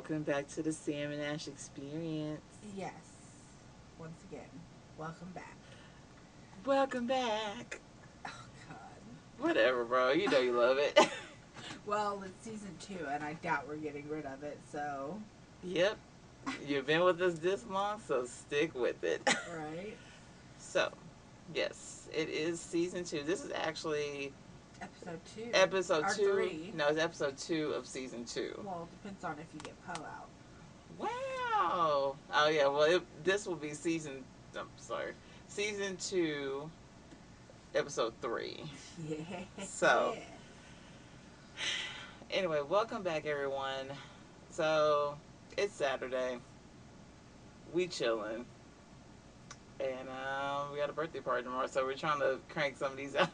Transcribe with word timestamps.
welcome 0.00 0.22
back 0.22 0.48
to 0.48 0.62
the 0.62 0.72
Sam 0.72 1.12
and 1.12 1.20
Ash 1.20 1.46
experience. 1.46 2.40
Yes. 2.74 2.90
Once 3.98 4.16
again, 4.30 4.48
welcome 4.96 5.28
back. 5.34 5.54
Welcome 6.64 7.06
back. 7.06 7.78
Oh, 8.26 8.30
God. 8.66 8.78
Whatever, 9.46 9.84
bro. 9.84 10.12
You 10.12 10.30
know 10.30 10.38
you 10.38 10.52
love 10.58 10.78
it. 10.78 10.98
Well, 11.86 12.22
it's 12.24 12.44
season 12.44 12.70
two, 12.80 13.04
and 13.10 13.22
I 13.24 13.34
doubt 13.34 13.66
we're 13.66 13.76
getting 13.76 14.08
rid 14.08 14.24
of 14.24 14.42
it, 14.42 14.58
so. 14.70 15.20
yep. 15.64 15.96
You've 16.66 16.86
been 16.86 17.02
with 17.02 17.20
us 17.20 17.34
this 17.38 17.66
long, 17.66 18.00
so 18.06 18.24
stick 18.24 18.74
with 18.74 19.02
it. 19.02 19.20
Right? 19.54 19.96
so, 20.58 20.90
yes, 21.54 22.08
it 22.14 22.28
is 22.28 22.60
season 22.60 23.04
two. 23.04 23.22
This 23.22 23.44
is 23.44 23.50
actually 23.54 24.32
Episode 24.82 25.20
two. 25.34 25.50
episode 25.52 26.04
Or 26.04 26.14
two. 26.14 26.32
three. 26.32 26.72
No, 26.74 26.88
it's 26.88 26.98
episode 26.98 27.36
two 27.36 27.72
of 27.72 27.86
season 27.86 28.24
two. 28.24 28.58
Well, 28.64 28.88
it 28.90 29.02
depends 29.02 29.24
on 29.24 29.32
if 29.38 29.46
you 29.52 29.60
get 29.60 29.74
Poe 29.86 30.02
out. 30.02 30.28
Wow. 30.98 32.16
Oh 32.32 32.48
yeah. 32.48 32.66
Well, 32.66 32.82
it, 32.84 33.02
this 33.24 33.46
will 33.46 33.56
be 33.56 33.74
season. 33.74 34.24
I'm 34.58 34.66
sorry, 34.76 35.12
season 35.48 35.96
two, 35.96 36.70
episode 37.74 38.12
three. 38.22 38.62
Yeah. 39.08 39.16
So. 39.64 40.16
Anyway, 42.32 42.60
welcome 42.68 43.02
back, 43.02 43.26
everyone. 43.26 43.86
So 44.52 45.16
it's 45.58 45.74
Saturday. 45.74 46.38
We 47.72 47.88
chilling, 47.88 48.44
and 49.80 50.08
um, 50.08 50.70
we 50.72 50.78
got 50.78 50.90
a 50.90 50.92
birthday 50.92 51.18
party 51.18 51.42
tomorrow. 51.42 51.66
So 51.66 51.84
we're 51.84 51.94
trying 51.94 52.20
to 52.20 52.38
crank 52.48 52.76
some 52.76 52.92
of 52.92 52.96
these 52.96 53.16
out. 53.16 53.30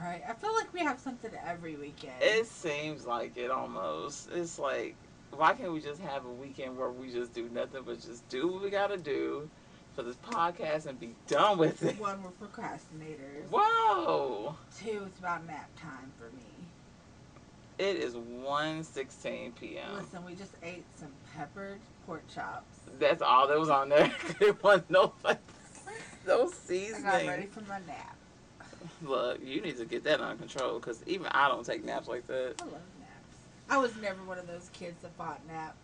Right. 0.00 0.22
I 0.26 0.32
feel 0.32 0.54
like 0.54 0.72
we 0.72 0.80
have 0.80 0.98
something 0.98 1.30
every 1.46 1.76
weekend. 1.76 2.14
It 2.20 2.46
seems 2.46 3.06
like 3.06 3.36
it 3.36 3.50
almost. 3.50 4.30
It's 4.32 4.58
like, 4.58 4.96
why 5.30 5.52
can't 5.52 5.72
we 5.72 5.80
just 5.80 6.00
have 6.00 6.24
a 6.24 6.30
weekend 6.30 6.78
where 6.78 6.90
we 6.90 7.12
just 7.12 7.34
do 7.34 7.48
nothing 7.52 7.82
but 7.84 8.00
just 8.00 8.26
do 8.28 8.48
what 8.48 8.62
we 8.62 8.70
gotta 8.70 8.96
do 8.96 9.48
for 9.94 10.02
this 10.02 10.16
podcast 10.16 10.86
and 10.86 10.98
be 10.98 11.14
done 11.26 11.58
with 11.58 11.82
it? 11.82 12.00
One, 12.00 12.22
we're 12.22 12.30
procrastinators. 12.30 13.50
Whoa! 13.50 14.56
Two, 14.78 15.04
it's 15.06 15.18
about 15.18 15.46
nap 15.46 15.68
time 15.78 16.12
for 16.16 16.34
me. 16.34 16.42
It 17.78 17.96
is 17.96 18.14
1.16 18.14 19.54
p.m. 19.54 19.96
Listen, 19.96 20.24
we 20.24 20.34
just 20.34 20.52
ate 20.62 20.84
some 20.96 21.12
peppered 21.34 21.80
pork 22.06 22.22
chops. 22.28 22.74
That's 22.98 23.22
all 23.22 23.48
that 23.48 23.58
was 23.58 23.70
on 23.70 23.88
there. 23.88 24.12
there 24.38 24.52
was 24.62 24.82
no, 24.88 25.14
no 26.26 26.50
seasoning. 26.50 27.06
I 27.06 27.24
got 27.24 27.28
ready 27.28 27.46
for 27.46 27.62
my 27.62 27.78
nap. 27.86 28.16
Look, 29.02 29.40
you 29.44 29.60
need 29.60 29.76
to 29.78 29.84
get 29.84 30.04
that 30.04 30.20
under 30.20 30.36
control 30.36 30.78
because 30.78 31.02
even 31.06 31.26
I 31.28 31.48
don't 31.48 31.64
take 31.64 31.84
naps 31.84 32.08
like 32.08 32.26
that. 32.26 32.54
I 32.60 32.64
love 32.64 32.72
naps. 32.98 33.36
I 33.68 33.78
was 33.78 33.94
never 33.96 34.22
one 34.24 34.38
of 34.38 34.46
those 34.46 34.70
kids 34.72 35.00
that 35.02 35.12
fought 35.16 35.40
naps. 35.46 35.76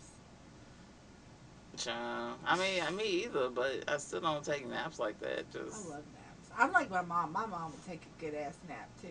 Child. 1.76 2.38
I 2.46 2.56
mean, 2.56 2.96
me 2.96 3.24
either, 3.24 3.50
but 3.50 3.84
I 3.88 3.98
still 3.98 4.20
don't 4.20 4.44
take 4.44 4.68
naps 4.68 4.98
like 4.98 5.18
that. 5.20 5.50
Just 5.52 5.86
I 5.86 5.90
love 5.90 6.04
naps. 6.14 6.50
I'm 6.58 6.72
like 6.72 6.90
my 6.90 7.02
mom. 7.02 7.32
My 7.32 7.46
mom 7.46 7.72
would 7.72 7.86
take 7.86 8.00
a 8.02 8.20
good 8.20 8.34
ass 8.34 8.56
nap 8.68 8.88
too. 9.00 9.08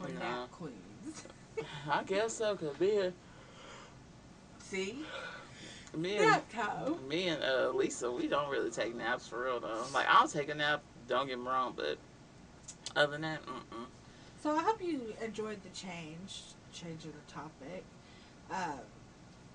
We're 0.00 0.10
No. 0.14 0.20
nap 0.20 0.50
queens. 0.52 1.26
I 1.90 2.02
guess 2.04 2.34
so. 2.34 2.54
Cause 2.56 2.78
me 2.78 2.98
and 2.98 3.12
See? 4.60 5.04
me 5.96 6.16
and 6.18 7.08
me 7.08 7.28
and 7.28 7.42
uh, 7.42 7.70
Lisa, 7.74 8.10
we 8.10 8.26
don't 8.28 8.48
really 8.48 8.70
take 8.70 8.94
naps 8.94 9.26
for 9.26 9.42
real 9.44 9.60
though. 9.60 9.84
Like 9.92 10.06
I'll 10.08 10.28
take 10.28 10.48
a 10.48 10.54
nap. 10.54 10.82
Don't 11.08 11.26
get 11.26 11.38
me 11.38 11.46
wrong, 11.46 11.74
but 11.76 11.98
other 12.96 13.12
than 13.12 13.22
that, 13.22 13.44
mm-mm. 13.46 13.86
So 14.42 14.56
I 14.56 14.62
hope 14.62 14.82
you 14.82 15.14
enjoyed 15.24 15.62
the 15.62 15.68
change, 15.70 16.42
change 16.72 17.04
of 17.04 17.12
the 17.12 17.32
topic, 17.32 17.84
uh, 18.50 18.78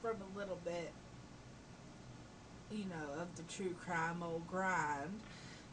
from 0.02 0.18
a 0.34 0.38
little 0.38 0.60
bit, 0.64 0.92
you 2.72 2.86
know, 2.86 3.22
of 3.22 3.36
the 3.36 3.44
true 3.44 3.76
crime 3.86 4.24
old 4.24 4.48
grind. 4.48 5.20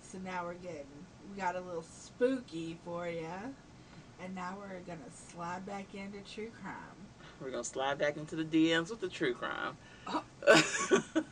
So 0.02 0.18
now 0.18 0.44
we're 0.44 0.54
getting, 0.54 0.86
we 1.30 1.40
got 1.40 1.56
a 1.56 1.60
little 1.60 1.82
spooky 1.82 2.76
for 2.84 3.08
you, 3.08 3.26
and 4.22 4.34
now 4.34 4.56
we're 4.58 4.80
gonna 4.80 5.10
slide 5.30 5.64
back 5.66 5.94
into 5.94 6.18
true 6.32 6.50
crime. 6.60 6.74
we're 7.40 7.50
gonna 7.50 7.64
slide 7.64 7.98
back 7.98 8.16
into 8.16 8.36
the 8.36 8.44
DMs 8.44 8.90
with 8.90 9.00
the 9.00 9.08
true 9.08 9.34
crime. 9.34 9.76
Oh. 10.06 10.22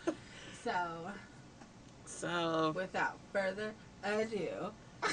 So 0.62 1.10
so 2.06 2.72
without 2.74 3.18
further 3.32 3.72
ado, 4.04 4.70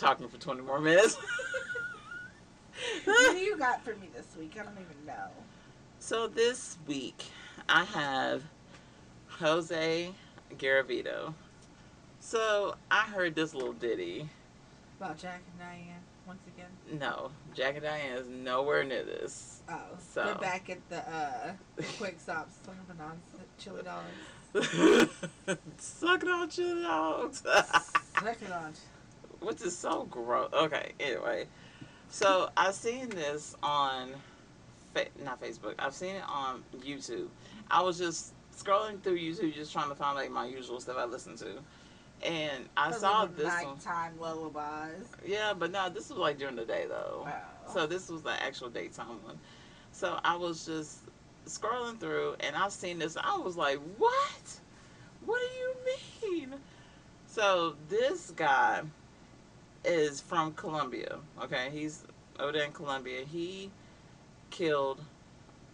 talking 0.00 0.28
for 0.28 0.38
twenty 0.38 0.62
more 0.62 0.80
minutes. 0.80 1.16
what 3.04 3.32
do 3.32 3.38
you 3.38 3.56
got 3.58 3.84
for 3.84 3.94
me 3.96 4.08
this 4.14 4.26
week? 4.38 4.56
I 4.58 4.64
don't 4.64 4.72
even 4.72 5.06
know. 5.06 5.28
So 5.98 6.26
this 6.26 6.78
week 6.86 7.24
I 7.68 7.84
have 7.84 8.42
Jose 9.28 10.10
Garavito. 10.58 11.34
So 12.20 12.74
I 12.90 13.02
heard 13.02 13.34
this 13.34 13.54
little 13.54 13.74
ditty. 13.74 14.28
About 14.98 15.18
Jack 15.18 15.42
and 15.52 15.58
Diane 15.58 16.00
once 16.26 16.40
again. 16.46 16.98
No, 16.98 17.30
Jack 17.54 17.74
and 17.74 17.82
Diane 17.84 18.16
is 18.16 18.28
nowhere 18.28 18.84
near 18.84 19.04
this. 19.04 19.60
Oh, 19.68 19.78
So- 20.12 20.24
they're 20.24 20.34
back 20.36 20.70
at 20.70 20.88
the 20.88 21.08
uh, 21.08 21.52
quick 21.98 22.18
stops, 22.18 22.54
looking 22.66 22.82
for 22.86 22.94
non 22.94 23.20
chili 23.58 23.82
dogs. 23.82 24.08
Suck 25.78 26.22
it 26.22 26.28
on 26.28 26.48
chili 26.48 26.82
dogs. 26.82 27.42
Suck 27.42 28.42
it 28.42 28.52
on. 28.52 28.72
Which 29.40 29.62
is 29.62 29.76
so 29.76 30.04
gross. 30.10 30.50
Okay, 30.52 30.92
anyway. 31.00 31.46
So 32.10 32.50
I've 32.56 32.74
seen 32.74 33.08
this 33.08 33.56
on, 33.62 34.10
fa- 34.94 35.06
not 35.24 35.40
Facebook. 35.40 35.74
I've 35.78 35.94
seen 35.94 36.16
it 36.16 36.24
on 36.28 36.62
YouTube. 36.78 37.28
I 37.70 37.82
was 37.82 37.98
just 37.98 38.34
scrolling 38.56 39.00
through 39.02 39.18
YouTube, 39.18 39.54
just 39.54 39.72
trying 39.72 39.88
to 39.88 39.94
find 39.94 40.16
like 40.16 40.30
my 40.30 40.46
usual 40.46 40.80
stuff 40.80 40.96
I 40.98 41.04
listen 41.04 41.36
to, 41.36 41.46
and 42.22 42.68
I 42.76 42.90
saw 42.90 43.26
this 43.26 43.46
one. 43.46 43.76
nighttime 43.76 44.12
lullabies. 44.20 45.06
Yeah, 45.24 45.54
but 45.56 45.70
no, 45.70 45.88
this 45.88 46.10
was 46.10 46.18
like 46.18 46.38
during 46.38 46.56
the 46.56 46.64
day 46.64 46.86
though. 46.88 47.22
Wow. 47.24 47.42
So 47.72 47.86
this 47.86 48.08
was 48.08 48.22
the 48.22 48.42
actual 48.42 48.68
daytime 48.68 49.22
one. 49.24 49.38
So 49.92 50.18
I 50.24 50.36
was 50.36 50.66
just 50.66 50.98
scrolling 51.46 51.98
through 51.98 52.36
and 52.40 52.54
I've 52.56 52.72
seen 52.72 52.98
this. 52.98 53.16
I 53.16 53.38
was 53.38 53.56
like, 53.56 53.78
what? 53.98 54.60
What 55.24 55.40
do 55.40 56.28
you 56.28 56.38
mean? 56.38 56.54
So 57.26 57.76
this 57.88 58.32
guy 58.32 58.82
is 59.84 60.20
from 60.20 60.52
Colombia. 60.54 61.18
Okay, 61.42 61.68
he's 61.72 62.04
over 62.38 62.52
there 62.52 62.64
in 62.64 62.72
Colombia. 62.72 63.24
He 63.24 63.70
killed 64.50 65.00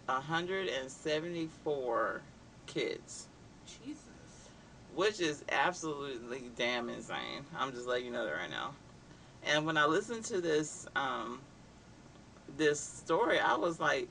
174 0.06 2.22
kids 2.66 3.28
Jesus. 3.66 3.98
which 4.94 5.20
is 5.20 5.44
absolutely 5.50 6.50
damn 6.56 6.88
insane. 6.88 7.44
I'm 7.58 7.72
just 7.72 7.86
letting 7.86 8.06
you 8.06 8.12
know 8.12 8.24
that 8.24 8.32
right 8.32 8.50
now. 8.50 8.74
And 9.44 9.66
when 9.66 9.76
I 9.76 9.84
listened 9.86 10.24
to 10.26 10.40
this 10.40 10.86
um, 10.96 11.40
this 12.56 12.80
story, 12.80 13.38
I 13.38 13.56
was 13.56 13.80
like, 13.80 14.08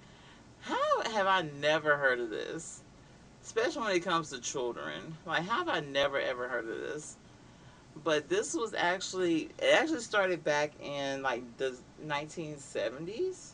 how 0.62 1.02
have 1.12 1.28
I 1.28 1.44
never 1.60 1.98
heard 1.98 2.20
of 2.20 2.30
this? 2.30 2.82
Especially 3.44 3.82
when 3.82 3.96
it 3.96 4.02
comes 4.02 4.30
to 4.32 4.40
children. 4.40 5.18
Like, 5.26 5.44
how 5.44 5.60
have 5.60 5.70
I 5.70 5.80
never 5.80 6.20
ever 6.20 6.48
heard 6.48 6.68
of 6.68 6.80
this? 6.80 7.18
But 8.04 8.30
this 8.30 8.54
was 8.54 8.74
actually 8.74 9.50
it 9.60 9.74
actually 9.74 10.02
started 10.02 10.44
back 10.44 10.72
in 10.82 11.22
like 11.22 11.44
the 11.58 11.76
1970s. 12.06 13.54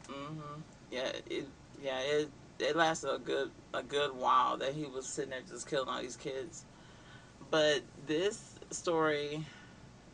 mm-hmm 0.09 0.61
Yeah, 0.91 1.11
it 1.29 1.45
yeah 1.81 1.99
it 1.99 2.29
it 2.59 2.75
lasted 2.75 3.11
a 3.13 3.19
good 3.19 3.51
a 3.73 3.83
good 3.83 4.15
while 4.15 4.57
that 4.57 4.73
he 4.73 4.85
was 4.85 5.05
sitting 5.05 5.31
there 5.31 5.41
just 5.47 5.67
killing 5.69 5.89
all 5.89 6.01
these 6.01 6.17
kids. 6.17 6.65
But 7.51 7.81
this 8.07 8.55
story 8.71 9.45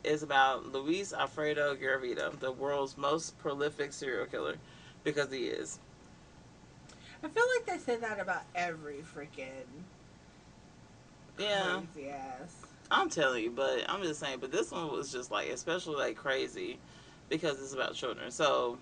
is 0.04 0.24
about 0.24 0.72
Luis 0.72 1.14
Alfredo 1.14 1.76
Garavito, 1.76 2.38
the 2.40 2.52
world's 2.52 2.98
most 2.98 3.38
prolific 3.40 3.94
serial 3.94 4.26
killer, 4.26 4.56
because 5.04 5.32
he 5.32 5.48
is. 5.48 5.80
I 7.24 7.28
feel 7.28 7.44
like 7.58 7.66
they 7.66 7.78
say 7.84 7.98
that 8.00 8.20
about 8.20 8.44
every 8.56 9.04
freaking 9.16 9.66
Yeah, 11.38 11.82
crazy 11.94 12.10
ass. 12.10 12.56
I'm 12.92 13.10
telling 13.10 13.44
you, 13.44 13.52
but 13.52 13.84
I'm 13.90 14.02
just 14.02 14.20
saying. 14.20 14.40
But 14.42 14.52
this 14.52 14.72
one 14.72 14.92
was 14.92 15.12
just 15.12 15.32
like 15.32 15.50
especially 15.50 15.96
like 15.98 16.16
crazy 16.16 16.80
because 17.30 17.62
it's 17.62 17.74
about 17.74 17.94
children. 17.94 18.32
So 18.32 18.78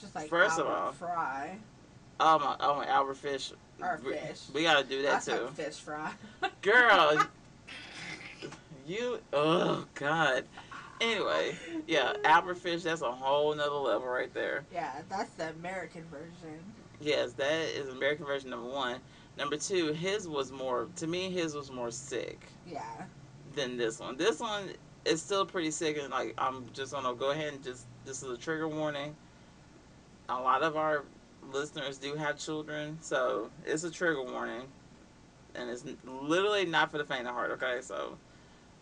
Just 0.00 0.14
like 0.14 0.28
First 0.28 0.58
of 0.58 0.66
all- 0.66 0.92
fry 0.92 1.56
oh 2.18 2.38
my 2.38 2.56
oh 2.60 2.76
my 2.76 2.86
Albert 2.86 3.16
Fish, 3.16 3.52
or 3.80 3.98
we, 4.04 4.12
fish. 4.12 4.40
we 4.52 4.62
gotta 4.62 4.84
do 4.86 5.02
that 5.02 5.22
said 5.22 5.38
too. 5.38 5.48
fish 5.54 5.76
fry. 5.76 6.12
Girl, 6.62 7.26
you, 8.86 9.20
oh 9.32 9.86
God. 9.94 10.44
Anyway, 11.00 11.56
yeah, 11.86 12.12
Albert 12.24 12.58
Fish, 12.58 12.82
that's 12.82 13.00
a 13.00 13.10
whole 13.10 13.54
nother 13.54 13.70
level 13.76 14.06
right 14.06 14.32
there. 14.34 14.64
yeah, 14.70 15.00
that's 15.08 15.30
the 15.32 15.48
American 15.48 16.04
version. 16.10 16.58
Yes, 17.00 17.32
that 17.34 17.68
is 17.76 17.88
American 17.88 18.26
version 18.26 18.50
number 18.50 18.68
one. 18.68 18.96
Number 19.38 19.56
two, 19.56 19.92
his 19.92 20.28
was 20.28 20.52
more 20.52 20.88
to 20.96 21.06
me. 21.06 21.30
His 21.30 21.54
was 21.54 21.70
more 21.70 21.90
sick 21.90 22.46
Yeah. 22.66 23.04
than 23.54 23.76
this 23.76 23.98
one. 23.98 24.16
This 24.16 24.38
one 24.40 24.70
is 25.04 25.22
still 25.22 25.46
pretty 25.46 25.70
sick, 25.70 25.96
and 25.98 26.10
like 26.10 26.34
I'm 26.36 26.66
just 26.74 26.92
gonna 26.92 27.14
go 27.14 27.30
ahead 27.30 27.54
and 27.54 27.64
just 27.64 27.86
this 28.04 28.22
is 28.22 28.30
a 28.30 28.36
trigger 28.36 28.68
warning. 28.68 29.16
A 30.28 30.34
lot 30.34 30.62
of 30.62 30.76
our 30.76 31.04
listeners 31.50 31.96
do 31.98 32.14
have 32.14 32.38
children, 32.38 32.98
so 33.00 33.50
it's 33.64 33.82
a 33.84 33.90
trigger 33.90 34.22
warning, 34.22 34.68
and 35.54 35.70
it's 35.70 35.84
literally 36.04 36.66
not 36.66 36.90
for 36.90 36.98
the 36.98 37.04
faint 37.04 37.26
of 37.26 37.34
heart. 37.34 37.50
Okay, 37.52 37.78
so 37.80 38.18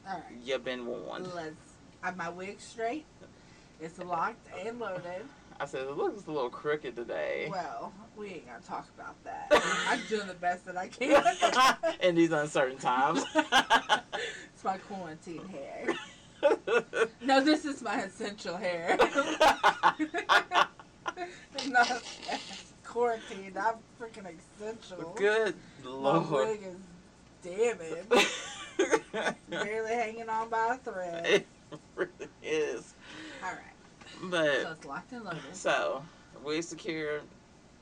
All 0.07 0.15
right. 0.15 0.23
you've 0.43 0.65
been 0.65 0.87
warned. 0.87 1.33
Let's. 1.35 1.55
Have 2.03 2.17
my 2.17 2.29
wig 2.29 2.61
straight. 2.61 3.05
It's 3.81 3.99
locked 3.99 4.47
and 4.65 4.79
loaded. 4.81 5.25
I 5.61 5.67
said 5.67 5.83
it 5.83 5.97
looks 5.97 6.27
a 6.27 6.31
little 6.31 6.51
crooked 6.51 6.95
today. 6.95 7.49
Well, 7.51 7.93
we 8.17 8.29
ain't 8.29 8.47
gonna 8.47 8.61
talk 8.61 8.87
about 8.97 9.17
that. 9.25 9.49
I'm 9.89 10.01
doing 10.09 10.29
the 10.29 10.35
best 10.35 10.65
that 10.67 10.77
I 10.77 10.89
can. 10.89 11.23
in 12.01 12.15
these 12.15 12.31
uncertain 12.31 12.79
times. 12.79 13.25
it's 13.35 14.65
my 14.65 14.79
quarantine 14.79 15.47
hair. 15.49 15.95
No, 17.21 17.43
this 17.43 17.65
is 17.65 17.83
my 17.83 18.03
essential 18.03 18.57
hair. 18.57 18.97
Not 21.67 22.03
quarantine. 22.85 23.53
I'm 23.61 23.75
freaking 24.01 24.27
essential. 24.61 25.15
Good 25.17 25.55
lord. 25.85 26.31
My 26.31 26.37
wig 26.47 26.61
is 26.63 26.77
damaged. 27.43 28.13
Barely 29.51 29.95
hanging 29.95 30.29
on 30.29 30.49
by 30.49 30.75
a 30.75 30.79
thread. 30.79 31.27
it 31.27 31.47
really 31.97 32.29
is. 32.43 32.95
All 33.43 33.51
right. 33.51 33.68
So 34.21 34.29
But 34.29 34.47
it's 34.49 34.85
locked 34.85 35.13
and 35.13 35.25
loaded. 35.25 35.41
so 35.53 36.03
we 36.45 36.61
secure, 36.63 37.21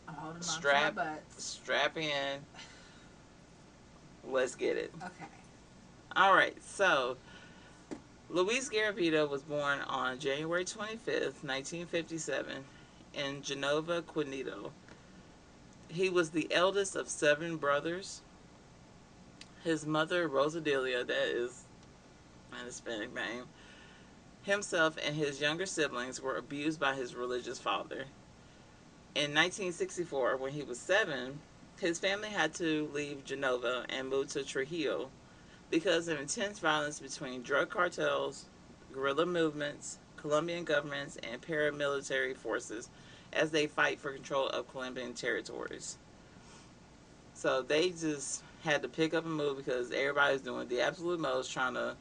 I'm 0.08 0.14
holding 0.14 0.36
on 0.38 0.42
Strap. 0.42 0.90
to 0.90 0.94
my 0.96 1.04
butts. 1.14 1.44
strap 1.44 1.96
in. 1.96 2.40
Let's 4.28 4.54
get 4.54 4.76
it. 4.76 4.92
Okay. 5.02 5.24
All 6.16 6.34
right. 6.34 6.56
So 6.62 7.16
Luis 8.28 8.68
Garavito 8.68 9.28
was 9.28 9.42
born 9.42 9.80
on 9.82 10.18
January 10.18 10.64
25th, 10.64 11.42
1957, 11.44 12.64
in 13.14 13.42
Genova, 13.42 14.02
Quindío. 14.02 14.70
He 15.88 16.10
was 16.10 16.30
the 16.30 16.52
eldest 16.52 16.96
of 16.96 17.08
seven 17.08 17.56
brothers. 17.56 18.22
His 19.62 19.86
mother, 19.86 20.28
Rosadelia, 20.28 21.04
that 21.06 21.28
is 21.28 21.62
an 22.52 22.66
Hispanic 22.66 23.14
name, 23.14 23.44
himself 24.46 24.96
and 25.04 25.14
his 25.14 25.40
younger 25.40 25.66
siblings 25.66 26.20
were 26.22 26.36
abused 26.36 26.78
by 26.78 26.94
his 26.94 27.14
religious 27.14 27.58
father. 27.58 28.04
In 29.14 29.34
1964, 29.34 30.36
when 30.36 30.52
he 30.52 30.62
was 30.62 30.78
seven, 30.78 31.40
his 31.80 31.98
family 31.98 32.28
had 32.28 32.54
to 32.54 32.88
leave 32.94 33.24
Genova 33.24 33.84
and 33.88 34.08
move 34.08 34.28
to 34.28 34.44
Trujillo 34.44 35.10
because 35.68 36.06
of 36.06 36.20
intense 36.20 36.60
violence 36.60 37.00
between 37.00 37.42
drug 37.42 37.70
cartels, 37.70 38.46
guerrilla 38.92 39.26
movements, 39.26 39.98
Colombian 40.16 40.64
governments, 40.64 41.18
and 41.28 41.42
paramilitary 41.42 42.36
forces 42.36 42.88
as 43.32 43.50
they 43.50 43.66
fight 43.66 43.98
for 43.98 44.12
control 44.12 44.48
of 44.48 44.70
Colombian 44.70 45.12
territories. 45.12 45.98
So 47.34 47.62
they 47.62 47.90
just 47.90 48.42
had 48.62 48.82
to 48.82 48.88
pick 48.88 49.12
up 49.12 49.24
and 49.24 49.34
move 49.34 49.56
because 49.56 49.90
everybody's 49.90 50.40
doing 50.40 50.68
the 50.68 50.80
absolute 50.80 51.20
most 51.20 51.52
trying 51.52 51.74
to 51.74 51.96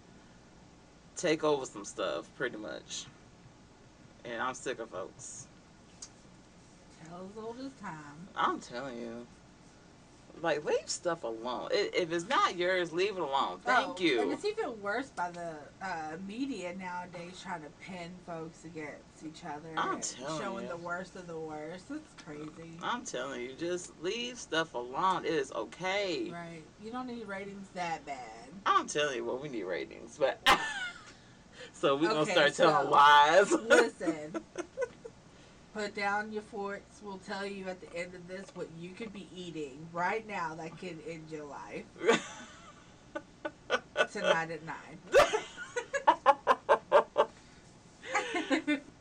take 1.15 1.43
over 1.43 1.65
some 1.65 1.85
stuff, 1.85 2.29
pretty 2.35 2.57
much. 2.57 3.05
And 4.23 4.41
I'm 4.41 4.53
sick 4.55 4.79
of 4.79 4.89
folks. 4.89 5.47
Tell 7.07 7.27
as 7.31 7.43
old 7.43 7.57
as 7.59 7.71
time. 7.81 8.27
I'm 8.35 8.59
telling 8.59 8.97
you. 8.97 9.25
Like, 10.41 10.65
leave 10.65 10.87
stuff 10.89 11.23
alone. 11.23 11.69
If 11.71 12.11
it's 12.11 12.27
not 12.27 12.57
yours, 12.57 12.91
leave 12.91 13.15
it 13.15 13.21
alone. 13.21 13.59
Thank 13.63 13.87
Oh, 13.87 13.95
you. 13.99 14.21
And 14.21 14.33
it's 14.33 14.43
even 14.43 14.81
worse 14.81 15.09
by 15.09 15.31
the 15.31 15.51
uh, 15.81 16.17
media 16.27 16.75
nowadays 16.75 17.39
trying 17.41 17.61
to 17.61 17.69
pin 17.81 18.11
folks 18.27 18.65
against 18.65 19.23
each 19.25 19.45
other. 19.45 19.69
I'm 19.77 20.01
telling 20.01 20.41
showing 20.41 20.63
you. 20.65 20.69
the 20.71 20.77
worst 20.77 21.15
of 21.15 21.27
the 21.27 21.39
worst. 21.39 21.85
It's 21.89 22.23
crazy. 22.25 22.77
I'm 22.83 23.05
telling 23.05 23.43
you, 23.43 23.53
just 23.57 23.93
leave 24.01 24.37
stuff 24.37 24.73
alone. 24.73 25.23
It 25.23 25.31
is 25.33 25.53
okay. 25.53 26.29
Right. 26.29 26.63
You 26.83 26.91
don't 26.91 27.07
need 27.07 27.25
ratings 27.27 27.69
that 27.73 28.05
bad. 28.05 28.17
I'm 28.65 28.87
telling 28.87 29.15
you 29.15 29.23
what 29.23 29.41
we 29.41 29.47
need 29.47 29.63
ratings, 29.63 30.17
but 30.19 30.37
so 31.85 31.95
we're 31.95 32.07
gonna 32.07 32.21
Okay, 32.21 32.31
start 32.31 32.55
telling 32.55 32.87
so, 32.87 32.91
lies. 32.91 33.51
listen. 33.69 34.41
Put 35.75 35.93
down 35.93 36.31
your 36.31 36.41
forks. 36.41 36.99
We'll 37.03 37.19
tell 37.19 37.45
you 37.45 37.67
at 37.67 37.79
the 37.79 37.95
end 37.95 38.15
of 38.15 38.27
this 38.27 38.47
what 38.55 38.67
you 38.79 38.89
could 38.89 39.13
be 39.13 39.27
eating 39.35 39.85
right 39.93 40.27
now 40.27 40.55
that 40.55 40.79
could 40.79 40.97
end 41.07 41.25
your 41.29 41.45
life 41.45 41.83
tonight 44.11 44.49
at 44.49 44.65
nine. 44.65 44.97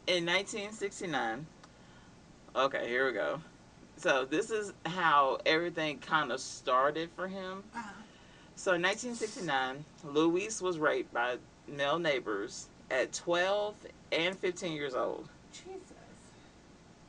In 0.06 0.26
1969, 0.26 1.46
okay, 2.54 2.86
here 2.86 3.06
we 3.06 3.14
go. 3.14 3.40
So 3.96 4.26
this 4.26 4.50
is 4.50 4.74
how 4.84 5.38
everything 5.46 6.00
kind 6.00 6.30
of 6.30 6.38
started 6.38 7.08
for 7.16 7.28
him. 7.28 7.64
Uh-huh. 7.74 8.02
So 8.56 8.74
in 8.74 8.82
1969, 8.82 9.86
Luis 10.04 10.60
was 10.60 10.78
raped 10.78 11.14
by 11.14 11.38
male 11.66 11.98
neighbors 11.98 12.68
at 12.90 13.12
12 13.12 13.74
and 14.12 14.38
15 14.38 14.72
years 14.72 14.94
old. 14.94 15.28
Jesus. 15.52 15.80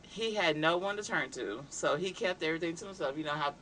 He 0.04 0.34
had 0.34 0.56
no 0.58 0.78
one 0.78 0.98
to 0.98 1.04
turn 1.04 1.30
to, 1.32 1.64
so 1.70 1.98
he 1.98 2.12
kept 2.12 2.42
everything 2.42 2.76
to 2.76 2.86
himself. 2.86 3.18
You 3.18 3.26
know 3.26 3.32
how 3.32 3.54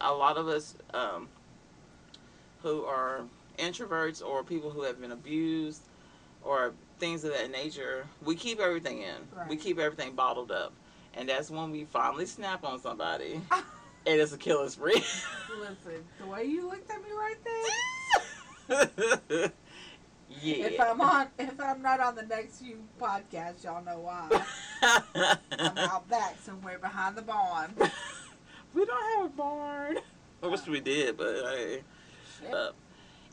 a 0.00 0.12
lot 0.12 0.36
of 0.36 0.46
us 0.46 0.74
um, 0.94 1.28
who 2.62 2.84
are 2.84 3.22
introverts 3.58 4.24
or 4.24 4.44
people 4.44 4.70
who 4.70 4.82
have 4.82 5.00
been 5.00 5.12
abused 5.12 5.82
or 6.42 6.72
things 6.98 7.24
of 7.24 7.32
that 7.32 7.50
nature, 7.50 8.06
we 8.24 8.34
keep 8.34 8.60
everything 8.60 9.02
in. 9.02 9.16
We 9.48 9.56
keep 9.56 9.78
everything 9.78 10.14
bottled 10.14 10.50
up. 10.50 10.72
And 11.14 11.28
that's 11.28 11.50
when 11.50 11.70
we 11.70 11.84
finally 11.84 12.26
snap 12.26 12.64
on 12.64 12.80
somebody. 12.80 13.40
and 14.06 14.20
it's 14.20 14.32
a 14.32 14.38
killing 14.38 14.68
spree. 14.68 15.02
Listen, 15.58 16.04
the 16.20 16.26
way 16.26 16.44
you 16.44 16.68
looked 16.68 16.90
at 16.90 17.02
me 17.02 17.10
right 17.10 17.36
there. 18.68 19.52
yeah. 21.38 21.44
If 21.44 21.60
I'm 21.60 21.60
on, 21.60 21.70
if 21.70 21.76
I'm 21.76 21.82
not 21.82 22.00
on 22.00 22.14
the 22.14 22.22
next 22.22 22.60
few 22.60 22.78
podcasts, 23.00 23.64
y'all 23.64 23.84
know 23.84 23.98
why. 24.00 24.44
I'm 25.58 25.78
out 25.78 26.08
back 26.08 26.36
somewhere 26.42 26.78
behind 26.78 27.16
the 27.16 27.22
barn. 27.22 27.74
we 28.74 28.84
don't 28.84 29.16
have 29.16 29.26
a 29.26 29.36
barn. 29.36 29.98
I 30.42 30.46
wish 30.46 30.66
we 30.66 30.80
did, 30.80 31.16
but 31.16 31.34
hey. 31.44 31.82
Uh, 32.52 32.70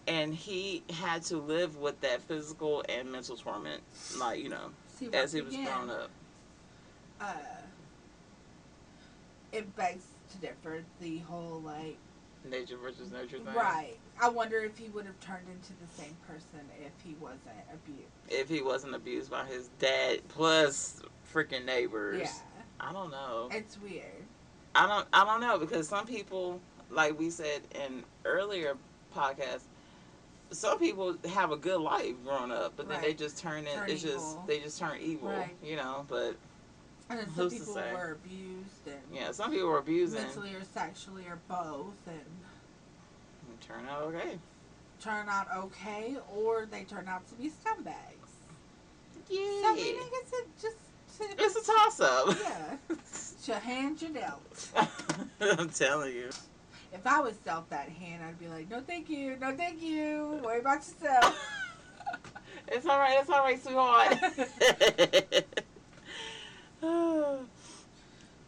and 0.08 0.34
he 0.34 0.84
had 0.92 1.24
to 1.24 1.38
live 1.38 1.78
with 1.78 2.00
that 2.02 2.22
physical 2.22 2.84
and 2.90 3.12
mental 3.12 3.36
torment, 3.36 3.82
like, 4.18 4.42
you 4.42 4.50
know, 4.50 4.72
See, 4.98 5.10
as 5.14 5.34
he 5.34 5.42
was 5.42 5.54
again, 5.54 5.66
growing 5.66 5.90
up. 5.90 6.10
Uh, 7.20 7.34
it 9.52 9.76
begs 9.76 10.06
to 10.32 10.38
differ. 10.38 10.84
The 11.00 11.20
whole 11.20 11.62
like, 11.64 11.98
Nature 12.50 12.78
versus 12.78 13.12
nurture 13.12 13.38
thing. 13.40 13.54
right? 13.56 13.98
I 14.22 14.30
wonder 14.30 14.58
if 14.60 14.78
he 14.78 14.88
would 14.90 15.06
have 15.06 15.20
turned 15.20 15.48
into 15.50 15.74
the 15.82 16.02
same 16.02 16.16
person 16.28 16.60
if 16.80 16.92
he 17.04 17.16
wasn't 17.20 17.42
abused. 17.74 18.02
If 18.30 18.48
he 18.50 18.62
wasn't 18.62 18.96
abused 18.96 19.30
by 19.32 19.46
his 19.46 19.70
dad 19.80 20.20
plus 20.30 21.02
freaking 21.34 21.66
neighbors. 21.66 22.22
Yeah, 22.22 22.32
I 22.80 22.94
don't 22.94 23.12
know. 23.12 23.50
it's 23.52 23.80
weird. 23.82 24.06
I 24.76 24.88
don't 24.88 25.08
I 25.14 25.26
don't 25.26 25.42
know 25.42 25.58
because 25.58 25.88
some 25.88 26.06
people 26.06 26.60
like 26.92 27.18
we 27.18 27.30
said 27.30 27.62
in 27.74 28.04
earlier 28.26 28.76
podcasts 29.16 29.64
some 30.52 30.78
people 30.80 31.16
have 31.34 31.52
a 31.52 31.58
good 31.58 31.80
life 31.82 32.14
growing 32.24 32.52
up, 32.52 32.74
but 32.78 32.88
then 32.88 33.02
they 33.02 33.14
just 33.14 33.38
turn 33.38 33.66
it. 33.66 33.74
Turn 33.74 33.90
it's 33.90 34.02
just 34.04 34.14
evil. 34.34 34.44
they 34.48 34.60
just 34.60 34.80
turn 34.80 34.98
evil, 35.02 35.30
Right. 35.30 35.56
you 35.64 35.76
know. 35.76 36.06
But 36.08 36.36
And 37.10 37.20
then 37.20 37.28
some 37.36 37.50
people 37.50 37.76
were 37.76 38.18
abused 38.24 38.88
and 38.88 38.98
yeah, 39.14 39.32
some 39.32 39.52
people 39.52 39.70
are 39.70 39.78
abusing 39.78 40.22
mentally 40.22 40.54
or 40.56 40.64
sexually 40.64 41.24
or 41.28 41.40
both, 41.48 41.96
and 42.08 42.20
and 43.48 43.62
turn 43.62 43.86
out 43.88 44.04
okay. 44.04 44.40
turn 45.00 45.30
out 45.30 45.48
okay, 45.56 46.18
or 46.36 46.66
they 46.70 46.84
turn 46.84 47.08
out 47.08 47.28
to 47.30 47.36
be 47.36 47.50
scumbags. 47.50 48.32
Yeah, 49.30 49.40
So 49.40 49.70
I 49.70 49.74
mean, 49.76 49.96
I 49.98 50.10
guess 50.10 50.34
it 50.34 50.48
just 50.62 50.78
it's 51.38 51.56
a 51.56 51.72
toss 51.72 52.00
up. 52.02 52.38
yeah. 52.42 52.78
It's 52.98 53.48
your 53.48 53.60
hand 53.60 54.02
you 54.02 54.10
dealt. 54.10 54.70
I'm 55.42 55.70
telling 55.70 56.14
you. 56.16 56.30
If 56.92 57.06
I 57.06 57.20
was 57.20 57.36
dealt 57.38 57.70
that 57.70 57.90
hand, 57.90 58.24
I'd 58.24 58.40
be 58.40 58.48
like, 58.48 58.70
no, 58.70 58.82
thank 58.82 59.10
you, 59.10 59.38
no, 59.40 59.56
thank 59.56 59.82
you. 59.82 60.40
Worry 60.44 60.60
about 60.60 60.78
yourself. 60.78 61.38
It's 62.68 62.88
all 62.88 62.98
right. 62.98 63.18
It's 63.20 63.30
all 63.30 63.44
right, 63.44 63.62
sweetheart. 63.62 65.46
Can 66.82 67.46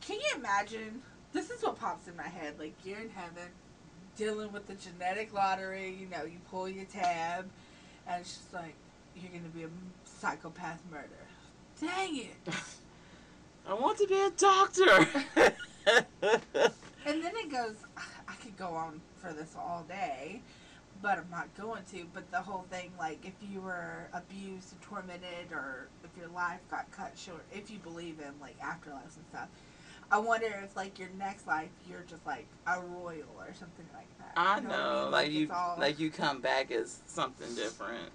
you 0.10 0.31
imagine? 0.36 1.01
This 1.34 1.50
is 1.50 1.62
what 1.63 1.79
pops 1.79 2.07
in 2.07 2.15
my 2.15 2.27
head. 2.27 2.55
Like 2.60 2.74
you're 2.84 3.00
in 3.00 3.10
heaven, 3.10 3.50
dealing 4.17 4.51
with 4.51 4.67
the 4.67 4.75
genetic 4.75 5.34
lottery. 5.34 5.96
You 6.00 6.07
know, 6.07 6.24
you 6.24 6.38
pull 6.50 6.67
your 6.69 6.86
tab, 6.86 7.50
and 8.07 8.22
it's 8.22 8.38
just 8.38 8.53
like 8.53 8.74
you're 9.15 9.31
gonna 9.31 9.50
be 9.53 9.63
a 9.63 9.69
psychopath 10.05 10.81
murderer. 10.91 11.10
Dang 11.79 12.17
it! 12.17 12.53
I 13.69 13.74
want 13.74 13.98
to 13.98 14.07
be 14.07 14.19
a 14.19 14.31
doctor. 14.31 15.07
And 17.07 17.24
then 17.24 17.31
it 17.38 17.50
goes. 17.50 17.75
I 18.27 18.34
could 18.43 18.57
go 18.57 18.67
on 18.67 19.00
for 19.22 19.31
this 19.31 19.55
all 19.57 19.86
day, 19.88 20.41
but 21.01 21.17
I'm 21.17 21.29
not 21.29 21.55
going 21.57 21.83
to. 21.91 22.05
But 22.13 22.29
the 22.31 22.41
whole 22.41 22.65
thing, 22.69 22.91
like, 22.97 23.25
if 23.25 23.33
you 23.51 23.61
were 23.61 24.07
abused 24.13 24.71
and 24.73 24.81
tormented, 24.81 25.51
or 25.51 25.87
if 26.03 26.09
your 26.17 26.29
life 26.29 26.59
got 26.69 26.89
cut 26.91 27.13
short, 27.17 27.43
if 27.53 27.69
you 27.69 27.79
believe 27.79 28.19
in 28.19 28.31
like 28.41 28.59
afterlives 28.59 29.15
and 29.15 29.25
stuff, 29.29 29.47
I 30.11 30.19
wonder 30.19 30.47
if 30.63 30.75
like 30.75 30.97
your 30.99 31.09
next 31.17 31.47
life 31.47 31.69
you're 31.89 32.03
just 32.07 32.25
like 32.25 32.45
a 32.65 32.79
royal 32.79 33.25
or 33.37 33.53
something 33.53 33.85
like 33.93 34.07
that. 34.19 34.31
I 34.37 34.57
You 34.59 34.63
know, 34.63 34.69
what 34.69 34.79
I 34.79 35.01
mean? 35.03 35.11
like 35.11 35.31
you, 35.31 35.49
all- 35.53 35.77
like 35.79 35.99
you 35.99 36.11
come 36.11 36.39
back 36.41 36.71
as 36.71 36.99
something 37.07 37.53
different. 37.55 38.09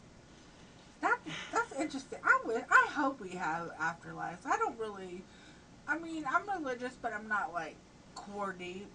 That 1.01 1.19
that's 1.53 1.73
interesting. 1.81 2.19
I 2.25 2.41
would. 2.47 2.65
I 2.71 2.87
hope 2.93 3.21
we 3.21 3.31
have 3.31 3.71
afterlives. 3.79 4.47
I 4.47 4.57
don't 4.57 4.79
really. 4.79 5.23
I 5.89 5.99
mean, 5.99 6.25
I'm 6.31 6.49
religious, 6.63 6.95
but 7.03 7.13
I'm 7.13 7.27
not 7.29 7.53
like 7.53 7.75
core 8.15 8.55
deep. 8.57 8.87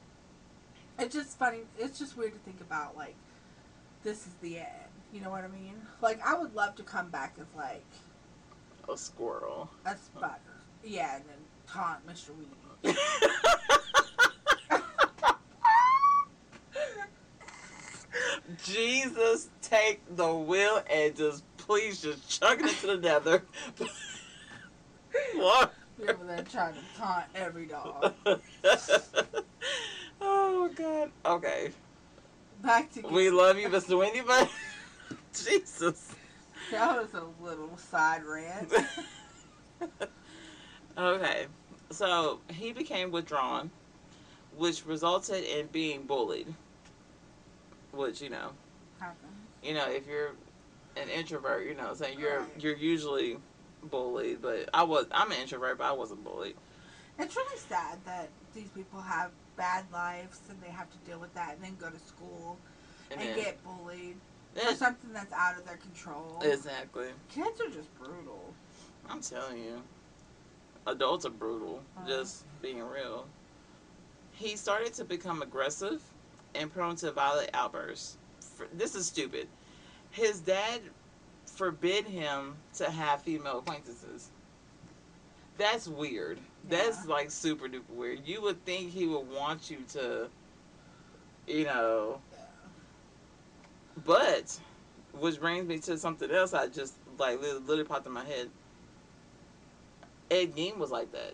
It's 0.98 1.14
just 1.14 1.38
funny. 1.38 1.60
It's 1.78 2.00
just 2.00 2.16
weird 2.18 2.32
to 2.34 2.40
think 2.40 2.62
about. 2.62 2.96
Like, 2.96 3.14
this 4.04 4.26
is 4.28 4.34
the 4.42 4.58
end. 4.60 4.68
You 5.14 5.22
know 5.22 5.30
what 5.30 5.44
I 5.44 5.48
mean? 5.48 5.76
Like, 6.02 6.20
I 6.26 6.38
would 6.38 6.54
love 6.54 6.76
to 6.76 6.84
come 6.84 7.10
back 7.10 7.36
as 7.40 7.48
like 7.56 7.86
A 8.90 8.98
squirrel. 8.98 9.70
a 9.86 9.96
spider. 9.98 10.42
Yeah, 10.84 11.16
and 11.16 11.26
then 11.26 11.38
taunt 11.68 12.06
Mr. 12.08 12.30
Weedy. 12.38 12.98
Jesus, 18.64 19.50
take 19.62 20.02
the 20.16 20.34
wheel 20.34 20.82
and 20.92 21.16
just 21.16 21.44
please 21.58 22.02
just 22.02 22.28
chuck 22.30 22.60
it 22.60 22.66
into 22.70 22.88
the 22.88 22.98
nether. 22.98 23.44
what? 25.36 25.74
Over 26.02 26.24
there 26.26 26.44
trying 26.44 26.74
to 26.76 26.80
taunt 26.98 27.26
every 27.36 27.66
dog. 27.66 28.14
oh 30.22 30.70
God. 30.76 31.12
Okay. 31.26 31.72
Back 32.62 32.92
to 32.94 33.02
We 33.02 33.30
love 33.30 33.58
you, 33.58 33.68
Mr. 33.70 33.98
Wendy, 33.98 34.22
but 34.22 34.50
Jesus. 35.34 36.16
that 36.72 36.98
was 37.02 37.14
a 37.14 37.24
little 37.44 37.78
side 37.78 38.24
rant. 38.24 38.74
okay. 40.98 41.46
So 41.92 42.40
he 42.50 42.72
became 42.74 43.12
withdrawn, 43.12 43.70
which 44.58 44.86
resulted 44.86 45.44
in 45.44 45.68
being 45.68 46.04
bullied. 46.04 46.54
Which, 47.92 48.22
you 48.22 48.30
know, 48.30 48.50
Happens. 49.00 49.32
you 49.64 49.74
know, 49.74 49.88
if 49.90 50.06
you're 50.08 50.32
an 50.98 51.10
introvert, 51.10 51.66
you 51.68 51.76
know, 51.76 51.94
saying 51.94 52.20
you're 52.20 52.40
Right. 52.40 52.50
you're 52.64 52.76
usually 52.76 53.38
bullied, 53.84 54.42
but 54.42 54.70
I 54.74 54.84
was 54.84 55.06
I'm 55.12 55.32
an 55.32 55.38
introvert, 55.40 55.78
but 55.78 55.86
I 55.86 55.92
wasn't 55.94 56.24
bullied. 56.24 56.56
It's 57.20 57.36
really 57.36 57.58
sad 57.60 58.00
that 58.06 58.30
these 58.54 58.70
people 58.70 59.00
have 59.02 59.32
bad 59.58 59.84
lives 59.92 60.40
and 60.50 60.62
they 60.62 60.70
have 60.70 60.90
to 60.92 60.98
deal 61.10 61.20
with 61.20 61.34
that 61.34 61.56
and 61.56 61.64
then 61.64 61.76
go 61.80 61.90
to 61.90 62.00
school 62.00 62.58
And, 63.12 63.20
and, 63.20 63.30
then, 63.30 63.38
get 63.38 63.64
bullied 63.64 64.16
for 64.56 64.74
something 64.76 65.12
that's 65.14 65.34
out 65.34 65.58
of 65.58 65.66
their 65.66 65.78
control. 65.78 66.40
exactly. 66.42 67.08
Kids 67.30 67.60
are 67.62 67.70
just 67.70 67.94
brutal. 68.00 68.54
I'm 69.10 69.22
telling 69.22 69.58
you, 69.60 69.82
adults 70.86 71.26
are 71.26 71.32
brutal. 71.32 71.82
Uh-huh. 71.98 72.08
Just 72.08 72.44
being 72.62 72.82
real. 72.82 73.26
He 74.34 74.56
started 74.56 74.94
to 74.96 75.06
become 75.06 75.42
aggressive 75.42 76.02
and 76.56 76.72
prone 76.74 76.96
to 76.98 77.12
violent 77.12 77.50
outbursts. 77.54 78.18
This 78.74 78.96
is 78.96 79.06
stupid. 79.08 79.48
His 80.12 80.40
dad 80.40 80.82
forbid 81.46 82.06
him 82.06 82.56
to 82.76 82.90
have 82.90 83.22
female 83.22 83.60
acquaintances. 83.60 84.30
That's 85.58 85.88
weird. 85.88 86.40
That's 86.70 87.06
Yeah. 87.06 87.14
like 87.14 87.32
super 87.32 87.68
duper 87.68 87.90
weird. 87.90 88.28
You 88.28 88.42
would 88.42 88.64
think 88.66 88.92
he 88.92 89.06
would 89.08 89.30
want 89.30 89.70
you 89.70 89.78
to, 89.94 90.30
you 91.48 91.64
know, 91.64 92.22
but 94.06 94.60
which 95.14 95.40
brings 95.40 95.68
me 95.68 95.80
to 95.80 95.98
something 95.98 96.30
else. 96.30 96.54
I 96.54 96.68
just 96.68 96.96
like 97.18 97.40
literally, 97.40 97.62
literally 97.62 97.84
popped 97.86 98.06
in 98.06 98.12
my 98.12 98.26
head. 98.26 98.50
Ed 100.30 100.56
Gein 100.56 100.78
was 100.78 100.92
like 100.92 101.12
that. 101.14 101.34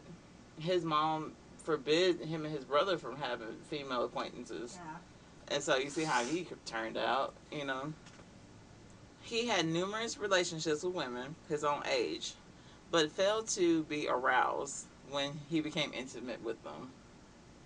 His 0.60 0.86
mom 0.86 1.34
forbid 1.64 2.20
him 2.20 2.46
and 2.46 2.54
his 2.54 2.64
brother 2.64 2.98
from 2.98 3.18
having 3.18 3.56
female 3.70 4.04
acquaintances, 4.04 4.78
Yeah. 4.84 4.98
and 5.56 5.64
so 5.64 5.78
you 5.78 5.90
see 5.90 6.04
how 6.04 6.24
he 6.24 6.48
turned 6.66 6.98
out. 6.98 7.34
You 7.52 7.66
know, 7.66 7.94
he 9.22 9.48
had 9.48 9.66
numerous 9.66 10.18
relationships 10.18 10.84
with 10.84 10.94
women 10.94 11.36
his 11.50 11.64
own 11.64 11.82
age, 11.90 12.34
but 12.92 13.12
failed 13.12 13.48
to 13.50 13.84
be 13.84 14.08
aroused 14.08 14.86
when 15.14 15.40
he 15.50 15.62
became 15.62 15.92
intimate 15.94 16.44
with 16.44 16.62
them. 16.64 16.90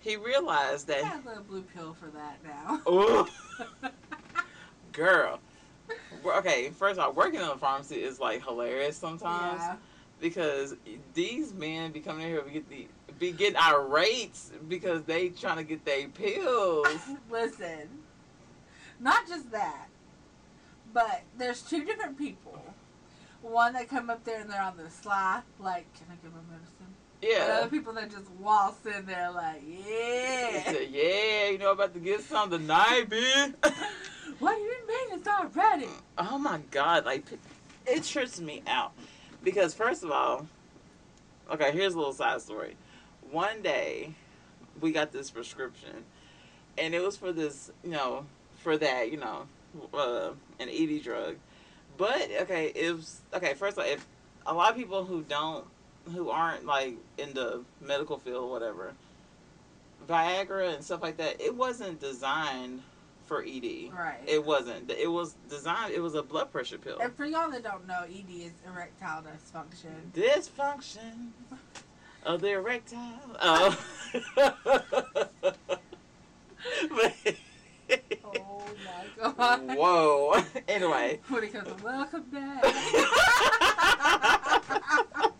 He 0.00 0.16
realized 0.16 0.86
that. 0.86 1.04
I 1.04 1.18
got 1.18 1.38
a 1.38 1.40
blue 1.40 1.62
pill 1.62 1.94
for 1.94 2.06
that 2.08 2.38
now. 2.44 2.80
Ooh, 2.88 3.26
girl. 4.92 5.40
Okay, 6.24 6.70
first 6.70 7.00
off, 7.00 7.16
working 7.16 7.40
in 7.40 7.46
a 7.46 7.56
pharmacy 7.56 7.96
is 7.96 8.20
like 8.20 8.44
hilarious 8.44 8.96
sometimes 8.96 9.60
yeah. 9.60 9.76
because 10.20 10.76
these 11.14 11.54
men 11.54 11.90
be 11.90 12.00
coming 12.00 12.22
in 12.24 12.28
here 12.28 12.40
and 12.40 12.52
get 12.52 12.68
the 12.68 12.86
be 13.18 13.32
getting 13.32 13.56
irate 13.56 14.38
because 14.68 15.02
they 15.02 15.30
trying 15.30 15.56
to 15.56 15.64
get 15.64 15.84
their 15.84 16.06
pills. 16.08 16.86
Listen, 17.30 17.88
not 19.00 19.26
just 19.26 19.50
that, 19.50 19.88
but 20.92 21.22
there's 21.36 21.62
two 21.62 21.84
different 21.84 22.16
people. 22.16 22.62
One 23.42 23.72
that 23.72 23.88
come 23.88 24.10
up 24.10 24.24
there 24.24 24.40
and 24.40 24.50
they're 24.50 24.62
on 24.62 24.76
the 24.76 24.90
sly, 24.90 25.42
like, 25.58 25.92
can 25.94 26.06
I 26.10 26.16
give 26.22 26.32
her 26.32 26.40
medicine? 26.50 26.77
Yeah. 27.20 27.58
other 27.60 27.70
people 27.70 27.92
that 27.94 28.10
just 28.10 28.30
waltz 28.38 28.86
in 28.86 29.06
there 29.06 29.30
like, 29.30 29.62
yeah. 29.66 30.64
said, 30.64 30.88
yeah, 30.90 31.48
you 31.50 31.58
know 31.58 31.72
about 31.72 31.92
to 31.94 32.00
get 32.00 32.20
some 32.20 32.50
tonight, 32.50 33.06
bitch. 33.08 33.54
what 34.38 34.54
do 34.54 34.60
you 34.60 34.76
mean 34.86 35.18
it's 35.18 35.26
not 35.26 35.54
ready? 35.56 35.88
oh 36.18 36.38
my 36.38 36.60
god, 36.70 37.04
like 37.04 37.24
it 37.86 38.04
trips 38.04 38.40
me 38.40 38.62
out 38.66 38.92
because 39.42 39.74
first 39.74 40.04
of 40.04 40.10
all, 40.10 40.46
okay, 41.50 41.72
here's 41.72 41.94
a 41.94 41.98
little 41.98 42.12
side 42.12 42.40
story. 42.40 42.76
One 43.30 43.62
day, 43.62 44.14
we 44.80 44.92
got 44.92 45.12
this 45.12 45.30
prescription, 45.30 46.04
and 46.76 46.94
it 46.94 47.02
was 47.02 47.16
for 47.16 47.32
this, 47.32 47.70
you 47.82 47.90
know, 47.90 48.26
for 48.58 48.76
that, 48.78 49.10
you 49.10 49.18
know, 49.18 49.46
uh, 49.92 50.30
an 50.60 50.68
ED 50.68 51.02
drug. 51.02 51.36
But 51.96 52.28
okay, 52.42 52.72
it 52.74 52.94
was 52.94 53.20
okay. 53.34 53.54
First, 53.54 53.76
of 53.76 53.84
all, 53.84 53.90
if 53.90 54.06
a 54.46 54.54
lot 54.54 54.70
of 54.70 54.76
people 54.76 55.04
who 55.04 55.22
don't, 55.22 55.64
who 56.10 56.30
aren't 56.30 56.64
like 56.66 56.96
in 57.16 57.34
the 57.34 57.62
medical 57.80 58.18
field, 58.18 58.44
or 58.44 58.50
whatever, 58.50 58.92
Viagra 60.08 60.74
and 60.74 60.84
stuff 60.84 61.02
like 61.02 61.16
that, 61.18 61.40
it 61.40 61.54
wasn't 61.54 62.00
designed 62.00 62.82
for 63.26 63.42
ED. 63.42 63.92
Right. 63.92 64.20
It 64.26 64.44
wasn't. 64.44 64.90
It 64.90 65.10
was 65.10 65.34
designed. 65.50 65.92
It 65.92 66.00
was 66.00 66.14
a 66.14 66.22
blood 66.22 66.50
pressure 66.50 66.78
pill. 66.78 66.98
and 67.00 67.14
for 67.14 67.26
y'all 67.26 67.50
that 67.50 67.62
don't 67.62 67.86
know, 67.86 68.04
ED 68.04 68.30
is 68.30 68.52
erectile 68.66 69.22
dysfunction. 69.22 70.10
Dysfunction 70.14 71.30
of 72.24 72.40
the 72.40 72.52
erectile. 72.52 73.20
Oh. 73.40 73.78
Oh 78.24 78.62
my 78.84 79.32
god. 79.32 79.76
Whoa. 79.76 80.42
Anyway. 80.68 81.20
When 81.28 81.42
he 81.42 81.48
comes, 81.48 81.82
welcome 81.82 82.24
back. 82.30 82.64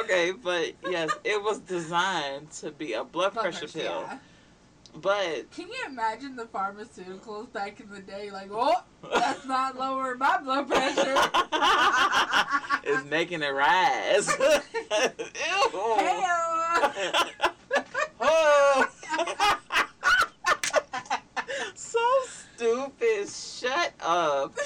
okay, 0.00 0.32
but 0.32 0.72
yes, 0.88 1.10
it 1.24 1.42
was 1.42 1.58
designed 1.60 2.50
to 2.52 2.70
be 2.70 2.94
a 2.94 3.04
blood 3.04 3.34
pressure 3.34 3.68
pill. 3.68 4.04
Yeah. 4.06 4.18
But 4.94 5.50
Can 5.52 5.68
you 5.68 5.84
imagine 5.86 6.34
the 6.34 6.46
pharmaceuticals 6.46 7.52
back 7.52 7.78
in 7.80 7.90
the 7.90 8.00
day? 8.00 8.30
Like, 8.30 8.48
oh, 8.50 8.82
that's 9.12 9.44
not 9.44 9.78
lowering 9.78 10.18
my 10.18 10.38
blood 10.38 10.68
pressure. 10.68 11.14
it's 12.96 13.08
making 13.08 13.42
it 13.42 13.52
rise. 13.52 14.28
Ew. 14.38 15.70
Hey-o. 15.98 16.92
oh. 18.20 18.88
so 21.74 22.00
stupid. 22.26 23.28
Shut 23.28 23.92
up. 24.00 24.56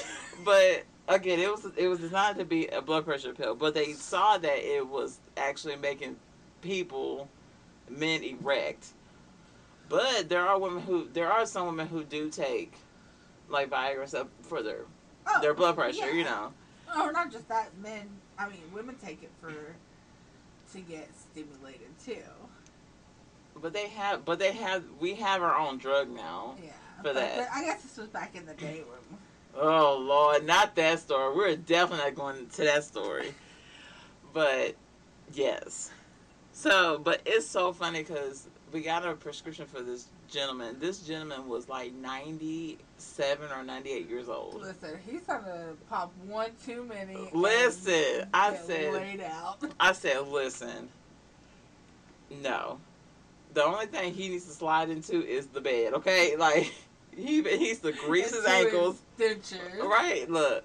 But 0.43 0.85
again, 1.07 1.39
it 1.39 1.51
was 1.51 1.67
it 1.77 1.87
was 1.87 2.02
designed 2.13 2.37
to 2.37 2.45
be 2.45 2.67
a 2.67 2.79
blood 2.79 3.05
pressure 3.05 3.33
pill, 3.33 3.55
but 3.55 3.73
they 3.73 3.93
saw 3.93 4.37
that 4.37 4.57
it 4.59 4.87
was 4.87 5.17
actually 5.35 5.75
making 5.75 6.15
people 6.61 7.27
men 7.89 8.21
erect. 8.23 8.89
But 9.89 10.29
there 10.29 10.41
are 10.41 10.59
women 10.59 10.83
who 10.83 11.09
there 11.11 11.31
are 11.31 11.47
some 11.47 11.65
women 11.65 11.87
who 11.87 12.03
do 12.03 12.29
take 12.29 12.73
like 13.49 13.71
Viagra 13.71 14.07
stuff 14.07 14.27
for 14.43 14.61
their 14.61 14.81
Oh, 15.25 15.41
their 15.41 15.53
blood 15.53 15.75
pressure, 15.75 16.11
you 16.11 16.23
know. 16.23 16.53
Oh, 16.93 17.09
not 17.09 17.31
just 17.31 17.47
that. 17.47 17.69
Men, 17.81 18.09
I 18.37 18.47
mean, 18.47 18.61
women 18.73 18.95
take 19.03 19.23
it 19.23 19.31
for 19.41 19.53
to 20.73 20.79
get 20.81 21.09
stimulated 21.17 21.87
too. 22.05 22.17
But 23.59 23.73
they 23.73 23.87
have 23.87 24.23
but 24.23 24.37
they 24.37 24.51
have 24.51 24.83
we 24.99 25.15
have 25.15 25.41
our 25.41 25.57
own 25.57 25.79
drug 25.79 26.11
now. 26.11 26.57
Yeah. 26.63 26.71
For 26.97 27.03
but, 27.03 27.15
that. 27.15 27.37
But 27.37 27.47
I 27.51 27.63
guess 27.63 27.81
this 27.81 27.97
was 27.97 28.09
back 28.09 28.35
in 28.35 28.45
the 28.45 28.53
day 28.53 28.83
when. 28.87 29.19
Oh 29.55 29.97
Lord, 29.99 30.45
not 30.45 30.75
that 30.75 30.99
story. 30.99 31.35
We're 31.35 31.55
definitely 31.55 32.05
not 32.05 32.15
going 32.15 32.47
to 32.47 32.63
that 32.63 32.83
story. 32.83 33.33
But 34.33 34.75
yes. 35.33 35.91
So, 36.53 36.99
but 36.99 37.21
it's 37.25 37.47
so 37.47 37.73
funny 37.73 38.03
because 38.03 38.47
we 38.71 38.81
got 38.81 39.05
a 39.05 39.13
prescription 39.13 39.65
for 39.65 39.81
this 39.81 40.07
gentleman. 40.29 40.77
This 40.79 40.99
gentleman 41.01 41.47
was 41.47 41.69
like 41.69 41.93
97 41.93 43.51
or 43.51 43.63
98 43.63 44.09
years 44.09 44.29
old. 44.29 44.61
Listen, 44.61 44.97
he's 45.07 45.21
gonna 45.21 45.73
pop 45.89 46.11
one 46.25 46.49
too 46.65 46.83
many. 46.83 47.29
Listen, 47.33 48.27
I 48.33 48.55
said- 48.55 48.93
laid 48.93 49.21
out. 49.21 49.59
I 49.79 49.93
said, 49.93 50.27
listen, 50.27 50.89
no. 52.41 52.79
The 53.53 53.63
only 53.63 53.85
thing 53.85 54.13
he 54.15 54.29
needs 54.29 54.45
to 54.45 54.51
slide 54.51 54.89
into 54.89 55.23
is 55.23 55.45
the 55.47 55.61
bed, 55.61 55.93
okay? 55.93 56.35
Like, 56.39 56.73
he, 57.15 57.41
he 57.43 57.57
needs 57.57 57.79
to 57.79 57.91
grease 57.91 58.33
his 58.33 58.45
ankles. 58.45 58.99
dentures. 59.19 59.79
Right, 59.79 60.29
look. 60.29 60.63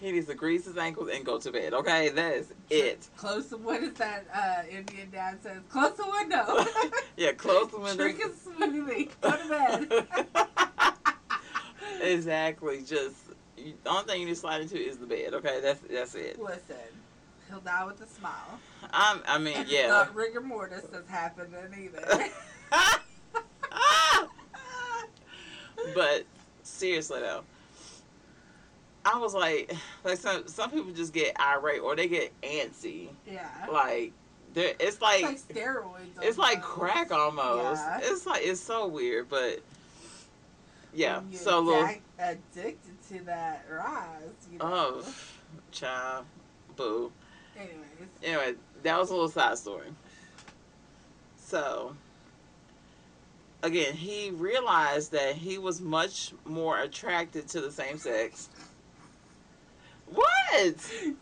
He 0.00 0.12
needs 0.12 0.28
to 0.28 0.34
grease 0.34 0.64
his 0.64 0.78
ankles 0.78 1.10
and 1.12 1.26
go 1.26 1.38
to 1.38 1.52
bed, 1.52 1.74
okay? 1.74 2.08
That 2.08 2.32
is 2.32 2.52
it. 2.70 3.06
Close 3.18 3.48
the 3.48 3.58
what 3.58 3.82
is 3.82 3.92
that? 3.94 4.24
Uh, 4.34 4.62
Indian 4.70 5.10
dad 5.10 5.42
says, 5.42 5.60
close 5.68 5.94
the 5.96 6.08
window. 6.10 6.64
Yeah, 7.16 7.32
close 7.32 7.70
the 7.70 7.78
window. 7.78 8.02
Drink 8.02 8.20
a 8.24 8.28
smoothie. 8.30 9.10
Go 9.20 9.30
to 9.30 9.48
bed. 9.48 10.06
exactly. 12.00 12.78
Just 12.78 13.16
you, 13.58 13.74
the 13.84 13.90
only 13.90 14.04
thing 14.04 14.20
you 14.20 14.26
need 14.26 14.32
to 14.32 14.40
slide 14.40 14.62
into 14.62 14.78
is 14.78 14.96
the 14.96 15.04
bed. 15.04 15.34
Okay, 15.34 15.60
that's 15.60 15.80
that's 15.90 16.14
it. 16.14 16.40
Listen, 16.40 16.76
he'll 17.50 17.60
die 17.60 17.84
with 17.84 18.00
a 18.00 18.06
smile. 18.06 18.58
I'm, 18.90 19.20
I 19.26 19.36
mean, 19.36 19.54
And 19.54 19.68
yeah. 19.68 19.88
Not 19.88 20.14
rigor 20.14 20.40
mortis 20.40 20.84
that's 20.90 21.10
happening 21.10 21.52
either. 21.78 22.24
but 25.94 26.24
seriously 26.62 27.20
though, 27.20 27.42
I 29.04 29.18
was 29.18 29.34
like, 29.34 29.72
like 30.04 30.18
some 30.18 30.46
some 30.46 30.70
people 30.70 30.92
just 30.92 31.12
get 31.12 31.38
irate 31.40 31.80
or 31.80 31.96
they 31.96 32.08
get 32.08 32.38
antsy. 32.42 33.08
yeah. 33.26 33.66
Like, 33.70 34.12
they're, 34.52 34.74
it's 34.80 34.82
It's 34.82 35.00
like 35.00 35.22
like 35.22 35.38
steroids. 35.38 36.22
it's 36.22 36.38
like 36.38 36.60
crack 36.62 37.12
almost. 37.12 37.82
Yeah. 37.82 38.00
It's 38.02 38.26
like 38.26 38.42
it's 38.44 38.60
so 38.60 38.86
weird, 38.88 39.28
but 39.28 39.60
yeah. 40.92 41.20
So 41.32 41.60
little. 41.60 41.88
addicted 42.18 43.02
to 43.10 43.24
that 43.24 43.64
rise. 43.70 44.20
You 44.52 44.58
know? 44.58 44.64
Oh, 44.64 45.14
child, 45.72 46.24
boo. 46.76 47.12
Anyways. 47.56 47.76
anyway, 48.22 48.54
that 48.82 48.98
was 48.98 49.10
a 49.10 49.12
little 49.12 49.28
side 49.28 49.58
story. 49.58 49.88
So, 51.36 51.94
again, 53.62 53.94
he 53.94 54.30
realized 54.30 55.12
that 55.12 55.34
he 55.34 55.58
was 55.58 55.80
much 55.80 56.32
more 56.44 56.80
attracted 56.80 57.48
to 57.48 57.60
the 57.60 57.70
same 57.70 57.98
sex. 57.98 58.48
What? 60.06 60.80
Sorry, 60.80 61.14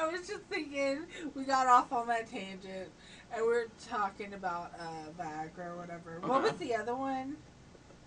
I 0.00 0.08
was 0.10 0.28
just 0.28 0.44
thinking 0.44 1.04
we 1.34 1.44
got 1.44 1.66
off 1.66 1.92
on 1.92 2.06
that 2.08 2.30
tangent 2.30 2.90
and 3.34 3.44
we 3.44 3.52
are 3.52 3.66
talking 3.88 4.34
about 4.34 4.72
uh, 4.78 5.22
Viagra 5.22 5.72
or 5.72 5.76
whatever. 5.76 6.20
What 6.24 6.42
was 6.42 6.52
the 6.52 6.74
other 6.74 6.94
one? 6.94 7.36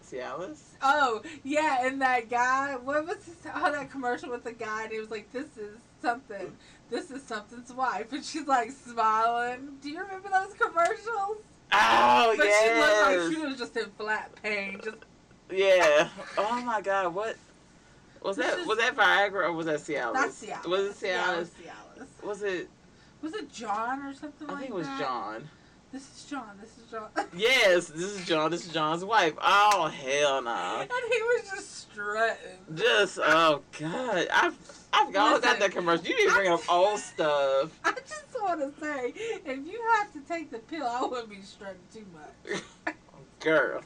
Cialis? 0.10 0.60
Oh, 0.82 1.22
yeah, 1.44 1.86
and 1.86 2.02
that 2.02 2.30
guy, 2.30 2.78
what 2.82 3.06
was 3.06 3.18
his, 3.26 3.36
oh, 3.54 3.72
that 3.72 3.92
commercial 3.92 4.30
with 4.30 4.44
the 4.44 4.54
guy 4.54 4.84
and 4.84 4.92
he 4.92 5.00
was 5.00 5.12
like, 5.12 5.32
this 5.34 5.58
is 5.58 5.78
something, 6.02 6.56
this 6.90 7.12
is 7.12 7.22
something's 7.24 7.74
wife. 7.74 8.12
And 8.14 8.24
she's 8.24 8.48
like 8.48 8.72
smiling. 8.72 9.78
Do 9.82 9.90
you 9.90 10.00
remember 10.00 10.30
those 10.30 10.54
commercials? 10.54 11.38
Oh, 11.72 12.34
But 12.38 12.46
she 12.46 12.74
looked 12.74 13.02
like 13.02 13.16
yes. 13.16 13.32
she 13.34 13.38
was 13.40 13.58
just 13.58 13.78
in 13.78 13.90
flat 13.98 14.32
pain. 14.42 14.80
Just 14.84 14.98
Yeah. 15.52 16.10
Oh 16.38 16.62
my 16.64 16.82
God. 16.82 17.14
What? 17.14 17.36
Was 18.22 18.36
This 18.38 18.48
that 18.48 18.60
is- 18.60 18.68
was 18.68 18.78
that 18.80 18.96
Viagra 18.96 19.46
or 19.46 19.54
was 19.54 19.66
that 19.68 19.80
Cialis? 19.80 20.14
That's 20.14 20.44
Cialis. 20.44 20.66
Was 20.68 21.04
it 21.04 21.08
Yeah, 21.08 21.32
it 21.32 21.36
Cialis? 21.36 21.38
was 21.40 21.50
Cialis. 21.50 22.28
Was 22.28 22.44
it? 22.44 22.70
Was 23.22 23.34
it 23.36 23.52
John 23.54 24.06
or 24.06 24.14
something 24.14 24.50
I 24.50 24.54
like 24.54 24.62
think 24.62 24.72
it 24.72 24.76
was 24.76 24.88
that? 24.88 25.00
John. 25.00 25.50
This 25.92 26.04
is 26.04 26.26
John. 26.30 26.50
This 26.62 26.70
is 26.78 26.84
John. 26.92 27.10
Yes, 27.36 27.88
this 27.88 28.20
is 28.20 28.26
John. 28.28 28.52
This 28.52 28.66
is 28.68 28.72
John's 28.74 29.04
wife. 29.04 29.34
Oh 29.42 29.88
hell 29.88 30.42
no. 30.42 30.80
and 30.82 30.90
he 30.90 31.22
was 31.22 31.50
just 31.50 31.90
strutting. 31.92 32.60
Just 32.76 33.20
oh 33.22 33.62
god, 33.80 34.28
I've 34.34 34.56
I've 34.94 35.14
got, 35.14 35.34
Listen. 35.36 35.50
got 35.50 35.60
that 35.60 35.72
commercial. 35.72 36.06
You 36.06 36.16
need 36.18 36.30
to 36.30 36.36
bring 36.36 36.52
up 36.52 36.62
old 36.72 37.00
stuff. 37.00 37.72
I 37.86 37.92
just 38.08 38.26
want 38.42 38.60
to 38.62 38.80
say, 38.84 39.14
if 39.16 39.58
you 39.68 39.80
have 39.98 40.12
to 40.14 40.20
take 40.22 40.52
the 40.52 40.60
pill, 40.60 40.86
I 40.86 41.04
wouldn't 41.06 41.30
be 41.30 41.42
strutting 41.42 41.78
too 41.94 42.06
much. 42.14 42.62
Girl, 43.40 43.82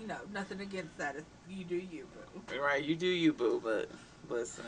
You 0.00 0.06
know, 0.06 0.16
nothing 0.32 0.60
against 0.60 0.96
that. 0.98 1.16
You 1.48 1.64
do 1.64 1.76
you, 1.76 2.06
boo. 2.48 2.60
right? 2.60 2.82
You 2.82 2.96
do 2.96 3.06
you, 3.06 3.32
boo. 3.32 3.60
But 3.62 3.88
listen, 4.28 4.64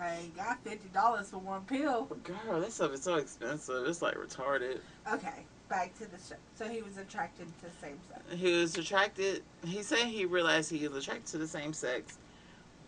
I 0.00 0.30
got 0.36 0.62
fifty 0.64 0.88
dollars 0.88 1.30
for 1.30 1.38
one 1.38 1.64
pill. 1.64 2.04
girl, 2.24 2.60
that 2.60 2.72
stuff 2.72 2.92
is 2.92 3.02
so 3.02 3.16
expensive. 3.16 3.86
It's 3.86 4.02
like 4.02 4.16
retarded. 4.16 4.80
Okay, 5.12 5.44
back 5.68 5.96
to 5.98 6.10
the 6.10 6.18
show. 6.18 6.34
So 6.56 6.68
he 6.68 6.82
was 6.82 6.98
attracted 6.98 7.46
to 7.60 7.66
same 7.80 7.98
sex. 8.08 8.22
He 8.34 8.52
was 8.52 8.76
attracted. 8.76 9.42
He 9.64 9.82
said 9.82 9.98
he 10.00 10.24
realized 10.24 10.70
he 10.70 10.86
was 10.88 11.04
attracted 11.04 11.26
to 11.28 11.38
the 11.38 11.46
same 11.46 11.72
sex, 11.72 12.18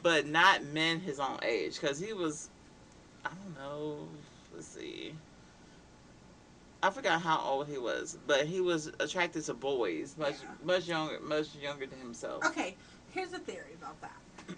but 0.03 0.27
not 0.27 0.65
men 0.65 0.99
his 1.01 1.21
own 1.21 1.39
age. 1.43 1.81
Cause 1.81 1.99
he 2.01 2.13
was, 2.13 2.49
I 3.25 3.29
don't 3.29 3.55
know. 3.55 4.09
Let's 4.53 4.67
see. 4.67 5.13
I 6.83 6.91
forgot 6.91 7.23
how 7.23 7.41
old 7.41 7.69
he 7.69 7.79
was, 7.79 8.19
but 8.27 8.47
he 8.47 8.61
was 8.61 8.89
attracted 9.01 9.45
to 9.45 9.55
boys, 9.55 10.17
much 10.19 10.35
Yeah. 10.43 10.49
much 10.65 10.89
younger, 10.89 11.21
much 11.21 11.55
younger 11.55 11.87
than 11.87 11.99
himself. 12.01 12.45
Okay, 12.47 12.77
here's 13.13 13.33
a 13.33 13.39
theory 13.39 13.75
about 13.81 14.01
that. 14.01 14.17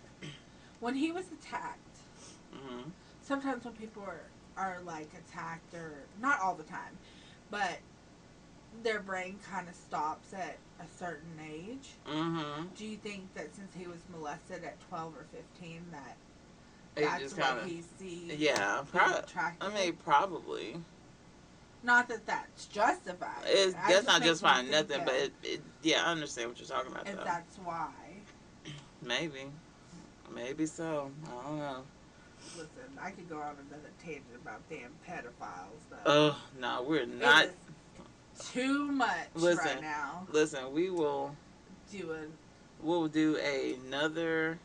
When 0.81 0.95
he 0.95 1.11
was 1.11 1.25
attacked, 1.33 1.81
hmm 2.69 2.89
sometimes 3.23 3.65
when 3.65 3.75
people 3.75 4.03
are, 4.03 4.23
are 4.57 4.79
like 4.87 5.09
attacked 5.15 5.75
or 5.75 5.93
not 6.21 6.41
all 6.41 6.55
the 6.55 6.63
time 6.65 6.97
but 7.51 7.79
their 8.83 9.01
brain 9.01 9.39
kind 9.51 9.69
of 9.69 9.75
stops 9.75 10.33
at 10.33 10.57
a 10.81 10.99
certain 10.99 11.39
age 11.45 11.91
hmm 12.07 12.63
do 12.77 12.85
you 12.85 12.97
think 12.97 13.23
that 13.35 13.55
since 13.55 13.75
he 13.77 13.87
was 13.87 13.99
molested 14.13 14.65
at 14.65 14.77
12 14.89 15.15
or 15.15 15.25
15 15.59 15.83
that 15.91 16.17
It 16.97 17.01
that's 17.03 17.33
what 17.33 17.47
kind 17.47 17.59
of, 17.61 17.67
he 17.67 17.83
sees 17.99 18.39
yeah. 18.39 18.83
I 19.61 19.69
mean, 19.75 19.95
probably. 20.05 20.77
not 21.83 22.09
that 22.09 22.27
that's 22.27 22.67
justified 22.67 23.29
It's 23.47 23.75
I 23.75 23.93
that's 23.93 24.07
not 24.07 24.21
makes 24.21 24.31
just 24.31 24.43
me 24.43 24.49
fine, 24.49 24.67
think 24.67 24.89
nothing. 24.89 25.05
But 25.05 25.15
it, 25.15 25.33
it, 25.43 25.61
yeah, 25.83 26.03
I 26.05 26.11
understand 26.13 26.51
what 26.51 26.59
you're 26.59 26.69
talking 26.69 26.93
about. 26.93 27.07
if 27.07 27.17
Though. 27.17 27.25
that's 27.25 27.57
why 27.59 27.91
Maybe, 29.07 29.45
maybe 30.35 30.67
so. 30.67 31.11
I 31.27 31.43
don't 31.49 31.59
know. 31.59 31.85
Listen 32.59 32.99
i 33.01 33.11
could 33.11 33.29
go 33.29 33.39
on 33.39 33.55
another 33.71 33.91
tangent 34.03 34.25
about 34.43 34.61
damn 34.69 34.91
pedophiles 35.09 35.81
though 35.91 35.97
Oh 36.07 36.39
no, 36.61 36.85
we're 36.89 37.07
not. 37.07 37.47
too 38.53 38.91
much 38.93 39.29
Listen. 39.35 39.65
right 39.67 39.81
now 39.83 40.27
Listen, 40.33 40.73
we 40.73 40.91
will 40.91 41.35
doing 41.91 42.33
we'll 42.83 43.09
do 43.09 43.37
another 43.37 44.59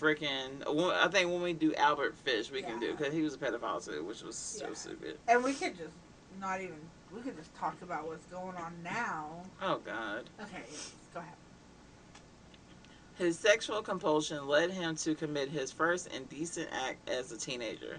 freaking. 0.00 0.62
I 0.66 1.08
think 1.08 1.30
when 1.30 1.42
we 1.42 1.52
do 1.52 1.74
Albert 1.74 2.14
Fish, 2.16 2.50
we 2.50 2.62
can 2.62 2.80
do 2.80 2.92
because 2.94 3.12
he 3.12 3.22
was 3.22 3.34
a 3.34 3.38
pedophile 3.38 3.84
too, 3.84 4.02
which 4.04 4.22
was 4.22 4.36
so 4.36 4.68
Yeah. 4.68 4.74
stupid. 4.74 5.18
And 5.28 5.44
we 5.44 5.52
could 5.52 5.76
just 5.76 5.94
not 6.40 6.60
even 6.60 6.78
we 7.14 7.20
could 7.20 7.36
just 7.36 7.54
talk 7.54 7.80
about 7.82 8.06
what's 8.06 8.26
going 8.26 8.56
on 8.56 8.72
now. 8.82 9.42
Oh 9.62 9.78
God. 9.84 10.24
Okay, 10.42 10.64
go 11.12 11.20
ahead. 11.20 11.34
His 13.16 13.38
sexual 13.38 13.80
compulsion 13.82 14.46
led 14.48 14.70
him 14.70 14.96
to 14.96 15.14
commit 15.14 15.48
his 15.48 15.70
first 15.70 16.08
indecent 16.08 16.68
act 16.72 17.08
as 17.08 17.30
a 17.30 17.38
teenager. 17.38 17.98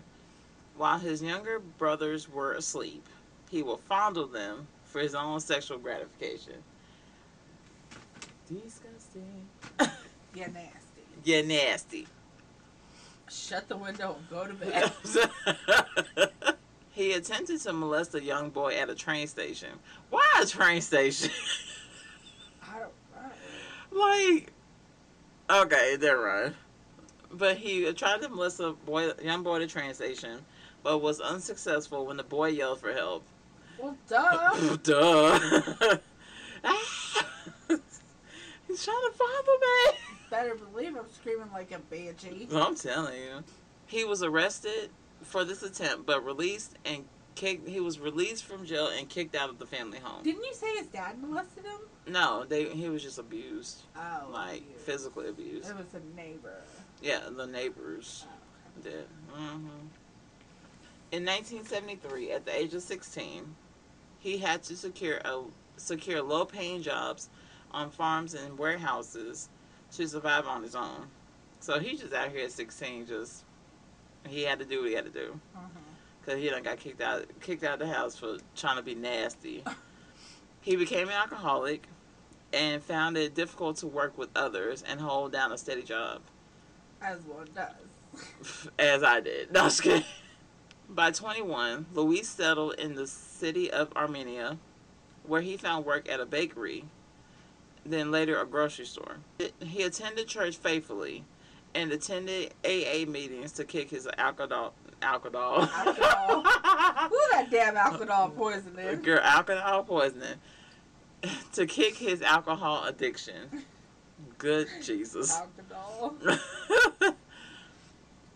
While 0.75 0.99
his 0.99 1.21
younger 1.23 1.59
brothers 1.59 2.29
were 2.29 2.53
asleep, 2.53 3.05
he 3.49 3.63
would 3.63 3.79
fondle 3.79 4.27
them 4.27 4.67
for 4.83 4.99
his 4.99 5.15
own 5.15 5.39
sexual 5.39 5.77
gratification. 5.77 6.55
Disgusting. 8.47 9.47
Yeah, 10.35 10.47
nasty. 10.47 11.01
yeah, 11.23 11.41
nasty. 11.43 12.07
Shut 13.29 13.69
the 13.69 13.77
window 13.77 14.17
and 14.17 14.29
go 14.29 14.45
to 14.45 14.53
bed. 14.53 14.91
he 16.91 17.13
attempted 17.13 17.61
to 17.61 17.71
molest 17.71 18.13
a 18.15 18.21
young 18.21 18.49
boy 18.49 18.73
at 18.73 18.89
a 18.89 18.95
train 18.95 19.27
station. 19.27 19.69
Why 20.09 20.25
a 20.41 20.45
train 20.45 20.81
station? 20.81 21.31
I 22.63 22.79
don't 22.79 22.91
know. 23.93 23.97
like, 23.97 24.51
okay, 25.49 25.95
they're 25.95 26.19
right. 26.19 26.53
But 27.31 27.57
he 27.57 27.91
tried 27.93 28.21
to 28.21 28.29
molest 28.29 28.59
a 28.59 28.71
boy, 28.71 29.11
young 29.21 29.43
boy 29.43 29.57
at 29.57 29.61
a 29.63 29.67
train 29.67 29.93
station, 29.93 30.39
but 30.83 30.99
was 30.99 31.19
unsuccessful 31.19 32.05
when 32.05 32.17
the 32.17 32.23
boy 32.23 32.49
yelled 32.49 32.79
for 32.79 32.93
help. 32.93 33.25
Well, 33.77 33.97
duh. 34.07 34.75
Duh. 34.83 35.39
He's 38.67 38.83
trying 38.83 39.01
to 39.01 39.11
fondle 39.13 39.57
me. 39.61 39.97
Better 40.29 40.55
believe 40.55 40.95
I'm 40.95 41.09
screaming 41.13 41.51
like 41.53 41.71
a 41.71 41.79
banshee. 41.79 42.47
I'm 42.53 42.75
telling 42.75 43.19
you. 43.19 43.43
He 43.87 44.03
was 44.05 44.23
arrested 44.23 44.89
for 45.21 45.43
this 45.43 45.61
attempt, 45.61 46.05
but 46.05 46.25
released 46.25 46.77
and 46.85 47.05
kicked. 47.35 47.67
He 47.67 47.79
was 47.79 47.99
released 47.99 48.45
from 48.45 48.65
jail 48.65 48.87
and 48.87 49.07
kicked 49.07 49.35
out 49.35 49.49
of 49.49 49.59
the 49.59 49.65
family 49.65 49.99
home. 49.99 50.23
Didn't 50.23 50.43
you 50.43 50.53
say 50.53 50.75
his 50.77 50.87
dad 50.87 51.21
molested 51.21 51.65
him? 51.65 51.79
No, 52.07 52.45
they 52.47 52.65
he 52.69 52.89
was 52.89 53.03
just 53.03 53.19
abused, 53.19 53.83
Oh, 53.95 54.27
like 54.31 54.61
you- 54.61 54.77
physically 54.77 55.27
abused. 55.29 55.69
It 55.69 55.75
was 55.75 55.93
a 55.93 56.15
neighbor. 56.15 56.61
Yeah, 57.01 57.21
the 57.29 57.45
neighbors 57.47 58.25
Oh, 58.27 58.81
did. 58.83 59.07
hmm 59.31 59.67
In 61.11 61.23
1973, 61.25 62.31
at 62.31 62.45
the 62.45 62.55
age 62.55 62.73
of 62.73 62.81
16, 62.81 63.55
he 64.19 64.37
had 64.37 64.63
to 64.63 64.75
secure 64.75 65.17
a 65.23 65.43
secure 65.77 66.21
low 66.21 66.45
paying 66.45 66.81
jobs 66.81 67.29
on 67.71 67.89
farms 67.91 68.33
and 68.33 68.57
warehouses 68.57 69.49
to 69.91 70.07
survive 70.07 70.47
on 70.47 70.63
his 70.63 70.75
own. 70.75 71.07
So 71.59 71.79
he 71.79 71.97
just 71.97 72.13
out 72.13 72.29
here 72.31 72.45
at 72.45 72.51
16, 72.51 73.07
just 73.07 73.43
he 74.27 74.43
had 74.43 74.59
to 74.59 74.65
do 74.65 74.79
what 74.81 74.89
he 74.89 74.95
had 74.95 75.05
to 75.05 75.11
do 75.11 75.39
Mhm. 75.55 75.69
Because 76.25 76.41
he 76.41 76.49
done 76.49 76.63
got 76.63 76.79
kicked 76.79 77.01
out 77.01 77.25
kicked 77.41 77.63
out 77.63 77.81
of 77.81 77.87
the 77.87 77.93
house 77.93 78.17
for 78.17 78.37
trying 78.55 78.77
to 78.77 78.83
be 78.83 78.95
nasty. 78.95 79.63
he 80.61 80.75
became 80.75 81.07
an 81.07 81.13
alcoholic 81.13 81.87
and 82.53 82.81
found 82.81 83.17
it 83.17 83.35
difficult 83.35 83.77
to 83.77 83.87
work 83.87 84.17
with 84.17 84.29
others 84.35 84.83
and 84.87 84.99
hold 84.99 85.31
down 85.31 85.51
a 85.51 85.57
steady 85.57 85.83
job, 85.83 86.21
As 87.01 87.19
one 87.21 87.47
does. 87.53 88.69
as 88.79 89.03
I 89.03 89.19
did. 89.19 89.51
No, 89.51 89.67
I. 89.69 90.05
By 90.87 91.11
21, 91.11 91.87
Luis 91.93 92.29
settled 92.29 92.75
in 92.75 92.95
the 92.95 93.07
city 93.07 93.69
of 93.71 93.91
Armenia, 93.95 94.57
where 95.23 95.41
he 95.41 95.57
found 95.57 95.85
work 95.85 96.07
at 96.07 96.19
a 96.19 96.25
bakery, 96.25 96.85
then 97.85 98.11
later 98.11 98.39
a 98.39 98.45
grocery 98.45 98.85
store. 98.85 99.17
He 99.59 99.81
attended 99.81 100.27
church 100.27 100.55
faithfully 100.55 101.25
and 101.73 101.91
attended 101.91 102.53
AA 102.63 103.09
meetings 103.09 103.51
to 103.53 103.65
kick 103.65 103.89
his 103.89 104.07
alcohol. 104.17 104.73
Alcohol. 105.05 105.61
Alcohol. 105.61 106.41
Who 107.09 107.19
that 107.31 107.47
damn 107.51 107.77
alcohol 107.77 108.29
poisoning? 108.29 109.01
Girl, 109.01 109.19
alcohol 109.19 109.83
poisoning. 109.83 110.35
to 111.53 111.67
kick 111.67 111.95
his 111.95 112.21
alcohol 112.23 112.85
addiction. 112.85 113.63
Good 114.39 114.67
Jesus. 114.83 115.31
Alcohol. 115.31 116.15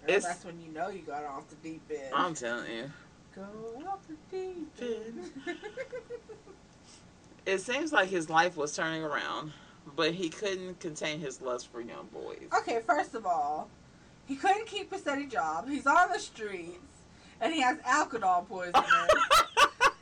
That's 0.07 0.45
when 0.45 0.59
you 0.61 0.71
know 0.71 0.89
you 0.89 0.99
got 0.99 1.23
off 1.25 1.49
the 1.49 1.55
deep 1.55 1.81
end. 1.89 2.13
I'm 2.13 2.33
telling 2.35 2.71
you. 2.71 2.91
Go 3.35 3.43
off 3.87 3.99
the 4.07 4.15
deep 4.31 4.71
end. 4.81 5.31
It 7.45 7.61
seems 7.61 7.91
like 7.91 8.09
his 8.09 8.29
life 8.29 8.57
was 8.57 8.75
turning 8.75 9.01
around, 9.03 9.53
but 9.95 10.11
he 10.13 10.29
couldn't 10.29 10.79
contain 10.79 11.19
his 11.19 11.41
lust 11.41 11.71
for 11.71 11.81
young 11.81 12.07
boys. 12.13 12.47
okay, 12.55 12.79
first 12.85 13.15
of 13.15 13.25
all, 13.25 13.69
he 14.29 14.35
couldn't 14.35 14.67
keep 14.67 14.93
a 14.93 14.97
steady 14.99 15.25
job. 15.25 15.67
He's 15.67 15.87
on 15.87 16.11
the 16.13 16.19
streets, 16.19 17.01
and 17.41 17.51
he 17.51 17.61
has 17.61 17.79
alcohol 17.83 18.45
poisoning. 18.47 18.73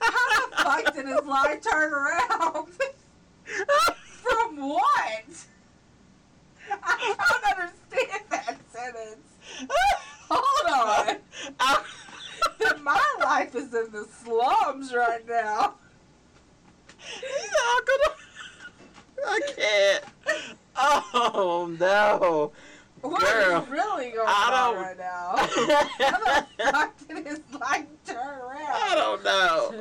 How 0.02 0.50
the 0.50 0.56
fuck 0.58 0.94
did 0.94 1.08
his 1.08 1.26
life 1.26 1.62
turn 1.62 1.94
around? 1.94 2.68
From 4.22 4.58
what? 4.58 5.46
I 6.84 7.16
don't 7.18 7.58
understand 7.58 8.22
that 8.30 8.58
sentence. 8.70 9.70
Hold 10.30 11.20
on. 11.60 11.84
That 12.60 12.82
my 12.82 13.04
life 13.20 13.56
is 13.56 13.74
in 13.74 13.92
the 13.92 14.08
slums 14.24 14.94
right 14.94 15.28
now. 15.28 15.76
He's 16.98 17.50
alcohol. 17.76 18.16
I 19.28 19.40
can't. 19.56 20.04
Oh 21.14 21.76
no. 21.80 22.52
What 23.02 23.22
Girl, 23.22 23.62
is 23.62 23.67
really 23.67 23.67
going 23.67 23.67
I 24.54 24.72
don't- 24.74 24.84
right 24.84 24.98
now? 24.98 25.36
How 25.38 26.18
the 26.20 26.72
fuck 26.72 27.08
did 27.08 27.26
his 27.28 27.40
life 27.60 27.86
turn 28.06 28.18
around? 28.18 28.72
I 28.74 28.96
don't 28.96 29.24
know. 29.24 29.70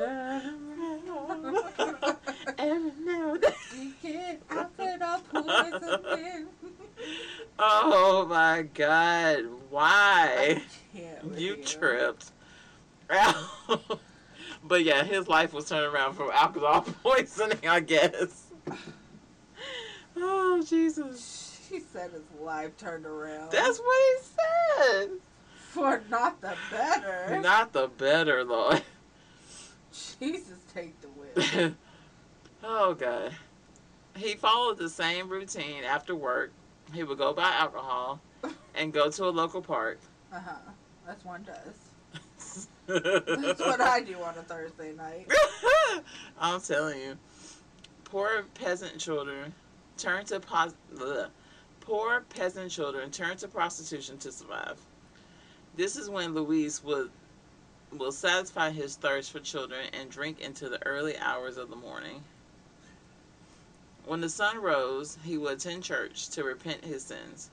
Turn 1.77 1.95
around. 1.99 2.17
Every 2.57 2.91
now 3.05 3.33
and 3.33 3.43
then. 3.43 3.53
You 3.75 3.93
get 4.01 4.41
alcohol 4.49 5.21
poisoning. 5.31 6.47
Oh 7.59 8.25
my 8.27 8.63
god. 8.73 9.45
Why? 9.69 10.61
Can't 10.95 11.37
You 11.37 11.55
tripped. 11.57 12.31
but 14.63 14.83
yeah, 14.83 15.03
his 15.03 15.27
life 15.27 15.53
was 15.53 15.69
turned 15.69 15.85
around 15.93 16.13
from 16.15 16.29
alcohol 16.31 16.81
poisoning, 17.03 17.67
I 17.67 17.79
guess. 17.81 18.43
Oh, 20.19 20.63
Jesus. 20.67 21.46
She 21.69 21.79
said 21.81 22.11
his 22.11 22.41
life 22.41 22.77
turned 22.77 23.05
around. 23.05 23.51
That's 23.51 23.79
what 23.79 24.19
he 24.19 24.23
said. 24.77 25.09
for 25.69 26.01
not 26.09 26.39
the 26.39 26.55
better. 26.71 27.39
Not 27.41 27.73
the 27.73 27.87
better, 27.87 28.43
Lord. 28.43 28.81
Jesus, 30.19 30.59
take 30.73 30.93
the 31.01 31.07
wheel. 31.09 31.73
oh, 32.63 32.93
God. 32.93 33.33
He 34.15 34.35
followed 34.35 34.77
the 34.77 34.89
same 34.89 35.27
routine 35.29 35.83
after 35.83 36.15
work. 36.15 36.51
He 36.93 37.03
would 37.03 37.17
go 37.17 37.33
buy 37.33 37.51
alcohol 37.53 38.21
and 38.73 38.93
go 38.93 39.09
to 39.11 39.25
a 39.25 39.29
local 39.29 39.61
park. 39.61 39.99
Uh 40.31 40.39
huh. 40.39 40.71
That's 41.05 41.25
one 41.25 41.43
does. 41.43 42.67
That's 42.87 43.59
what 43.59 43.81
I 43.81 44.01
do 44.01 44.15
on 44.21 44.37
a 44.37 44.41
Thursday 44.43 44.93
night. 44.93 45.29
I'm 46.39 46.61
telling 46.61 46.99
you, 46.99 47.17
poor 48.05 48.45
peasant 48.53 48.97
children 48.97 49.53
turn 49.97 50.25
to 50.25 50.39
pos- 50.39 50.73
bleh. 50.95 51.27
Poor 51.87 52.19
peasant 52.35 52.69
children 52.69 53.09
turn 53.09 53.37
to 53.37 53.47
prostitution 53.47 54.17
to 54.17 54.29
survive. 54.29 54.77
This 55.77 55.95
is 55.95 56.09
when 56.09 56.33
Luis 56.33 56.83
would 56.83 57.09
will 57.97 58.11
satisfy 58.11 58.71
his 58.71 58.97
thirst 58.97 59.31
for 59.31 59.39
children 59.39 59.85
and 59.93 60.11
drink 60.11 60.41
into 60.41 60.67
the 60.67 60.85
early 60.85 61.17
hours 61.17 61.55
of 61.55 61.69
the 61.69 61.77
morning. 61.77 62.21
When 64.05 64.19
the 64.19 64.27
sun 64.27 64.61
rose, 64.61 65.17
he 65.23 65.37
would 65.37 65.53
attend 65.53 65.83
church 65.83 66.27
to 66.31 66.43
repent 66.43 66.83
his 66.83 67.05
sins 67.05 67.49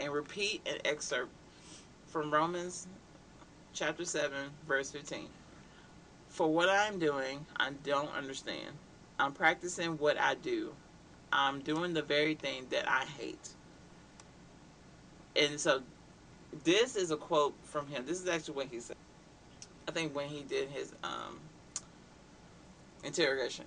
and 0.00 0.10
repeat 0.10 0.66
an 0.66 0.78
excerpt 0.86 1.30
from 2.06 2.32
Romans 2.32 2.86
chapter 3.74 4.06
7, 4.06 4.32
verse 4.66 4.90
15. 4.92 5.28
For 6.30 6.50
what 6.50 6.70
I'm 6.70 6.98
doing, 6.98 7.44
I 7.58 7.72
don't 7.84 8.16
understand. 8.16 8.72
I'm 9.18 9.32
practicing 9.32 9.98
what 9.98 10.18
I 10.18 10.36
do. 10.36 10.72
I'm 11.30 11.60
doing 11.60 11.92
the 11.92 12.02
very 12.02 12.34
thing 12.34 12.66
that 12.70 12.88
I 12.88 13.04
hate. 13.04 13.50
And 15.36 15.58
so, 15.58 15.82
this 16.64 16.96
is 16.96 17.10
a 17.10 17.16
quote 17.16 17.54
from 17.64 17.86
him. 17.88 18.04
This 18.06 18.20
is 18.20 18.28
actually 18.28 18.54
what 18.54 18.68
he 18.70 18.80
said. 18.80 18.96
I 19.88 19.90
think 19.90 20.14
when 20.14 20.28
he 20.28 20.42
did 20.42 20.68
his 20.68 20.92
um, 21.02 21.40
interrogation. 23.02 23.66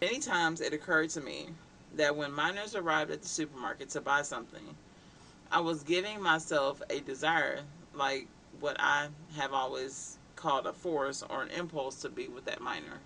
Many 0.00 0.18
times 0.18 0.60
it 0.60 0.72
occurred 0.72 1.10
to 1.10 1.20
me 1.20 1.48
that 1.96 2.16
when 2.16 2.32
minors 2.32 2.74
arrived 2.74 3.10
at 3.10 3.22
the 3.22 3.28
supermarket 3.28 3.90
to 3.90 4.00
buy 4.00 4.22
something, 4.22 4.76
I 5.50 5.60
was 5.60 5.82
giving 5.82 6.20
myself 6.20 6.82
a 6.90 7.00
desire 7.00 7.60
like 7.94 8.26
what 8.60 8.76
I 8.78 9.08
have 9.36 9.52
always 9.52 10.18
called 10.36 10.66
a 10.66 10.72
force 10.72 11.22
or 11.30 11.42
an 11.42 11.50
impulse 11.50 12.02
to 12.02 12.08
be 12.08 12.28
with 12.28 12.44
that 12.46 12.60
minor, 12.60 12.98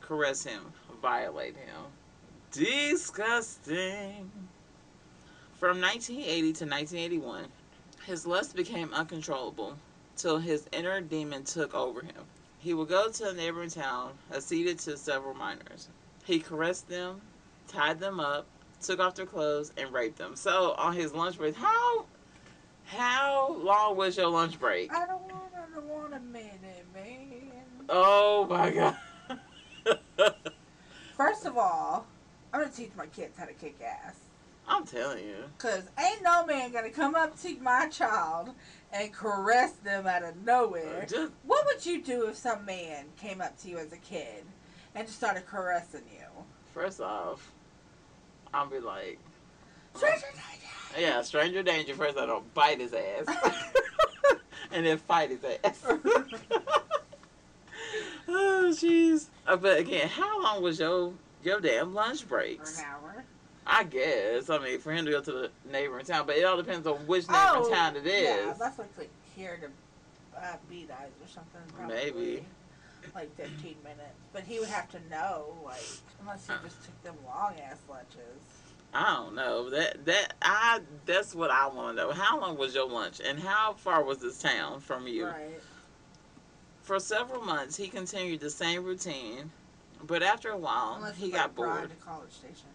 caress 0.00 0.44
him, 0.44 0.72
violate 1.00 1.56
him. 1.56 1.86
Disgusting. 2.52 4.30
From 5.60 5.78
1980 5.82 6.40
to 6.40 6.64
1981, 6.64 7.44
his 8.06 8.26
lust 8.26 8.56
became 8.56 8.94
uncontrollable 8.94 9.76
till 10.16 10.38
his 10.38 10.66
inner 10.72 11.02
demon 11.02 11.44
took 11.44 11.74
over 11.74 12.00
him. 12.00 12.24
He 12.60 12.72
would 12.72 12.88
go 12.88 13.10
to 13.10 13.28
a 13.28 13.34
neighboring 13.34 13.68
town, 13.68 14.12
acceded 14.34 14.78
to 14.78 14.96
several 14.96 15.34
minors. 15.34 15.90
He 16.24 16.38
caressed 16.38 16.88
them, 16.88 17.20
tied 17.68 18.00
them 18.00 18.20
up, 18.20 18.46
took 18.80 19.00
off 19.00 19.16
their 19.16 19.26
clothes, 19.26 19.70
and 19.76 19.92
raped 19.92 20.16
them. 20.16 20.34
So 20.34 20.74
on 20.78 20.94
his 20.94 21.12
lunch 21.12 21.36
break, 21.36 21.54
how 21.56 22.06
how 22.86 23.54
long 23.60 23.98
was 23.98 24.16
your 24.16 24.28
lunch 24.28 24.58
break? 24.58 24.90
I 24.90 25.06
don't 25.06 25.20
want, 25.30 25.52
I 25.54 25.74
don't 25.74 25.88
want 25.88 26.14
a 26.14 26.20
minute, 26.20 26.86
man. 26.94 27.60
Oh 27.90 28.46
my 28.48 28.70
god. 28.70 28.96
First 31.18 31.44
of 31.44 31.58
all, 31.58 32.06
I'm 32.50 32.62
gonna 32.62 32.72
teach 32.72 32.92
my 32.96 33.08
kids 33.08 33.36
how 33.36 33.44
to 33.44 33.52
kick 33.52 33.78
ass. 33.84 34.14
I'm 34.72 34.86
telling 34.86 35.24
you. 35.26 35.34
Cause 35.58 35.82
ain't 35.98 36.22
no 36.22 36.46
man 36.46 36.70
gonna 36.72 36.90
come 36.90 37.16
up 37.16 37.38
to 37.42 37.56
my 37.60 37.88
child 37.88 38.50
and 38.92 39.12
caress 39.12 39.72
them 39.72 40.06
out 40.06 40.22
of 40.22 40.36
nowhere. 40.44 41.04
Just 41.08 41.32
What 41.44 41.66
would 41.66 41.84
you 41.84 42.00
do 42.02 42.28
if 42.28 42.36
some 42.36 42.64
man 42.64 43.06
came 43.20 43.40
up 43.40 43.58
to 43.62 43.68
you 43.68 43.78
as 43.78 43.92
a 43.92 43.96
kid 43.96 44.44
and 44.94 45.06
just 45.06 45.18
started 45.18 45.44
caressing 45.46 46.02
you? 46.12 46.24
first 46.72 47.00
off, 47.00 47.50
I'll 48.54 48.66
be 48.68 48.78
like, 48.78 49.18
Stranger 49.96 50.26
danger. 50.32 51.00
yeah, 51.00 51.20
stranger 51.22 51.62
danger. 51.64 51.94
First, 51.94 52.16
I 52.16 52.26
don't 52.26 52.54
bite 52.54 52.78
his 52.80 52.94
ass, 52.94 53.26
and 54.70 54.86
then 54.86 54.98
fight 54.98 55.30
his 55.30 55.40
ass. 55.64 55.82
oh 58.28 58.68
jeez. 58.72 59.26
Uh, 59.46 59.56
but 59.56 59.78
again, 59.78 60.08
how 60.08 60.40
long 60.42 60.62
was 60.62 60.78
your 60.78 61.12
your 61.42 61.60
damn 61.60 61.92
lunch 61.92 62.22
For 62.22 62.28
breaks? 62.28 62.78
an 62.78 62.84
hour. 62.84 63.09
I 63.72 63.84
guess. 63.84 64.50
I 64.50 64.58
mean, 64.58 64.80
for 64.80 64.92
him 64.92 65.04
to 65.04 65.12
go 65.12 65.20
to 65.20 65.32
the 65.32 65.50
neighboring 65.70 66.04
town, 66.04 66.26
but 66.26 66.36
it 66.36 66.44
all 66.44 66.56
depends 66.56 66.86
on 66.88 66.96
which 67.06 67.28
neighboring 67.28 67.70
town 67.70 67.96
it 67.96 68.06
is. 68.06 68.28
Oh, 68.28 68.46
Yeah, 68.48 68.54
that's 68.58 68.78
like, 68.78 68.98
like 68.98 69.10
here 69.36 69.58
to 69.60 70.38
uh, 70.40 70.56
beat 70.68 70.90
eyes 70.90 71.08
or 71.22 71.28
something. 71.28 71.60
Probably. 71.76 71.94
Maybe. 71.94 72.44
Like 73.14 73.34
15 73.36 73.76
minutes. 73.84 74.00
But 74.32 74.42
he 74.42 74.58
would 74.58 74.68
have 74.68 74.90
to 74.90 74.98
know, 75.08 75.54
like, 75.64 75.82
unless 76.20 76.46
he 76.46 76.52
just 76.64 76.82
took 76.84 77.02
them 77.04 77.14
long 77.26 77.54
ass 77.64 77.76
lunches. 77.88 78.42
I 78.92 79.14
don't 79.14 79.36
know. 79.36 79.70
That 79.70 80.04
that 80.04 80.34
I 80.42 80.80
that's 81.06 81.32
what 81.32 81.52
I 81.52 81.68
want 81.68 81.96
to 81.96 82.02
know. 82.02 82.10
How 82.12 82.40
long 82.40 82.58
was 82.58 82.74
your 82.74 82.88
lunch, 82.88 83.20
and 83.24 83.38
how 83.38 83.74
far 83.74 84.02
was 84.02 84.18
this 84.18 84.42
town 84.42 84.80
from 84.80 85.06
you? 85.06 85.26
Right. 85.26 85.60
For 86.82 86.98
several 86.98 87.40
months, 87.42 87.76
he 87.76 87.86
continued 87.86 88.40
the 88.40 88.50
same 88.50 88.82
routine, 88.82 89.52
But 90.04 90.24
after 90.24 90.48
a 90.50 90.56
while, 90.56 90.94
Unless 90.96 91.18
he 91.18 91.30
got 91.30 91.54
bored. 91.54 91.88
to 91.88 91.96
College 92.04 92.32
Station. 92.32 92.66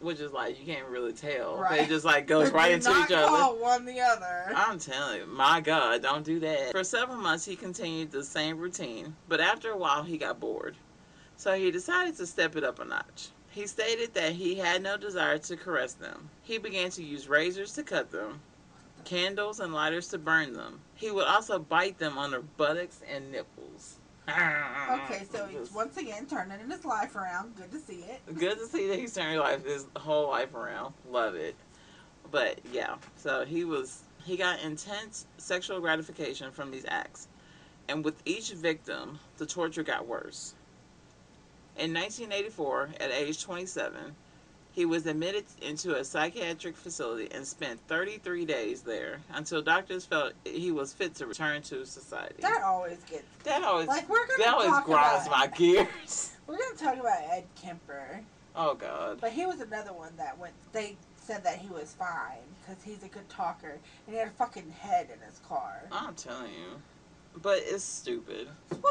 I 0.00 0.04
don't 0.04 0.06
know. 0.06 0.06
Which 0.06 0.20
is 0.20 0.32
like 0.32 0.58
you 0.58 0.66
can't 0.66 0.88
really 0.88 1.12
tell. 1.12 1.58
Right. 1.58 1.80
They 1.80 1.86
just 1.86 2.04
like 2.04 2.26
goes 2.26 2.50
right 2.50 2.72
into 2.72 2.90
each 2.90 3.12
other. 3.12 3.60
one 3.60 3.84
the 3.84 4.00
other. 4.00 4.52
I'm 4.54 4.78
telling 4.78 5.20
you, 5.20 5.26
my 5.26 5.60
God, 5.60 6.02
don't 6.02 6.24
do 6.24 6.40
that. 6.40 6.72
For 6.72 6.84
several 6.84 7.18
months, 7.18 7.44
he 7.44 7.56
continued 7.56 8.10
the 8.10 8.24
same 8.24 8.58
routine, 8.58 9.14
but 9.28 9.40
after 9.40 9.70
a 9.70 9.76
while, 9.76 10.02
he 10.02 10.18
got 10.18 10.40
bored. 10.40 10.76
So 11.36 11.54
he 11.54 11.70
decided 11.70 12.16
to 12.18 12.26
step 12.26 12.56
it 12.56 12.64
up 12.64 12.80
a 12.80 12.84
notch. 12.84 13.28
He 13.50 13.66
stated 13.66 14.14
that 14.14 14.32
he 14.32 14.54
had 14.56 14.82
no 14.82 14.96
desire 14.96 15.38
to 15.38 15.56
caress 15.56 15.94
them. 15.94 16.30
He 16.42 16.58
began 16.58 16.90
to 16.90 17.02
use 17.02 17.28
razors 17.28 17.72
to 17.74 17.82
cut 17.82 18.12
them, 18.12 18.40
candles 19.04 19.58
and 19.58 19.72
lighters 19.72 20.08
to 20.08 20.18
burn 20.18 20.52
them. 20.52 20.80
He 20.94 21.10
would 21.10 21.26
also 21.26 21.58
bite 21.58 21.98
them 21.98 22.18
on 22.18 22.30
their 22.30 22.42
buttocks 22.42 23.00
and 23.10 23.32
nipples. 23.32 23.96
Okay, 24.30 25.24
so 25.32 25.46
he's 25.46 25.72
once 25.72 25.96
again 25.96 26.26
turning 26.26 26.58
his 26.70 26.84
life 26.84 27.16
around. 27.16 27.56
Good 27.56 27.72
to 27.72 27.78
see 27.78 28.04
it. 28.04 28.20
good 28.38 28.58
to 28.58 28.66
see 28.66 28.88
that 28.88 28.98
he's 28.98 29.14
turning 29.14 29.32
his 29.32 29.40
life 29.40 29.64
his 29.64 29.86
whole 29.96 30.28
life 30.28 30.54
around. 30.54 30.94
Love 31.10 31.34
it. 31.34 31.54
But 32.30 32.60
yeah, 32.72 32.96
so 33.16 33.44
he 33.44 33.64
was 33.64 34.02
he 34.24 34.36
got 34.36 34.62
intense 34.62 35.26
sexual 35.38 35.80
gratification 35.80 36.50
from 36.50 36.70
these 36.70 36.84
acts. 36.88 37.28
And 37.88 38.04
with 38.04 38.22
each 38.24 38.52
victim, 38.52 39.18
the 39.38 39.46
torture 39.46 39.82
got 39.82 40.06
worse. 40.06 40.54
In 41.76 41.92
1984, 41.94 42.90
at 43.00 43.10
age 43.10 43.42
27, 43.42 44.14
he 44.80 44.86
was 44.86 45.04
admitted 45.04 45.44
into 45.60 45.94
a 45.96 46.02
psychiatric 46.02 46.74
facility 46.74 47.28
and 47.34 47.46
spent 47.46 47.78
33 47.86 48.46
days 48.46 48.80
there 48.80 49.18
until 49.34 49.60
doctors 49.60 50.06
felt 50.06 50.32
he 50.42 50.72
was 50.72 50.94
fit 50.94 51.14
to 51.16 51.26
return 51.26 51.60
to 51.60 51.84
society. 51.84 52.36
That 52.40 52.62
always 52.62 52.96
gets 53.02 53.24
That 53.44 53.62
always 53.62 53.88
like 53.88 54.08
we're 54.08 54.26
gonna 54.26 54.38
that 54.42 54.54
always 54.54 54.84
grinds 54.86 55.28
my 55.28 55.48
gears. 55.48 56.32
We're 56.46 56.56
gonna 56.56 56.76
talk 56.78 56.94
about 56.98 57.18
Ed 57.30 57.44
Kemper, 57.60 58.20
Oh 58.56 58.72
God. 58.74 59.20
but 59.20 59.32
he 59.32 59.44
was 59.44 59.60
another 59.60 59.92
one 59.92 60.12
that 60.16 60.38
went. 60.38 60.54
They 60.72 60.96
said 61.22 61.44
that 61.44 61.58
he 61.58 61.68
was 61.68 61.92
fine 61.92 62.38
because 62.66 62.82
he's 62.82 63.02
a 63.02 63.08
good 63.08 63.28
talker 63.28 63.72
and 64.06 64.14
he 64.14 64.16
had 64.16 64.28
a 64.28 64.30
fucking 64.32 64.70
head 64.80 65.08
in 65.14 65.20
his 65.28 65.40
car. 65.46 65.82
I'm 65.92 66.14
telling 66.14 66.52
you. 66.52 66.80
But 67.42 67.58
it's 67.64 67.84
stupid. 67.84 68.48
Spoiler 68.72 68.88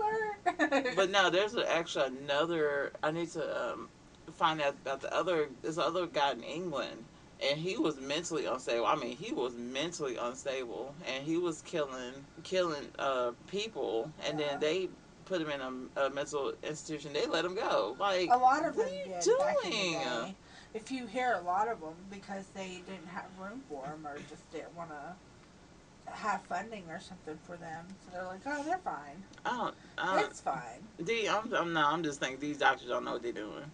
alert! 0.00 0.96
But 0.96 1.10
no, 1.10 1.28
there's 1.28 1.54
actually 1.56 2.06
another. 2.24 2.92
I 3.02 3.10
need 3.10 3.30
to 3.32 3.72
um, 3.72 3.88
find 4.34 4.60
out 4.60 4.74
about 4.84 5.00
the 5.00 5.14
other. 5.14 5.48
this 5.62 5.78
other 5.78 6.06
guy 6.06 6.32
in 6.32 6.42
England, 6.42 7.04
and 7.42 7.58
he 7.58 7.76
was 7.76 8.00
mentally 8.00 8.46
unstable. 8.46 8.86
I 8.86 8.96
mean, 8.96 9.16
he 9.16 9.32
was 9.32 9.54
mentally 9.54 10.16
unstable, 10.16 10.94
and 11.06 11.24
he 11.24 11.36
was 11.36 11.62
killing 11.62 12.14
killing 12.42 12.88
uh, 12.98 13.32
people, 13.48 14.10
and 14.26 14.38
then 14.38 14.60
they 14.60 14.88
put 15.26 15.40
him 15.40 15.50
in 15.50 15.60
a, 15.60 16.06
a 16.06 16.10
mental 16.10 16.54
institution. 16.62 17.12
They 17.12 17.26
let 17.26 17.44
him 17.44 17.54
go. 17.54 17.96
Like, 17.98 18.30
a 18.30 18.36
lot 18.36 18.64
of 18.64 18.76
what 18.76 18.86
them 18.86 18.94
are 18.94 18.98
you 18.98 19.20
did 19.20 19.38
back 19.38 19.56
in 19.64 19.70
the 19.70 19.98
doing? 19.98 20.34
If 20.74 20.90
you 20.90 21.06
hear 21.06 21.38
a 21.40 21.44
lot 21.44 21.68
of 21.68 21.80
them 21.80 21.94
because 22.10 22.44
they 22.54 22.82
didn't 22.86 23.08
have 23.08 23.24
room 23.38 23.62
for 23.68 23.82
them 23.84 24.06
or 24.06 24.18
just 24.28 24.50
didn't 24.52 24.74
want 24.76 24.90
to 24.90 26.12
have 26.12 26.42
funding 26.42 26.84
or 26.88 27.00
something 27.00 27.38
for 27.44 27.56
them, 27.56 27.86
so 28.04 28.10
they're 28.12 28.26
like, 28.26 28.40
oh, 28.46 28.62
they're 28.64 28.78
fine. 28.78 29.22
I 29.44 29.56
don't. 29.56 29.74
I 29.98 30.16
don't 30.16 30.30
it's 30.30 30.40
fine. 30.40 30.86
the, 30.98 31.28
I'm, 31.28 31.52
I'm 31.54 31.72
no. 31.72 31.86
I'm 31.86 32.02
just 32.02 32.20
thinking 32.20 32.40
these 32.40 32.58
doctors 32.58 32.88
don't 32.88 33.04
know 33.04 33.12
what 33.14 33.22
they're 33.22 33.32
doing. 33.32 33.64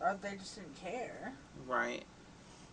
Or 0.00 0.16
they 0.20 0.36
just 0.36 0.56
didn't 0.56 0.76
care. 0.76 1.32
Right. 1.66 2.04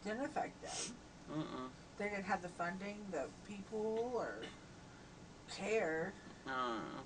Didn't 0.06 0.26
affect 0.26 0.62
them. 0.62 0.96
Mm-mm. 1.38 1.70
They 1.98 2.06
didn't 2.06 2.26
have 2.26 2.42
the 2.42 2.50
funding, 2.50 2.98
the 3.12 3.26
people, 3.48 4.12
or 4.16 4.36
care. 5.56 6.14
Uh, 6.48 7.02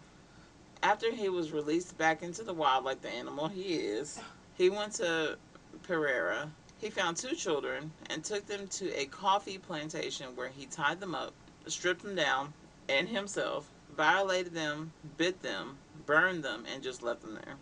after 0.84 1.12
he 1.12 1.30
was 1.30 1.52
released 1.52 1.98
back 1.98 2.24
into 2.24 2.44
the 2.44 2.54
wild 2.54 2.86
like 2.86 3.02
the 3.02 3.10
animal 3.10 3.48
he 3.48 3.76
is, 3.76 4.20
he 4.56 4.70
went 4.70 4.94
to 4.94 5.38
Pereira. 5.84 6.50
He 6.78 6.90
found 6.90 7.18
two 7.18 7.36
children 7.36 7.92
and 8.10 8.24
took 8.24 8.48
them 8.48 8.68
to 8.68 9.00
a 9.00 9.06
coffee 9.06 9.58
plantation 9.60 10.36
where 10.36 10.50
he 10.50 10.66
tied 10.66 11.00
them 11.00 11.14
up, 11.14 11.34
stripped 11.68 12.04
them 12.04 12.16
down, 12.16 12.54
and 12.90 13.08
himself, 13.08 13.70
violated 13.96 14.54
them, 14.54 14.92
bit 15.18 15.42
them, 15.44 15.78
burned 16.06 16.44
them, 16.44 16.66
and 16.74 16.82
just 16.82 17.04
left 17.04 17.22
them 17.22 17.36
there. 17.36 17.56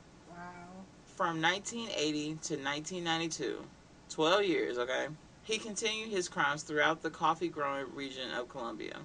From 1.19 1.41
1980 1.41 2.23
to 2.23 2.55
1992, 2.63 3.65
12 4.09 4.43
years, 4.45 4.77
okay? 4.77 5.07
He 5.43 5.57
continued 5.57 6.07
his 6.07 6.29
crimes 6.29 6.63
throughout 6.63 7.01
the 7.01 7.09
coffee 7.09 7.49
growing 7.49 7.93
region 7.93 8.31
of 8.31 8.47
Colombia. 8.47 8.95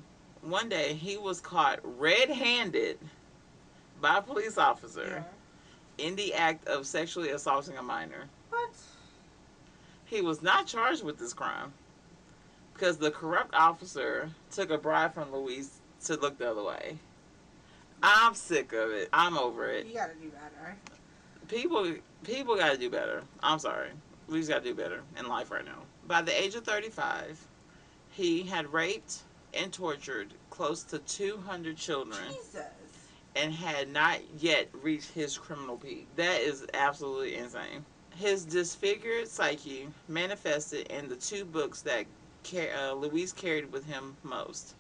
One 0.41 0.69
day, 0.69 0.95
he 0.95 1.17
was 1.17 1.41
caught 1.41 1.81
red 1.83 2.29
handed 2.31 3.01
by 4.01 4.19
a 4.19 4.23
police 4.23 4.59
officer 4.59 5.25
Yeah. 5.99 6.07
in 6.07 6.15
the 6.15 6.35
act 6.35 6.69
of 6.69 6.87
sexually 6.87 7.31
assaulting 7.31 7.79
a 7.79 7.83
minor. 7.83 8.29
What? 8.49 8.71
He 10.05 10.21
was 10.23 10.41
not 10.41 10.69
charged 10.69 11.03
with 11.03 11.19
this 11.19 11.35
crime 11.35 11.73
because 12.75 12.97
the 12.97 13.11
corrupt 13.11 13.57
officer 13.57 14.31
took 14.53 14.71
a 14.71 14.79
bribe 14.79 15.15
from 15.15 15.33
Luis 15.33 15.81
to 16.05 16.15
look 16.15 16.39
the 16.39 16.49
other 16.49 16.63
way. 16.63 16.97
I'm 18.05 18.35
sick 18.35 18.73
of 18.73 18.93
it. 18.93 19.09
I'm 19.13 19.37
over 19.37 19.69
it. 19.69 19.87
You 19.87 19.95
gotta 19.95 20.15
do 20.15 20.29
better. 20.29 20.77
People 21.55 21.95
people 22.25 22.57
got 22.57 22.73
to 22.73 22.79
do 22.79 22.91
better. 22.91 23.23
I'm 23.43 23.59
sorry. 23.59 23.91
We 24.29 24.39
just 24.39 24.51
got 24.51 24.65
to 24.65 24.69
do 24.71 24.75
better 24.75 25.03
in 25.19 25.29
life 25.29 25.51
right 25.51 25.65
now. 25.65 25.83
By 26.07 26.23
the 26.23 26.43
age 26.43 26.55
of 26.55 26.65
35, 26.65 27.39
he 28.11 28.43
had 28.43 28.73
raped 28.73 29.23
and 29.53 29.73
tortured 29.73 30.35
close 30.51 30.83
to 30.85 30.99
200 30.99 31.77
children 31.77 32.19
Jesus. 32.29 32.63
and 33.37 33.53
had 33.53 33.89
not 33.89 34.19
yet 34.39 34.69
reached 34.83 35.11
his 35.13 35.39
criminal 35.39 35.77
peak. 35.77 36.09
That 36.17 36.41
is 36.41 36.67
absolutely 36.75 37.37
insane. 37.37 37.85
His 38.17 38.45
disfigured 38.45 39.29
psyche 39.29 39.89
manifested 40.09 40.87
in 40.89 41.09
the 41.09 41.17
two 41.17 41.45
books 41.45 41.83
that 41.83 42.07
uh, 42.79 42.95
Luis 42.95 43.33
carried 43.33 43.71
with 43.73 43.87
him 43.87 44.17
most. 44.23 44.75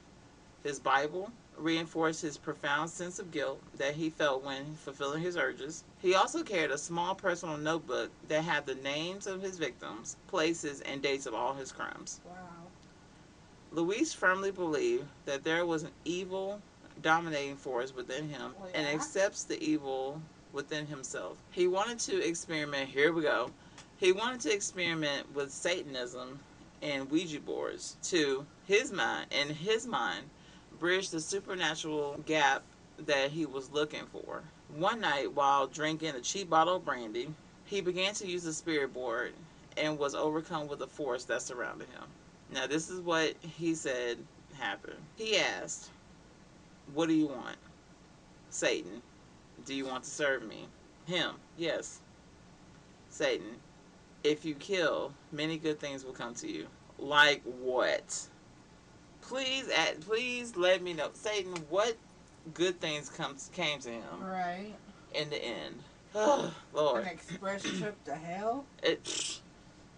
His 0.62 0.78
Bible 0.78 1.30
reinforced 1.58 2.22
his 2.22 2.36
profound 2.36 2.90
sense 2.90 3.18
of 3.18 3.30
guilt 3.30 3.60
that 3.76 3.94
he 3.94 4.10
felt 4.10 4.44
when 4.44 4.74
fulfilling 4.76 5.22
his 5.22 5.36
urges. 5.36 5.84
He 6.00 6.14
also 6.14 6.42
carried 6.42 6.70
a 6.70 6.78
small 6.78 7.14
personal 7.14 7.56
notebook 7.56 8.10
that 8.28 8.44
had 8.44 8.66
the 8.66 8.74
names 8.76 9.26
of 9.26 9.42
his 9.42 9.58
victims, 9.58 10.16
places, 10.28 10.80
and 10.80 11.02
dates 11.02 11.26
of 11.26 11.34
all 11.34 11.54
his 11.54 11.72
crimes. 11.72 12.20
Wow. 12.24 12.34
Luis 13.72 14.12
firmly 14.12 14.50
believed 14.50 15.04
that 15.26 15.44
there 15.44 15.66
was 15.66 15.82
an 15.82 15.90
evil 16.04 16.60
dominating 17.02 17.56
force 17.56 17.94
within 17.94 18.28
him 18.28 18.54
Well, 18.58 18.70
and 18.74 18.86
accepts 18.86 19.44
the 19.44 19.62
evil 19.62 20.20
within 20.52 20.86
himself. 20.86 21.36
He 21.50 21.66
wanted 21.66 21.98
to 22.00 22.24
experiment, 22.24 22.88
here 22.88 23.12
we 23.12 23.22
go. 23.22 23.50
He 23.96 24.12
wanted 24.12 24.40
to 24.42 24.52
experiment 24.52 25.34
with 25.34 25.50
Satanism 25.50 26.38
and 26.82 27.10
Ouija 27.10 27.40
boards 27.40 27.96
to 28.04 28.46
his 28.66 28.92
mind, 28.92 29.26
in 29.32 29.48
his 29.48 29.86
mind, 29.86 30.24
bridge 30.78 31.10
the 31.10 31.20
supernatural 31.20 32.20
gap 32.26 32.62
that 33.06 33.30
he 33.30 33.46
was 33.46 33.70
looking 33.70 34.06
for. 34.12 34.42
One 34.76 35.00
night, 35.00 35.32
while 35.32 35.66
drinking 35.66 36.14
a 36.14 36.20
cheap 36.20 36.50
bottle 36.50 36.76
of 36.76 36.84
brandy, 36.84 37.28
he 37.64 37.80
began 37.80 38.14
to 38.14 38.26
use 38.26 38.42
the 38.42 38.52
spirit 38.52 38.92
board 38.92 39.32
and 39.76 39.98
was 39.98 40.14
overcome 40.14 40.68
with 40.68 40.78
the 40.78 40.86
force 40.86 41.24
that 41.24 41.42
surrounded 41.42 41.88
him. 41.88 42.04
Now, 42.52 42.66
this 42.66 42.90
is 42.90 43.00
what 43.00 43.34
he 43.40 43.74
said 43.74 44.18
happened. 44.58 44.98
He 45.16 45.38
asked, 45.38 45.90
What 46.92 47.08
do 47.08 47.14
you 47.14 47.26
want? 47.26 47.56
Satan, 48.50 49.02
do 49.66 49.74
you 49.74 49.86
want 49.86 50.04
to 50.04 50.10
serve 50.10 50.46
me? 50.46 50.66
Him, 51.06 51.32
yes. 51.58 52.00
Satan, 53.10 53.56
if 54.22 54.44
you 54.44 54.54
kill, 54.54 55.12
many 55.32 55.58
good 55.58 55.80
things 55.80 56.04
will 56.04 56.12
come 56.12 56.34
to 56.36 56.50
you. 56.50 56.66
Like 56.98 57.42
what? 57.44 58.28
Please, 59.34 59.68
add, 59.68 60.00
please 60.02 60.56
let 60.56 60.80
me 60.80 60.92
know, 60.92 61.10
Satan. 61.12 61.50
What 61.68 61.96
good 62.54 62.80
things 62.80 63.08
come 63.08 63.34
came 63.52 63.80
to 63.80 63.90
him 63.90 64.22
Right. 64.22 64.76
in 65.12 65.28
the 65.28 65.44
end? 65.44 65.82
Oh, 66.14 66.54
Lord, 66.72 67.02
An 67.02 67.08
express 67.08 67.62
trip 67.62 68.04
to 68.04 68.14
hell. 68.14 68.64
it, 68.80 69.40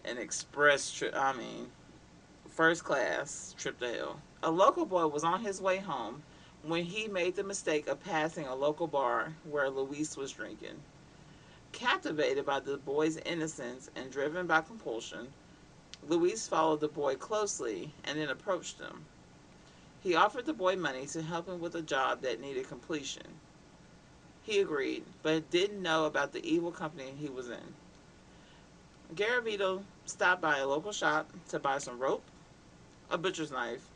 an 0.07 0.17
express 0.17 0.91
trip. 0.91 1.15
I 1.15 1.35
mean, 1.35 1.71
first 2.49 2.83
class 2.83 3.55
trip 3.59 3.79
to 3.81 3.93
hell. 3.93 4.21
A 4.43 4.51
local 4.51 4.87
boy 4.87 5.07
was 5.07 5.23
on 5.23 5.43
his 5.43 5.61
way 5.61 5.81
home 5.81 6.23
when 6.63 6.85
he 6.85 7.07
made 7.07 7.37
the 7.37 7.45
mistake 7.45 7.89
of 7.89 8.03
passing 8.03 8.47
a 8.47 8.55
local 8.55 8.87
bar 8.87 9.35
where 9.51 9.69
Luis 9.69 10.17
was 10.17 10.33
drinking. 10.33 10.81
Captivated 11.73 12.47
by 12.47 12.61
the 12.61 12.79
boy's 12.79 13.19
innocence 13.19 13.91
and 13.97 14.11
driven 14.11 14.47
by 14.47 14.63
compulsion, 14.63 15.29
Luis 16.09 16.49
followed 16.49 16.81
the 16.81 16.89
boy 16.89 17.17
closely 17.17 17.93
and 18.05 18.19
then 18.19 18.31
approached 18.31 18.79
him. 18.81 19.05
He 20.07 20.15
offered 20.15 20.47
the 20.47 20.53
boy 20.53 20.77
money 20.77 21.05
to 21.07 21.21
help 21.21 21.49
him 21.49 21.59
with 21.59 21.75
a 21.75 21.83
job 21.83 22.23
that 22.23 22.41
needed 22.41 22.69
completion. 22.69 23.27
He 24.45 24.61
agreed, 24.61 25.03
but 25.25 25.51
didn't 25.51 25.83
know 25.83 26.05
about 26.05 26.33
the 26.33 26.49
evil 26.49 26.71
company 26.71 27.13
he 27.19 27.29
was 27.29 27.51
in. 27.51 27.75
Garavito 29.17 29.83
stopped 30.05 30.41
by 30.41 30.59
a 30.59 30.67
local 30.69 30.93
shop 30.93 31.29
to 31.49 31.59
buy 31.59 31.79
some 31.79 31.99
rope, 31.99 32.23
a 33.11 33.19
butcher's 33.19 33.51
knife, 33.51 33.89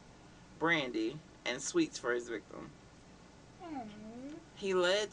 brandy, 0.58 1.16
and 1.46 1.62
sweets 1.62 1.96
for 1.96 2.12
his 2.12 2.28
victim. 2.28 2.70
He 4.56 4.74
led 4.74 5.10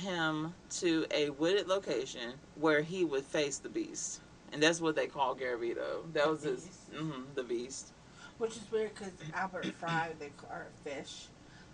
him 0.00 0.54
to 0.80 1.04
a 1.10 1.28
wooded 1.28 1.68
location 1.68 2.32
where 2.54 2.80
he 2.80 3.04
would 3.04 3.26
face 3.26 3.58
the 3.58 3.68
beast, 3.68 4.22
and 4.50 4.62
that's 4.62 4.80
what 4.80 4.96
they 4.96 5.08
call 5.08 5.36
Garavito. 5.36 6.10
That 6.14 6.26
was 6.26 6.42
his, 6.42 6.64
beast. 6.64 6.78
hmm 6.96 7.22
the 7.34 7.42
beast. 7.42 7.92
Which 8.38 8.52
is 8.52 8.70
weird 8.70 8.94
because 8.94 9.12
Albert 9.34 9.66
Fry, 9.78 10.10
they 10.18 10.30
or 10.48 10.66
Fish, 10.84 11.26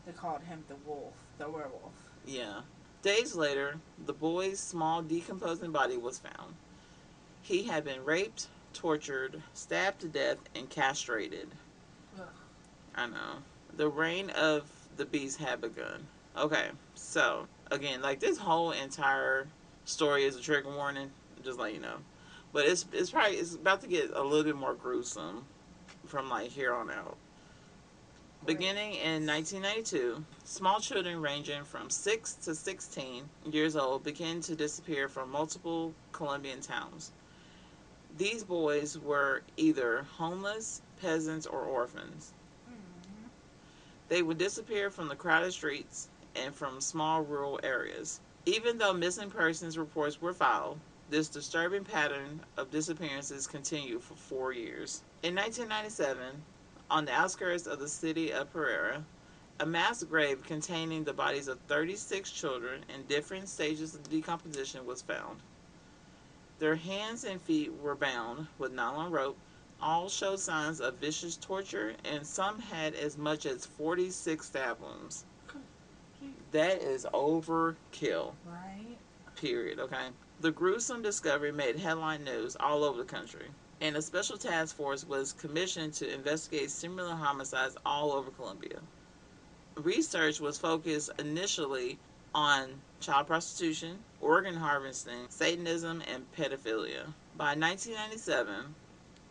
they 0.07 0.13
called 0.13 0.43
him 0.43 0.65
the 0.69 0.77
wolf, 0.87 1.13
the 1.39 1.49
werewolf. 1.49 1.93
Yeah. 2.27 2.61
Days 3.03 3.35
later, 3.35 3.77
the 4.07 4.15
boy's 4.15 4.59
small 4.61 5.03
decomposing 5.03 5.73
body 5.73 5.99
was 5.99 6.19
found. 6.19 6.55
He 7.43 7.65
had 7.65 7.85
been 7.85 8.03
raped, 8.03 8.47
tortured, 8.73 9.43
stabbed 9.53 10.01
to 10.01 10.09
death, 10.09 10.39
and 10.55 10.71
castrated. 10.71 11.49
Ugh. 12.19 12.27
I 12.95 13.07
know. 13.09 13.43
The 13.77 13.89
reign 13.89 14.31
of 14.31 14.71
the 14.97 15.05
beast 15.05 15.39
had 15.39 15.61
begun. 15.61 16.07
Okay, 16.37 16.69
so 16.95 17.47
again, 17.71 18.01
like 18.01 18.21
this 18.21 18.39
whole 18.39 18.71
entire 18.71 19.47
story 19.85 20.25
is 20.25 20.37
a 20.37 20.41
trigger 20.41 20.75
warning, 20.75 21.11
just 21.45 21.59
let 21.59 21.75
you 21.75 21.81
know. 21.81 21.97
But 22.55 22.67
it's 22.67 22.87
it's 22.93 23.11
probably 23.11 23.37
it's 23.37 23.55
about 23.55 23.83
to 23.83 23.87
get 23.87 24.11
a 24.15 24.23
little 24.23 24.45
bit 24.45 24.57
more 24.57 24.75
gruesome 24.75 25.45
from 26.07 26.29
like 26.29 26.51
here 26.51 26.75
on 26.75 26.91
out. 26.91 27.17
Beginning 28.47 28.95
in 28.97 29.27
1992, 29.27 30.23
small 30.45 30.79
children 30.79 31.23
ranging 31.23 31.65
from 31.65 31.89
6 31.89 32.35
to 32.35 32.55
16 32.55 33.25
years 33.51 33.75
old 33.75 34.05
began 34.05 34.43
to 34.43 34.55
disappear 34.55 35.09
from 35.09 35.31
multiple 35.31 35.95
Colombian 36.13 36.61
towns. 36.61 37.13
These 38.19 38.45
boys 38.45 38.99
were 38.99 39.43
either 39.57 40.07
homeless, 40.19 40.83
peasants, 41.01 41.47
or 41.47 41.61
orphans. 41.63 42.33
Mm. 42.71 43.31
They 44.09 44.23
would 44.23 44.39
disappear 44.39 44.91
from 44.91 45.09
the 45.09 45.17
crowded 45.17 45.53
streets 45.53 46.09
and 46.37 46.55
from 46.55 46.81
small 46.81 47.23
rural 47.23 47.59
areas. 47.63 48.21
Even 48.47 48.77
though 48.77 48.93
missing 48.93 49.31
persons 49.31 49.79
reports 49.79 50.21
were 50.21 50.35
filed, 50.35 50.79
this 51.09 51.29
disturbing 51.29 51.85
pattern 51.85 52.41
of 52.57 52.71
disappearances 52.71 53.47
continued 53.47 54.03
for 54.03 54.15
four 54.15 54.53
years. 54.53 55.03
In 55.25 55.35
1997, 55.37 56.43
on 56.91 57.07
the 57.07 57.13
outskirts 57.13 57.67
of 57.67 57.79
the 57.79 57.89
city 57.89 58.31
of 58.31 58.53
Pereira, 58.53 59.03
a 59.59 59.65
mass 59.65 60.03
grave 60.03 60.45
containing 60.45 61.03
the 61.03 61.15
bodies 61.15 61.49
of 61.49 61.59
36 61.61 62.31
children 62.31 62.85
in 62.95 63.05
different 63.05 63.49
stages 63.49 63.95
of 63.95 64.11
decomposition 64.11 64.85
was 64.85 65.01
found. 65.01 65.41
Their 66.59 66.75
hands 66.75 67.25
and 67.25 67.41
feet 67.41 67.73
were 67.73 67.95
bound 67.95 68.49
with 68.59 68.75
nylon 68.75 69.13
rope 69.13 69.39
all 69.81 70.11
showed 70.11 70.41
signs 70.41 70.83
of 70.83 70.97
vicious 70.97 71.37
torture, 71.39 71.95
and 72.05 72.27
some 72.27 72.59
had 72.59 72.95
as 72.95 73.17
much 73.17 73.47
as 73.47 73.65
46 73.65 74.45
stab 74.45 74.79
wounds. 74.79 75.25
That 76.53 76.83
is 76.83 77.07
overkill, 77.15 78.35
Right? 78.47 78.99
period, 79.37 79.81
okay? 79.81 80.09
The 80.41 80.53
gruesome 80.53 81.01
discovery 81.01 81.51
made 81.51 81.79
headline 81.79 82.25
news 82.25 82.59
all 82.61 82.85
over 82.85 82.99
the 82.99 83.09
country, 83.09 83.47
and 83.81 83.97
a 83.97 84.03
special 84.03 84.37
task 84.37 84.77
force 84.77 85.07
was 85.07 85.33
commissioned 85.33 85.93
to 85.95 86.13
investigate 86.13 86.71
similar 86.71 87.15
homicides 87.15 87.77
all 87.85 88.13
over 88.13 88.31
Colombia. 88.31 88.79
Research 89.77 90.41
was 90.41 90.59
focused 90.59 91.11
initially 91.19 91.99
on 92.35 92.81
child 93.01 93.27
prostitution, 93.27 93.99
organ 94.21 94.55
harvesting, 94.55 95.27
Satanism, 95.29 96.03
and 96.13 96.25
pedophilia. 96.33 97.13
By 97.37 97.55
1997, 97.55 98.75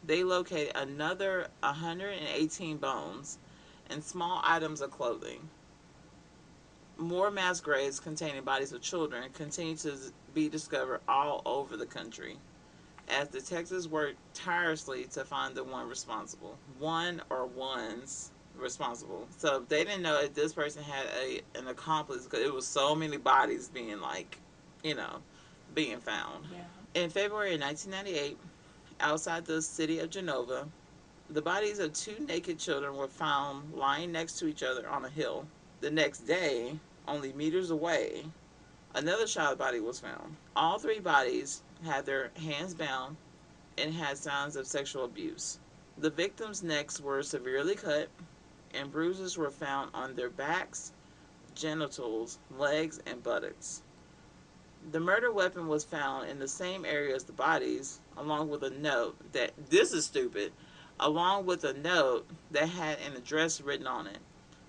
they 0.05 0.23
located 0.23 0.73
another 0.75 1.47
118 1.61 2.77
bones 2.77 3.37
and 3.89 4.03
small 4.03 4.41
items 4.43 4.81
of 4.81 4.91
clothing. 4.91 5.49
More 6.97 7.31
mass 7.31 7.59
graves 7.59 7.99
containing 7.99 8.43
bodies 8.43 8.71
of 8.71 8.81
children 8.81 9.29
continue 9.33 9.75
to 9.77 9.97
be 10.33 10.49
discovered 10.49 11.01
all 11.07 11.41
over 11.45 11.75
the 11.75 11.85
country 11.85 12.37
as 13.09 13.27
detectives 13.27 13.87
worked 13.87 14.17
tirelessly 14.33 15.05
to 15.05 15.25
find 15.25 15.55
the 15.55 15.63
one 15.63 15.87
responsible. 15.87 16.57
One 16.79 17.21
or 17.29 17.45
ones 17.45 18.31
responsible. 18.55 19.27
So 19.37 19.63
they 19.67 19.83
didn't 19.83 20.03
know 20.03 20.19
if 20.21 20.33
this 20.33 20.53
person 20.53 20.83
had 20.83 21.05
a 21.19 21.41
an 21.57 21.67
accomplice 21.67 22.23
because 22.23 22.39
it 22.39 22.53
was 22.53 22.67
so 22.67 22.95
many 22.95 23.17
bodies 23.17 23.69
being 23.69 23.99
like, 23.99 24.37
you 24.83 24.95
know, 24.95 25.21
being 25.73 25.99
found. 25.99 26.45
Yeah. 26.51 27.01
In 27.01 27.09
February 27.09 27.55
of 27.55 27.61
1998, 27.61 28.37
outside 28.99 29.45
the 29.45 29.61
city 29.61 29.99
of 29.99 30.09
Genova, 30.09 30.67
the 31.29 31.41
bodies 31.41 31.79
of 31.79 31.93
two 31.93 32.15
naked 32.27 32.59
children 32.59 32.95
were 32.95 33.07
found 33.07 33.73
lying 33.73 34.11
next 34.11 34.37
to 34.39 34.47
each 34.47 34.61
other 34.61 34.87
on 34.87 35.05
a 35.05 35.09
hill. 35.09 35.45
The 35.81 35.89
next 35.89 36.19
day, 36.19 36.77
only 37.07 37.33
meters 37.33 37.71
away, 37.71 38.25
another 38.93 39.25
child 39.25 39.57
body 39.57 39.79
was 39.79 39.99
found. 39.99 40.35
All 40.55 40.77
three 40.77 40.99
bodies 40.99 41.63
had 41.83 42.05
their 42.05 42.31
hands 42.41 42.73
bound 42.73 43.17
and 43.77 43.93
had 43.93 44.17
signs 44.17 44.55
of 44.55 44.67
sexual 44.67 45.05
abuse. 45.05 45.59
The 45.97 46.09
victims' 46.09 46.63
necks 46.63 46.99
were 46.99 47.21
severely 47.23 47.75
cut, 47.75 48.09
and 48.73 48.91
bruises 48.91 49.37
were 49.37 49.51
found 49.51 49.91
on 49.93 50.15
their 50.15 50.29
backs, 50.29 50.91
genitals, 51.55 52.39
legs, 52.57 52.99
and 53.05 53.21
buttocks. 53.21 53.81
The 54.91 54.99
murder 54.99 55.31
weapon 55.31 55.67
was 55.67 55.83
found 55.83 56.29
in 56.29 56.39
the 56.39 56.47
same 56.47 56.83
area 56.83 57.15
as 57.15 57.23
the 57.23 57.33
bodies, 57.33 57.99
along 58.17 58.49
with 58.49 58.63
a 58.63 58.69
note 58.69 59.15
that 59.31 59.51
this 59.69 59.93
is 59.93 60.05
stupid, 60.05 60.51
along 60.99 61.45
with 61.45 61.63
a 61.63 61.73
note 61.73 62.27
that 62.51 62.69
had 62.69 62.99
an 62.99 63.15
address 63.15 63.61
written 63.61 63.87
on 63.87 64.07
it. 64.07 64.17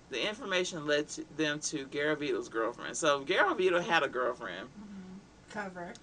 The 0.09 0.27
information 0.27 0.85
led 0.85 1.09
to 1.09 1.25
them 1.35 1.59
to 1.61 1.85
Garavito's 1.87 2.47
girlfriend. 2.47 2.95
So 2.95 3.25
Garavito 3.25 3.83
had 3.83 4.03
a 4.03 4.07
girlfriend. 4.07 4.69
hmm 4.69 5.17
Cover, 5.49 5.93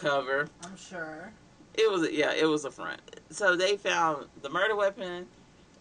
Cover. 0.00 0.48
I'm 0.64 0.76
sure. 0.76 1.30
It 1.74 1.90
was 1.90 2.10
yeah, 2.10 2.32
it 2.32 2.46
was 2.46 2.64
a 2.64 2.70
front. 2.70 3.00
So 3.30 3.54
they 3.56 3.76
found 3.76 4.26
the 4.42 4.48
murder 4.48 4.74
weapon 4.74 5.26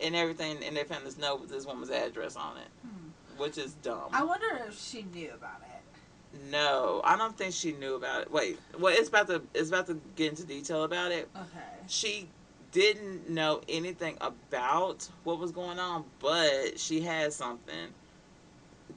and 0.01 0.15
everything, 0.15 0.58
and 0.63 0.75
they 0.75 0.84
found 0.84 1.05
this 1.05 1.17
note 1.17 1.41
with 1.41 1.49
this 1.49 1.65
woman's 1.65 1.89
address 1.89 2.36
on 2.36 2.58
it, 2.58 2.67
Hmm. 2.86 3.10
which 3.41 3.58
is 3.58 3.73
dumb. 3.75 4.10
I 4.12 4.23
wonder 4.23 4.62
if 4.67 4.79
she 4.79 5.03
knew 5.13 5.32
about 5.34 5.62
it. 5.62 6.39
No, 6.51 7.01
I 7.03 7.17
don't 7.17 7.36
think 7.38 7.53
she 7.53 7.71
knew 7.73 7.95
about 7.95 8.21
it. 8.23 8.32
Wait, 8.32 8.60
well, 8.77 8.93
it's 8.95 9.10
about 9.10 9.27
to 9.27 9.41
it's 9.53 9.69
about 9.69 9.88
to 9.88 9.99
get 10.15 10.29
into 10.29 10.43
detail 10.43 10.84
about 10.84 11.12
it. 11.12 11.27
Okay. 11.36 11.65
She 11.88 12.27
didn't 12.71 13.29
know 13.29 13.62
anything 13.67 14.15
about 14.21 15.08
what 15.23 15.39
was 15.39 15.51
going 15.51 15.79
on, 15.79 16.03
but 16.19 16.79
she 16.79 17.01
had 17.01 17.34
something 17.34 17.88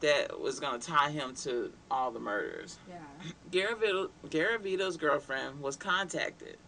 that 0.02 0.38
was 0.38 0.60
going 0.60 0.78
to 0.80 0.86
tie 0.86 1.10
him 1.10 1.34
to 1.36 1.72
all 1.90 2.10
the 2.10 2.20
murders. 2.20 2.78
Yeah. 2.88 2.96
Garavito, 3.50 4.10
Garavito's 4.28 4.96
girlfriend 4.96 5.60
was 5.60 5.76
contacted, 5.76 6.58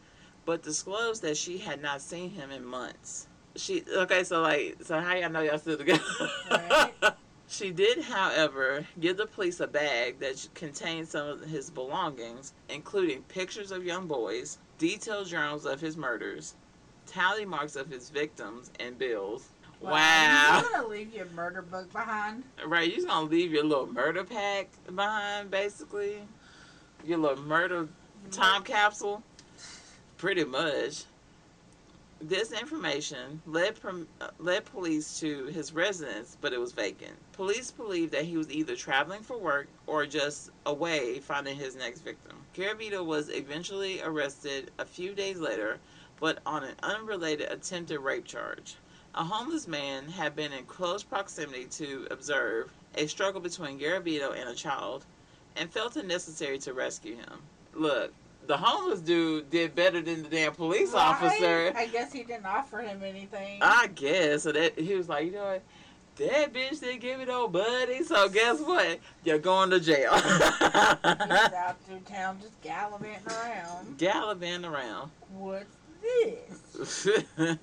but 0.47 0.63
disclosed 0.63 1.23
that 1.23 1.37
she 1.37 1.59
had 1.59 1.83
not 1.83 2.01
seen 2.01 2.31
him 2.31 2.51
in 2.51 2.65
months. 2.65 3.29
She 3.57 3.85
okay, 3.97 4.25
so 4.25 4.41
like, 4.41 4.79
so 4.83 5.01
how 5.01 5.15
y'all 5.15 5.31
know 5.31 5.41
y'all 5.41 5.59
still 5.59 5.77
together? 5.77 6.03
Right. 6.51 6.93
she 7.49 7.71
did, 7.71 8.03
however, 8.03 8.85
give 8.99 9.17
the 9.17 9.27
police 9.27 9.61
a 9.61 9.67
bag 9.67 10.19
that 10.21 10.49
contained 10.55 11.07
some 11.09 11.29
of 11.29 11.41
his 11.43 11.71
belongings, 11.71 12.53
including 12.69 13.23
pictures 13.23 13.71
of 13.71 13.85
young 13.85 14.09
boys, 14.09 14.59
detailed 14.79 15.29
journals 15.29 15.67
of 15.67 15.81
his 15.81 15.97
murders, 15.97 16.55
tally 17.07 17.45
marks 17.45 17.77
of 17.77 17.89
his 17.89 18.11
victims, 18.11 18.73
and 18.81 18.99
bills. 18.99 19.51
Wow. 19.91 20.61
You're 20.63 20.71
gonna 20.73 20.89
leave 20.89 21.15
your 21.15 21.27
murder 21.27 21.63
book 21.63 21.93
behind. 21.93 22.45
Right, 22.67 22.93
you're 22.95 23.07
gonna 23.07 23.27
leave 23.29 23.53
your 23.53 23.65
little 23.65 23.87
murder 23.93 24.25
pack 24.25 24.69
behind, 24.95 25.51
basically. 25.51 26.23
Your 27.05 27.19
little 27.19 27.45
murder 27.45 27.89
time 28.31 28.63
capsule. 28.63 29.23
Pretty 30.17 30.45
much. 30.45 31.05
This 32.21 32.53
information 32.53 33.43
led 33.47 33.79
prom- 33.79 34.09
uh, 34.21 34.29
led 34.39 34.65
police 34.65 35.21
to 35.21 35.45
his 35.47 35.75
residence, 35.75 36.39
but 36.41 36.55
it 36.55 36.59
was 36.59 36.73
vacant. 36.73 37.13
Police 37.33 37.71
believed 37.71 38.13
that 38.13 38.25
he 38.25 38.39
was 38.39 38.51
either 38.51 38.75
traveling 38.77 39.23
for 39.23 39.37
work 39.37 39.69
or 39.87 40.07
just 40.07 40.51
away 40.65 41.19
finding 41.21 41.57
his 41.57 41.77
next 41.77 42.01
victim. 42.01 42.39
Garavito 42.55 43.05
was 43.05 43.29
eventually 43.29 44.01
arrested 44.01 44.71
a 44.79 44.87
few 44.87 45.13
days 45.13 45.39
later, 45.39 45.79
but 46.19 46.39
on 46.47 46.65
an 46.65 46.77
unrelated 46.83 47.51
attempted 47.51 47.99
rape 47.99 48.25
charge. 48.25 48.77
A 49.17 49.23
homeless 49.25 49.69
man 49.69 50.09
had 50.09 50.35
been 50.35 50.53
in 50.53 50.65
close 50.65 51.03
proximity 51.05 51.67
to 51.67 52.07
observe 52.11 52.71
a 52.97 53.07
struggle 53.07 53.41
between 53.41 53.79
Garavito 53.79 54.37
and 54.39 54.49
a 54.49 54.55
child 54.55 55.05
and 55.57 55.71
felt 55.71 55.97
it 55.97 56.07
necessary 56.07 56.59
to 56.59 56.73
rescue 56.73 57.15
him. 57.17 57.41
Look, 57.75 58.13
the 58.47 58.57
homeless 58.57 59.01
dude 59.01 59.51
did 59.51 59.75
better 59.77 60.01
than 60.01 60.25
the 60.25 60.29
damn 60.29 60.53
police 60.53 60.93
Right? 60.93 61.01
officer. 61.01 61.73
I 61.77 61.87
guess 61.87 62.13
he 62.13 62.25
didn't 62.25 62.47
offer 62.47 62.81
him 62.81 63.03
anything. 63.05 63.61
I 63.63 63.87
guess. 63.95 64.43
So 64.43 64.53
that 64.53 64.79
he 64.79 64.95
was 64.95 65.09
like, 65.09 65.27
you 65.27 65.33
know 65.33 65.45
what? 65.45 65.63
That 66.17 66.53
bitch 66.53 66.81
didn't 66.81 67.01
give 67.01 67.21
it 67.21 67.29
no 67.29 67.47
buddy. 67.49 68.03
So 68.05 68.29
guess 68.29 68.61
what? 68.61 68.99
You're 69.25 69.39
going 69.39 69.71
to 69.71 69.81
jail. 69.81 70.13
He's 70.15 70.25
out 70.43 71.77
through 71.87 72.01
town 72.05 72.39
just 72.41 72.61
gallivanting 72.63 73.33
around. 73.33 73.99
Gallivanting 73.99 74.71
around. 74.71 75.11
What's 75.33 75.77
this? 76.03 77.09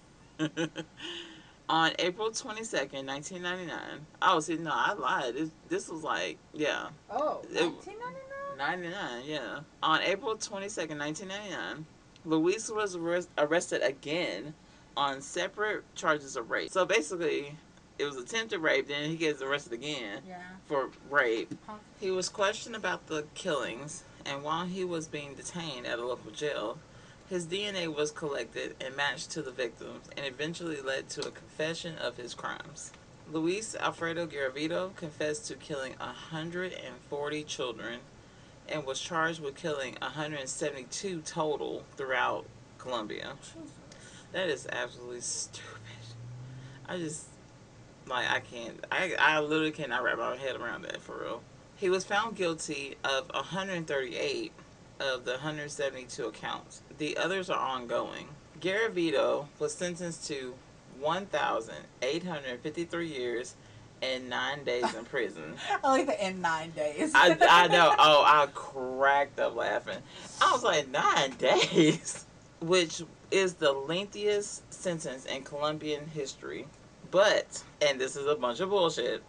On 1.72 1.90
April 2.00 2.30
22nd, 2.32 3.06
1999. 3.08 4.06
Oh, 4.22 4.42
see, 4.42 4.58
no, 4.58 4.72
I 4.74 4.92
lied. 4.92 5.36
This, 5.36 5.50
this 5.70 5.88
was 5.88 6.04
like, 6.04 6.38
yeah, 6.54 6.90
Oh, 7.10 7.42
It- 7.50 7.64
1999? 7.64 8.58
99, 8.58 9.24
yeah. 9.26 9.60
On 9.82 10.02
April 10.02 10.36
22nd, 10.36 11.00
1999, 11.00 11.86
Luis 12.26 12.70
was 12.70 12.98
arrest- 12.98 13.30
arrested 13.38 13.82
again 13.84 14.54
on 14.98 15.22
separate 15.22 15.86
charges 15.96 16.36
of 16.36 16.52
rape. 16.52 16.70
So 16.72 16.86
basically, 16.86 17.56
it 17.98 18.04
was 18.04 18.18
attempted 18.18 18.60
rape, 18.60 18.90
then 18.90 19.10
he 19.10 19.16
gets 19.16 19.42
arrested 19.42 19.72
again 19.72 20.22
Yeah. 20.28 20.42
for 20.68 20.90
rape. 21.10 21.58
Huh. 21.66 21.76
He 22.02 22.12
was 22.12 22.28
questioned 22.28 22.76
about 22.76 23.08
the 23.08 23.24
killings, 23.34 24.04
and 24.26 24.44
while 24.44 24.66
he 24.66 24.84
was 24.84 25.08
being 25.08 25.36
detained 25.36 25.88
at 25.88 26.00
a 26.00 26.06
local 26.06 26.32
jail, 26.32 26.80
his 27.32 27.46
DNA 27.46 27.88
was 27.88 28.12
collected 28.12 28.76
and 28.82 28.94
matched 28.94 29.32
to 29.32 29.42
the 29.42 29.52
victims, 29.52 30.10
and 30.18 30.26
eventually 30.26 30.82
led 30.82 31.08
to 31.08 31.26
a 31.26 31.32
confession 31.32 31.98
of 31.98 32.18
his 32.18 32.34
crimes. 32.34 32.92
Luis 33.32 33.74
Alfredo 33.74 34.28
Garavito 34.28 34.94
confessed 34.98 35.48
to 35.48 35.56
killing 35.56 35.94
140 35.94 37.44
children 37.46 38.00
and 38.68 38.86
was 38.86 39.00
charged 39.00 39.40
with 39.40 39.56
killing 39.56 39.96
172 40.02 41.22
total 41.22 41.86
throughout 41.96 42.46
Colombia. 42.78 43.36
That 44.34 44.50
is 44.50 44.68
absolutely 44.70 45.22
stupid. 45.22 45.70
I 46.86 46.98
just 46.98 47.28
like 48.08 48.30
I 48.30 48.42
can't 48.42 48.84
I 48.92 49.14
I 49.18 49.40
literally 49.40 49.72
cannot 49.72 50.04
wrap 50.04 50.18
my 50.18 50.36
head 50.36 50.58
around 50.58 50.82
that 50.82 51.00
for 51.00 51.22
real. 51.22 51.42
He 51.78 51.90
was 51.90 52.04
found 52.04 52.36
guilty 52.36 52.98
of 53.06 53.30
138 53.34 54.52
of 55.02 55.26
the 55.26 55.32
172 55.32 56.26
accounts. 56.26 56.82
The 57.02 57.18
others 57.18 57.50
are 57.50 57.58
ongoing. 57.58 58.30
Garavito 58.60 59.48
was 59.58 59.74
sentenced 59.74 60.28
to 60.28 60.54
1,853 61.00 63.08
years 63.08 63.56
and 64.04 64.30
nine 64.30 64.64
days 64.64 64.94
in 64.94 65.06
prison. 65.06 65.56
I 65.84 65.90
like 65.90 66.06
the 66.06 66.24
in 66.24 66.42
nine 66.42 66.70
days. 66.70 67.12
I, 67.16 67.36
I 67.42 67.68
know. 67.70 67.96
Oh, 67.98 68.24
I 68.24 68.46
cracked 68.54 69.40
up 69.40 69.56
laughing. 69.56 69.98
I 70.40 70.52
was 70.52 70.62
like, 70.62 70.90
nine 70.90 71.32
days, 71.40 72.26
which 72.60 73.02
is 73.32 73.56
the 73.56 73.74
lengthiest 73.74 74.72
sentence 74.72 75.26
in 75.26 75.42
Colombian 75.42 76.06
history. 76.06 76.68
But, 77.10 77.64
and 77.82 78.00
this 78.00 78.16
is 78.16 78.28
a 78.28 78.36
bunch 78.36 78.60
of 78.60 78.70
bullshit, 78.70 79.24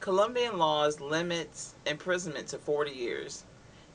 Colombian 0.00 0.58
laws 0.58 1.00
limit 1.00 1.50
imprisonment 1.86 2.48
to 2.48 2.58
40 2.58 2.90
years. 2.90 3.44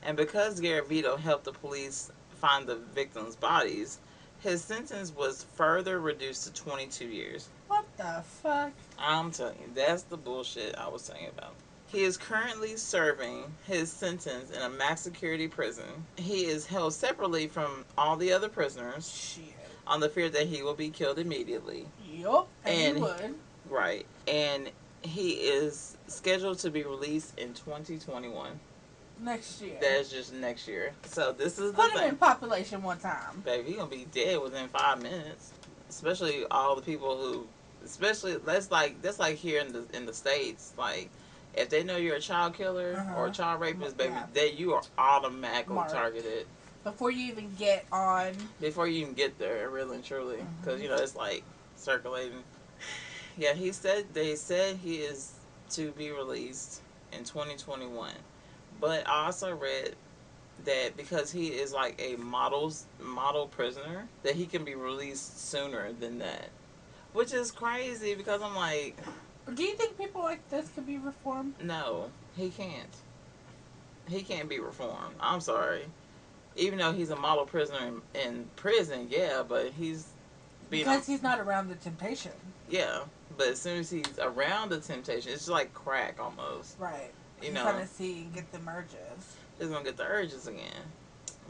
And 0.02 0.16
because 0.16 0.62
Garavito 0.62 1.18
helped 1.18 1.44
the 1.44 1.52
police 1.52 2.10
find 2.40 2.66
the 2.66 2.76
victims' 2.94 3.36
bodies, 3.36 3.98
his 4.40 4.62
sentence 4.62 5.14
was 5.14 5.44
further 5.56 6.00
reduced 6.00 6.44
to 6.44 6.52
22 6.62 7.06
years. 7.06 7.48
What 7.66 7.84
the 7.96 8.22
fuck? 8.42 8.72
I'm 8.98 9.30
telling 9.30 9.56
you, 9.60 9.70
that's 9.74 10.02
the 10.04 10.16
bullshit 10.16 10.74
I 10.76 10.88
was 10.88 11.02
saying 11.02 11.28
about. 11.36 11.54
He 11.88 12.02
is 12.04 12.16
currently 12.16 12.76
serving 12.76 13.44
his 13.66 13.90
sentence 13.90 14.50
in 14.50 14.60
a 14.62 14.68
max 14.68 15.00
security 15.00 15.48
prison. 15.48 15.86
He 16.16 16.44
is 16.44 16.66
held 16.66 16.92
separately 16.92 17.46
from 17.48 17.84
all 17.96 18.16
the 18.16 18.32
other 18.32 18.48
prisoners 18.48 19.10
Shit. 19.10 19.54
on 19.86 20.00
the 20.00 20.08
fear 20.08 20.28
that 20.28 20.46
he 20.46 20.62
will 20.62 20.74
be 20.74 20.90
killed 20.90 21.18
immediately. 21.18 21.86
Yup. 22.12 22.46
And, 22.64 22.76
And- 22.76 22.96
you 22.98 23.02
would. 23.04 23.34
Right. 23.70 24.06
And 24.26 24.70
he 25.02 25.30
is 25.32 25.96
scheduled 26.08 26.58
to 26.60 26.70
be 26.70 26.82
released 26.82 27.38
in 27.38 27.54
2021. 27.54 28.58
Next 29.20 29.60
year. 29.60 29.76
That's 29.80 30.10
just 30.10 30.32
next 30.34 30.68
year. 30.68 30.92
So 31.04 31.32
this 31.32 31.58
is 31.58 31.72
the 31.72 31.76
Put 31.82 31.92
him 31.92 31.98
thing. 31.98 32.08
in 32.10 32.16
population 32.16 32.82
one 32.82 32.98
time. 32.98 33.42
Baby, 33.44 33.70
he 33.70 33.76
gonna 33.76 33.90
be 33.90 34.06
dead 34.12 34.40
within 34.40 34.68
five 34.68 35.02
minutes. 35.02 35.52
Especially 35.88 36.44
all 36.50 36.76
the 36.76 36.82
people 36.82 37.16
who, 37.16 37.46
especially 37.84 38.36
that's 38.36 38.70
like 38.70 39.00
that's 39.02 39.18
like 39.18 39.36
here 39.36 39.60
in 39.60 39.72
the 39.72 39.84
in 39.94 40.06
the 40.06 40.12
states. 40.12 40.72
Like, 40.76 41.08
if 41.54 41.68
they 41.70 41.82
know 41.82 41.96
you're 41.96 42.16
a 42.16 42.20
child 42.20 42.54
killer 42.54 42.92
or 43.16 43.24
a 43.24 43.28
Uh-huh. 43.28 43.30
child 43.30 43.60
rapist, 43.60 43.96
baby, 43.96 44.12
Yeah. 44.12 44.26
they 44.32 44.52
you 44.52 44.74
are 44.74 44.82
automatically 44.98 45.74
Marked. 45.74 45.92
targeted 45.92 46.46
Before 46.84 47.10
you 47.10 47.26
even 47.32 47.52
get 47.58 47.84
on. 47.90 48.34
before 48.60 48.86
you 48.86 49.00
even 49.02 49.14
get 49.14 49.38
there, 49.38 49.68
really 49.70 49.96
and 49.96 50.04
truly, 50.04 50.38
because 50.60 50.80
you 50.80 50.88
know 50.88 50.96
it's 50.96 51.16
like 51.16 51.42
circulating. 51.76 52.44
Yeah, 53.36 53.54
he 53.54 53.72
said 53.72 54.06
they 54.14 54.34
said 54.36 54.76
he 54.76 54.96
is 54.96 55.32
to 55.70 55.90
be 55.92 56.10
released 56.10 56.80
in 57.12 57.24
2021, 57.24 58.12
but 58.80 59.06
I 59.08 59.26
also 59.26 59.54
read 59.54 59.94
that 60.64 60.96
because 60.96 61.30
he 61.30 61.48
is 61.48 61.72
like 61.72 62.00
a 62.02 62.16
models 62.16 62.86
model 63.00 63.46
prisoner, 63.46 64.06
that 64.22 64.34
he 64.34 64.46
can 64.46 64.64
be 64.64 64.74
released 64.74 65.48
sooner 65.50 65.92
than 65.92 66.18
that, 66.18 66.48
which 67.12 67.32
is 67.32 67.50
crazy 67.50 68.14
because 68.14 68.42
I'm 68.42 68.54
like, 68.56 68.96
Do 69.54 69.62
you 69.62 69.74
think 69.74 69.96
people 69.96 70.20
like 70.22 70.46
this 70.50 70.68
could 70.74 70.86
be 70.86 70.98
reformed? 70.98 71.54
no, 71.62 72.10
he 72.36 72.50
can't. 72.50 72.94
He 74.08 74.22
can't 74.22 74.48
be 74.48 74.58
reformed. 74.58 75.14
I'm 75.20 75.40
sorry. 75.40 75.84
Even 76.56 76.78
though 76.78 76.92
he's 76.92 77.10
a 77.10 77.16
model 77.16 77.44
prisoner 77.44 77.78
in, 78.14 78.20
in 78.20 78.44
prison, 78.56 79.06
yeah, 79.10 79.42
but 79.46 79.70
he's 79.72 80.08
being 80.70 80.84
Because 80.84 81.06
he's 81.06 81.22
not 81.22 81.38
around 81.40 81.68
the 81.68 81.74
temptation. 81.76 82.32
yeah. 82.68 83.00
But 83.36 83.48
as 83.48 83.60
soon 83.60 83.78
as 83.78 83.90
he's 83.90 84.18
around 84.20 84.70
the 84.70 84.80
temptation, 84.80 85.30
it's 85.30 85.42
just 85.42 85.48
like 85.50 85.72
crack 85.72 86.18
almost. 86.18 86.76
Right. 86.80 87.12
You 87.42 87.52
know, 87.52 87.64
kind 87.64 87.82
of 87.82 87.88
see 87.88 88.22
and 88.22 88.34
get 88.34 88.50
the 88.52 88.58
merges. 88.60 89.36
he's 89.58 89.68
gonna 89.68 89.84
get 89.84 89.96
the 89.96 90.04
urges 90.04 90.46
again. 90.46 90.92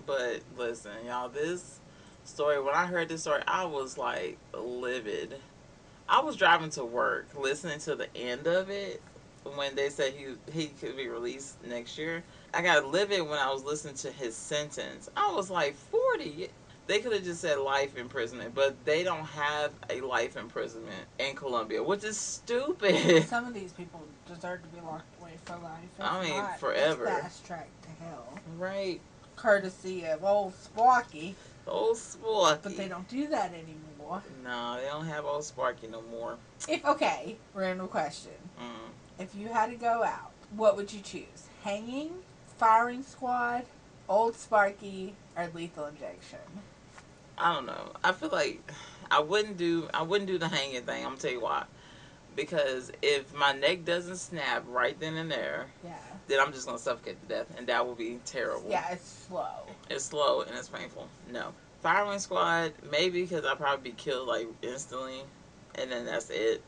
But 0.06 0.40
listen, 0.56 0.92
y'all, 1.06 1.28
this 1.28 1.80
story. 2.24 2.60
When 2.60 2.74
I 2.74 2.86
heard 2.86 3.08
this 3.08 3.22
story, 3.22 3.42
I 3.46 3.64
was 3.64 3.98
like 3.98 4.38
livid. 4.52 5.36
I 6.08 6.20
was 6.20 6.36
driving 6.36 6.70
to 6.70 6.84
work, 6.84 7.28
listening 7.38 7.78
to 7.80 7.94
the 7.94 8.14
end 8.16 8.46
of 8.46 8.70
it 8.70 9.02
when 9.54 9.74
they 9.74 9.88
said 9.88 10.12
he 10.12 10.34
he 10.52 10.68
could 10.68 10.96
be 10.96 11.08
released 11.08 11.62
next 11.64 11.98
year. 11.98 12.22
I 12.54 12.62
got 12.62 12.86
livid 12.86 13.22
when 13.28 13.38
I 13.38 13.52
was 13.52 13.64
listening 13.64 13.94
to 13.96 14.10
his 14.10 14.34
sentence. 14.34 15.08
I 15.16 15.32
was 15.32 15.50
like 15.50 15.74
forty. 15.74 16.48
They 16.88 17.00
could 17.00 17.12
have 17.12 17.22
just 17.22 17.42
said 17.42 17.58
life 17.58 17.98
imprisonment, 17.98 18.54
but 18.54 18.82
they 18.86 19.04
don't 19.04 19.26
have 19.26 19.72
a 19.90 20.00
life 20.00 20.38
imprisonment 20.38 21.04
in 21.18 21.36
Colombia, 21.36 21.82
which 21.82 22.02
is 22.02 22.16
stupid. 22.16 23.24
Some 23.28 23.46
of 23.46 23.52
these 23.52 23.72
people 23.72 24.00
deserve 24.26 24.62
to 24.62 24.68
be 24.68 24.80
locked 24.80 25.20
away 25.20 25.32
for 25.44 25.58
life. 25.58 25.84
If 25.98 26.04
I 26.04 26.22
mean, 26.22 26.38
not, 26.38 26.58
forever. 26.58 27.04
Fast 27.04 27.44
track 27.44 27.68
to 27.82 28.04
hell. 28.04 28.38
right. 28.56 29.02
Courtesy 29.36 30.06
of 30.06 30.24
old 30.24 30.54
Sparky. 30.54 31.36
Old 31.66 31.98
Sparky. 31.98 32.60
But 32.62 32.76
they 32.78 32.88
don't 32.88 33.06
do 33.06 33.26
that 33.28 33.52
anymore. 33.52 34.22
No, 34.42 34.78
they 34.80 34.86
don't 34.86 35.06
have 35.06 35.26
old 35.26 35.44
Sparky 35.44 35.88
no 35.88 36.00
more. 36.10 36.38
If 36.66 36.86
okay, 36.86 37.36
random 37.52 37.88
question. 37.88 38.32
Mm. 38.58 39.22
If 39.22 39.34
you 39.34 39.48
had 39.48 39.68
to 39.70 39.76
go 39.76 40.02
out, 40.02 40.32
what 40.56 40.74
would 40.78 40.90
you 40.90 41.02
choose? 41.02 41.48
Hanging, 41.64 42.12
firing 42.56 43.02
squad, 43.02 43.64
old 44.08 44.36
Sparky, 44.36 45.14
or 45.36 45.50
lethal 45.52 45.84
injection? 45.84 46.38
I 47.38 47.54
don't 47.54 47.66
know. 47.66 47.92
I 48.02 48.12
feel 48.12 48.30
like 48.30 48.60
I 49.10 49.20
wouldn't 49.20 49.56
do 49.56 49.88
I 49.94 50.02
wouldn't 50.02 50.28
do 50.28 50.38
the 50.38 50.48
hanging 50.48 50.82
thing. 50.82 51.04
I'm 51.04 51.10
gonna 51.12 51.20
tell 51.20 51.30
you 51.32 51.40
why. 51.40 51.64
Because 52.36 52.92
if 53.02 53.34
my 53.34 53.52
neck 53.52 53.84
doesn't 53.84 54.16
snap 54.18 54.64
right 54.68 54.98
then 55.00 55.14
and 55.16 55.30
there, 55.30 55.66
Yeah. 55.84 55.96
then 56.28 56.40
I'm 56.40 56.52
just 56.52 56.66
gonna 56.66 56.78
suffocate 56.78 57.20
to 57.22 57.26
death, 57.28 57.46
and 57.56 57.66
that 57.66 57.84
will 57.86 57.94
be 57.96 58.20
terrible. 58.24 58.68
Yeah, 58.70 58.88
it's 58.92 59.26
slow. 59.28 59.66
It's 59.90 60.04
slow 60.04 60.42
and 60.42 60.56
it's 60.56 60.68
painful. 60.68 61.08
No. 61.32 61.52
Firing 61.82 62.18
squad, 62.18 62.72
maybe 62.90 63.22
because 63.22 63.44
I'd 63.44 63.56
probably 63.58 63.90
be 63.90 63.96
killed 63.96 64.28
like 64.28 64.46
instantly, 64.62 65.22
and 65.76 65.90
then 65.90 66.04
that's 66.06 66.30
it. 66.30 66.62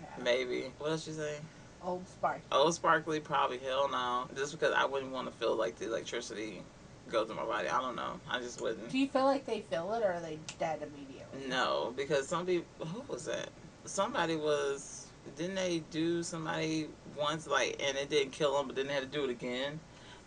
Yeah. 0.00 0.22
Maybe. 0.22 0.72
What 0.78 0.90
else 0.90 1.06
you 1.06 1.12
say? 1.12 1.38
Old 1.82 2.08
Sparky. 2.08 2.42
Old 2.50 2.74
sparkly, 2.74 3.20
probably 3.20 3.58
hell 3.58 3.88
no. 3.90 4.26
Just 4.34 4.52
because 4.52 4.72
I 4.74 4.84
wouldn't 4.86 5.12
want 5.12 5.30
to 5.30 5.32
feel 5.34 5.54
like 5.54 5.76
the 5.76 5.86
electricity 5.86 6.62
go 7.10 7.24
through 7.24 7.36
my 7.36 7.44
body. 7.44 7.68
I 7.68 7.80
don't 7.80 7.96
know. 7.96 8.20
I 8.30 8.38
just 8.40 8.60
wouldn't. 8.60 8.90
Do 8.90 8.98
you 8.98 9.08
feel 9.08 9.24
like 9.24 9.46
they 9.46 9.60
feel 9.60 9.92
it, 9.94 10.02
or 10.02 10.12
are 10.12 10.20
they 10.20 10.38
dead 10.58 10.80
immediately? 10.82 11.48
No, 11.48 11.92
because 11.96 12.28
some 12.28 12.46
people. 12.46 12.86
Who 12.86 13.02
was 13.12 13.26
that? 13.26 13.48
Somebody 13.84 14.36
was. 14.36 15.06
Didn't 15.36 15.54
they 15.54 15.82
do 15.90 16.22
somebody 16.22 16.88
once 17.16 17.46
like 17.46 17.82
and 17.82 17.96
it 17.96 18.10
didn't 18.10 18.32
kill 18.32 18.56
them, 18.56 18.66
but 18.66 18.76
then 18.76 18.86
they 18.86 18.92
had 18.92 19.10
to 19.10 19.18
do 19.18 19.24
it 19.24 19.30
again? 19.30 19.80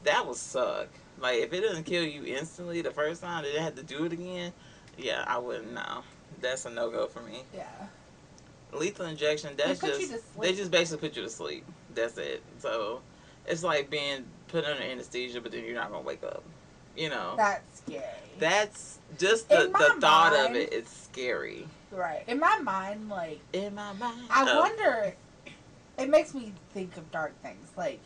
That 0.03 0.25
would 0.25 0.37
suck. 0.37 0.87
Like 1.19 1.39
if 1.39 1.53
it 1.53 1.61
doesn't 1.61 1.83
kill 1.83 2.03
you 2.03 2.23
instantly 2.25 2.81
the 2.81 2.91
first 2.91 3.21
time, 3.21 3.43
then 3.43 3.53
they 3.53 3.61
had 3.61 3.75
to 3.75 3.83
do 3.83 4.05
it 4.05 4.13
again. 4.13 4.53
Yeah, 4.97 5.23
I 5.27 5.37
wouldn't 5.37 5.73
know. 5.73 6.03
That's 6.41 6.65
a 6.65 6.69
no 6.69 6.89
go 6.89 7.07
for 7.07 7.21
me. 7.21 7.43
Yeah. 7.55 7.67
Lethal 8.73 9.05
injection. 9.05 9.51
That's 9.55 9.81
you 9.81 10.07
just 10.07 10.39
they 10.39 10.53
just 10.53 10.71
basically 10.71 11.09
put 11.09 11.17
you 11.17 11.23
to 11.23 11.29
sleep. 11.29 11.65
That's 11.93 12.17
it. 12.17 12.41
So 12.59 13.01
it's 13.45 13.63
like 13.63 13.89
being 13.89 14.25
put 14.47 14.65
under 14.65 14.81
anesthesia, 14.81 15.41
but 15.41 15.51
then 15.51 15.63
you're 15.63 15.75
not 15.75 15.91
gonna 15.91 16.03
wake 16.03 16.23
up. 16.23 16.43
You 16.97 17.09
know. 17.09 17.35
That's 17.37 17.79
scary. 17.79 18.03
That's 18.39 18.99
just 19.17 19.49
the, 19.49 19.71
the 19.77 19.95
thought 20.01 20.33
of 20.35 20.55
it. 20.55 20.73
It's 20.73 20.91
scary. 20.91 21.67
right. 21.91 22.23
In 22.27 22.39
my 22.39 22.57
mind, 22.59 23.09
like, 23.09 23.39
In 23.53 23.75
my 23.75 23.93
mind. 23.93 24.21
I 24.29 24.45
Oh. 24.47 24.59
wonder. 24.59 25.13
It 25.97 26.09
makes 26.09 26.33
me 26.33 26.53
think 26.73 26.95
of 26.97 27.09
dark 27.11 27.33
things. 27.41 27.69
Like, 27.75 27.99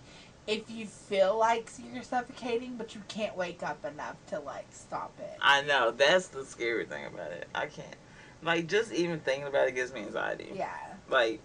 if 0.47 0.69
you 0.71 0.85
feel 0.85 1.37
like 1.37 1.69
you're 1.93 2.03
suffocating, 2.03 2.75
but 2.77 2.95
you 2.95 3.01
can't 3.07 3.35
wake 3.35 3.63
up 3.63 3.83
enough 3.85 4.15
to, 4.27 4.39
like, 4.39 4.65
stop 4.71 5.11
it. 5.19 5.37
I 5.41 5.61
know 5.63 5.91
that's 5.91 6.27
the 6.27 6.45
scary 6.45 6.85
thing 6.85 7.05
about 7.05 7.31
it. 7.31 7.47
I 7.53 7.65
can't. 7.65 7.95
Like 8.43 8.67
just 8.67 8.91
even 8.91 9.19
thinking 9.19 9.47
about 9.47 9.67
it 9.67 9.75
gives 9.75 9.93
me 9.93 9.99
anxiety. 10.01 10.49
Yeah. 10.55 10.73
Like 11.09 11.41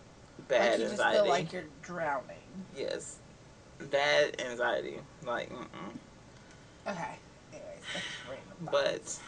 bad 0.48 0.70
like 0.70 0.78
you 0.78 0.84
just 0.84 0.92
anxiety. 0.92 1.18
feel 1.18 1.28
like 1.28 1.52
you're 1.52 1.64
drowning. 1.82 2.36
yes. 2.74 3.18
Bad 3.90 4.40
anxiety. 4.40 4.98
Like 5.26 5.52
mm-mm. 5.52 6.90
Okay. 6.90 7.16
Anyways, 7.94 8.04
that's 8.28 8.28
random. 8.28 8.68
But 8.72 9.18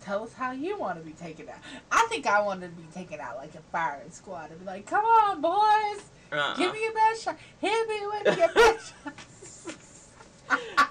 tell 0.00 0.24
us 0.24 0.32
how 0.34 0.52
you 0.52 0.78
want 0.78 0.98
to 0.98 1.04
be 1.04 1.12
taken 1.12 1.48
out. 1.48 1.58
I 1.90 2.06
think 2.10 2.26
I 2.26 2.40
want 2.42 2.60
to 2.62 2.68
be 2.68 2.84
taken 2.94 3.20
out 3.20 3.36
like 3.36 3.54
a 3.54 3.62
firing 3.72 4.10
squad 4.10 4.50
and 4.50 4.60
be 4.60 4.66
like, 4.66 4.86
"Come 4.86 5.04
on, 5.04 5.40
boys, 5.40 6.04
uh-uh. 6.32 6.56
give 6.56 6.72
me 6.72 6.86
a 6.86 6.92
best 6.92 7.22
shot. 7.24 7.36
Hit 7.60 7.88
me 7.88 8.00
with 8.06 8.38
your 8.38 8.52
best 8.52 8.92
shot." 9.04 9.14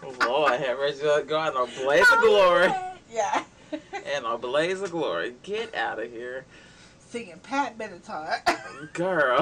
Oh, 0.04 0.16
Lord 0.28 0.60
have 0.60 0.78
mercy. 0.78 1.02
Go 1.28 1.38
out 1.38 1.54
in 1.56 1.62
a 1.62 1.84
blaze 1.86 2.12
of 2.12 2.20
glory. 2.22 2.72
Yeah. 3.12 3.44
and 3.72 4.26
a 4.26 4.38
blaze 4.38 4.82
of 4.82 4.92
glory. 4.92 5.36
Get 5.44 5.74
out 5.76 6.00
of 6.00 6.12
here. 6.12 6.46
Singing 7.10 7.40
Pat 7.40 7.78
Benatar. 7.78 8.42
Girl. 8.94 9.40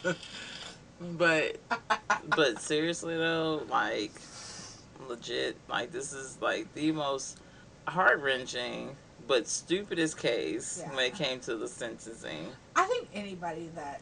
but 1.00 1.56
but 2.36 2.60
seriously 2.60 3.16
though, 3.16 3.62
like 3.70 4.12
legit, 5.08 5.56
like 5.68 5.92
this 5.92 6.12
is 6.12 6.38
like 6.40 6.72
the 6.74 6.92
most 6.92 7.38
heart 7.86 8.20
wrenching 8.20 8.96
but 9.26 9.46
stupidest 9.46 10.18
case 10.18 10.82
when 10.92 11.06
it 11.06 11.14
came 11.14 11.38
to 11.40 11.56
the 11.56 11.68
sentencing. 11.68 12.48
I 12.74 12.84
think 12.86 13.08
anybody 13.14 13.70
that 13.76 14.00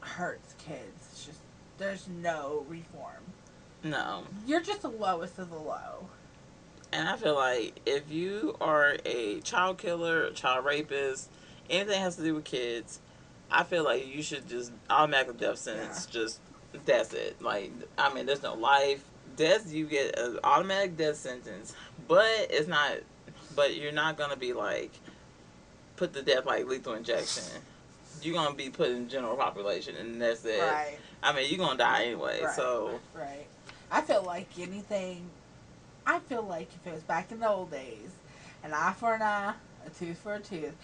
hurts 0.00 0.54
kids, 0.58 1.24
just 1.24 1.38
there's 1.78 2.08
no 2.08 2.66
reform. 2.68 3.22
No. 3.82 4.24
You're 4.46 4.62
just 4.62 4.82
the 4.82 4.88
lowest 4.88 5.38
of 5.38 5.50
the 5.50 5.58
low. 5.58 6.08
And 6.92 7.08
I 7.08 7.16
feel 7.16 7.34
like 7.34 7.80
if 7.86 8.10
you 8.10 8.56
are 8.60 8.96
a 9.04 9.40
child 9.40 9.78
killer, 9.78 10.30
child 10.30 10.64
rapist, 10.64 11.28
anything 11.68 12.00
has 12.00 12.16
to 12.16 12.22
do 12.22 12.34
with 12.34 12.44
kids, 12.44 13.00
I 13.50 13.64
feel 13.64 13.84
like 13.84 14.06
you 14.06 14.22
should 14.22 14.48
just 14.48 14.72
automatic 14.88 15.38
death 15.38 15.58
sentence. 15.58 16.06
Just 16.06 16.40
that's 16.84 17.12
it. 17.12 17.40
Like 17.42 17.72
I 17.98 18.12
mean, 18.12 18.26
there's 18.26 18.42
no 18.42 18.54
life. 18.54 19.04
Death, 19.36 19.72
you 19.72 19.86
get 19.86 20.18
an 20.18 20.38
automatic 20.44 20.96
death 20.96 21.16
sentence, 21.16 21.74
but 22.08 22.24
it's 22.50 22.68
not. 22.68 22.92
But 23.56 23.76
you're 23.76 23.92
not 23.92 24.16
gonna 24.16 24.36
be 24.36 24.52
like 24.52 24.92
put 25.96 26.12
to 26.14 26.22
death 26.22 26.46
like 26.46 26.66
lethal 26.66 26.94
injection. 26.94 27.44
You're 28.22 28.34
gonna 28.34 28.54
be 28.54 28.70
put 28.70 28.90
in 28.90 29.08
general 29.08 29.36
population, 29.36 29.96
and 29.96 30.20
that's 30.20 30.44
it. 30.44 30.60
Right. 30.60 30.98
I 31.22 31.32
mean, 31.34 31.46
you're 31.48 31.58
gonna 31.58 31.78
die 31.78 32.04
anyway. 32.04 32.42
Right. 32.42 32.54
So 32.54 33.00
Right. 33.14 33.46
I 33.90 34.00
feel 34.00 34.22
like 34.22 34.48
anything. 34.58 35.30
I 36.06 36.18
feel 36.18 36.42
like 36.42 36.68
if 36.74 36.86
it 36.86 36.92
was 36.92 37.02
back 37.02 37.32
in 37.32 37.40
the 37.40 37.48
old 37.48 37.70
days, 37.70 38.10
an 38.62 38.74
eye 38.74 38.94
for 38.98 39.14
an 39.14 39.22
eye, 39.22 39.54
a 39.86 39.90
tooth 39.90 40.18
for 40.18 40.34
a 40.34 40.40
tooth. 40.40 40.74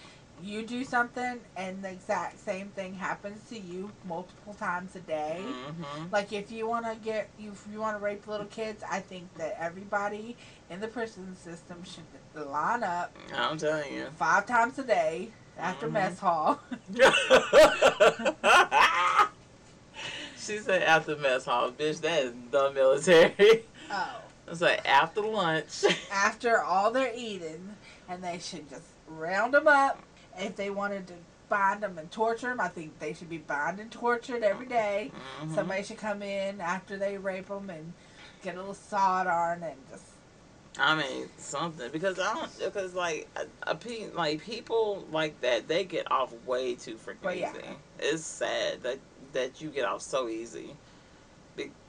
You 0.43 0.65
do 0.65 0.85
something, 0.85 1.41
and 1.57 1.83
the 1.83 1.91
exact 1.91 2.39
same 2.39 2.69
thing 2.69 2.95
happens 2.95 3.47
to 3.51 3.59
you 3.59 3.91
multiple 4.07 4.55
times 4.55 4.97
a 4.97 5.01
day. 5.01 5.43
hmm 5.43 6.05
Like 6.11 6.33
if 6.33 6.51
you 6.51 6.67
want 6.67 6.87
to 6.87 6.95
get, 6.97 7.29
if 7.39 7.67
you 7.71 7.81
want 7.81 7.99
to 7.99 8.03
rape 8.05 8.27
little 8.27 8.47
kids, 8.47 8.83
I 8.89 9.01
think 9.01 9.33
that 9.37 9.57
everybody 9.61 10.37
in 10.71 10.81
the 10.81 10.89
prison 10.89 11.37
system 11.37 11.83
should 11.85 12.05
line 12.47 12.83
up 12.83 13.15
I'm 13.35 13.59
telling 13.59 13.93
you. 13.93 14.07
five 14.17 14.47
times 14.47 14.79
a 14.79 14.85
day 14.85 15.29
after 15.59 15.89
Mhm. 15.89 15.93
mess 15.93 16.19
hall. 16.19 16.61
she 20.39 20.59
said 20.59 20.83
after 20.83 21.17
mess 21.17 21.45
hall, 21.45 21.71
bitch. 21.71 22.01
That 22.01 22.23
is 22.25 22.33
the 22.51 22.71
military. 22.73 23.65
Oh. 23.93 24.21
It's 24.47 24.61
like 24.61 24.89
after 24.89 25.21
lunch. 25.21 25.85
after 26.13 26.63
all 26.63 26.93
they're 26.93 27.13
eating, 27.13 27.75
and 28.09 28.23
they 28.23 28.39
should 28.39 28.71
just 28.71 28.85
round 29.09 29.53
them 29.53 29.67
up. 29.67 30.01
If 30.39 30.57
they 30.57 30.71
wanted 30.71 31.07
to 31.09 31.15
bind 31.49 31.83
them 31.83 31.99
and 31.99 32.11
torture 32.11 32.49
them, 32.49 32.61
I 32.61 32.69
think 32.69 32.99
they 32.99 33.13
should 33.13 33.29
be 33.29 33.39
bound 33.39 33.81
and 33.81 33.91
tortured 33.91 34.43
every 34.43 34.67
day. 34.67 35.13
Mhm. 35.43 35.55
Somebody 35.55 35.83
should 35.83 35.99
come 35.99 36.23
in 36.23 36.61
after 36.61 36.97
they 36.97 37.19
rape 37.19 37.49
them 37.49 37.69
and 37.71 37.93
get 38.43 38.55
a 38.55 38.59
little 38.59 38.75
sawed 38.75 39.27
on 39.27 39.63
and 39.63 39.77
just 39.91 40.05
I 40.79 40.95
mean 40.95 41.29
something 41.37 41.91
because 41.91 42.19
I 42.19 42.33
don't 42.33 42.59
because 42.59 42.95
like 42.95 43.29
a, 43.37 43.73
a 43.73 44.11
like 44.15 44.41
people 44.43 45.05
like 45.11 45.41
that 45.41 45.67
they 45.69 45.85
get 45.85 46.11
off 46.11 46.33
way 46.47 46.75
too 46.75 46.95
freaking 46.95 47.39
yeah. 47.39 47.51
easy. 47.51 47.65
It's 47.99 48.23
sad 48.23 48.83
that 48.85 48.99
that 49.33 49.61
you 49.61 49.69
get 49.71 49.85
off 49.85 50.03
so 50.03 50.29
easy. 50.29 50.75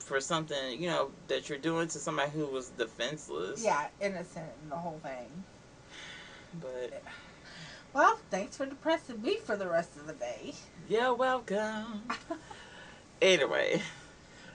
For 0.00 0.20
something 0.20 0.82
you 0.82 0.88
know 0.88 1.10
that 1.28 1.48
you're 1.48 1.58
doing 1.58 1.88
to 1.88 1.98
somebody 1.98 2.30
who 2.32 2.46
was 2.46 2.70
defenseless. 2.70 3.64
yeah, 3.64 3.86
innocent 4.00 4.50
and 4.62 4.72
the 4.72 4.76
whole 4.76 5.00
thing. 5.02 5.44
But 6.60 7.02
Well, 7.92 8.18
thanks 8.30 8.56
for 8.56 8.66
depressing 8.66 9.20
me 9.22 9.36
for 9.36 9.56
the 9.56 9.68
rest 9.68 9.96
of 9.96 10.06
the 10.06 10.14
day. 10.14 10.54
you're 10.88 11.14
welcome. 11.14 12.02
Anyway, 13.20 13.80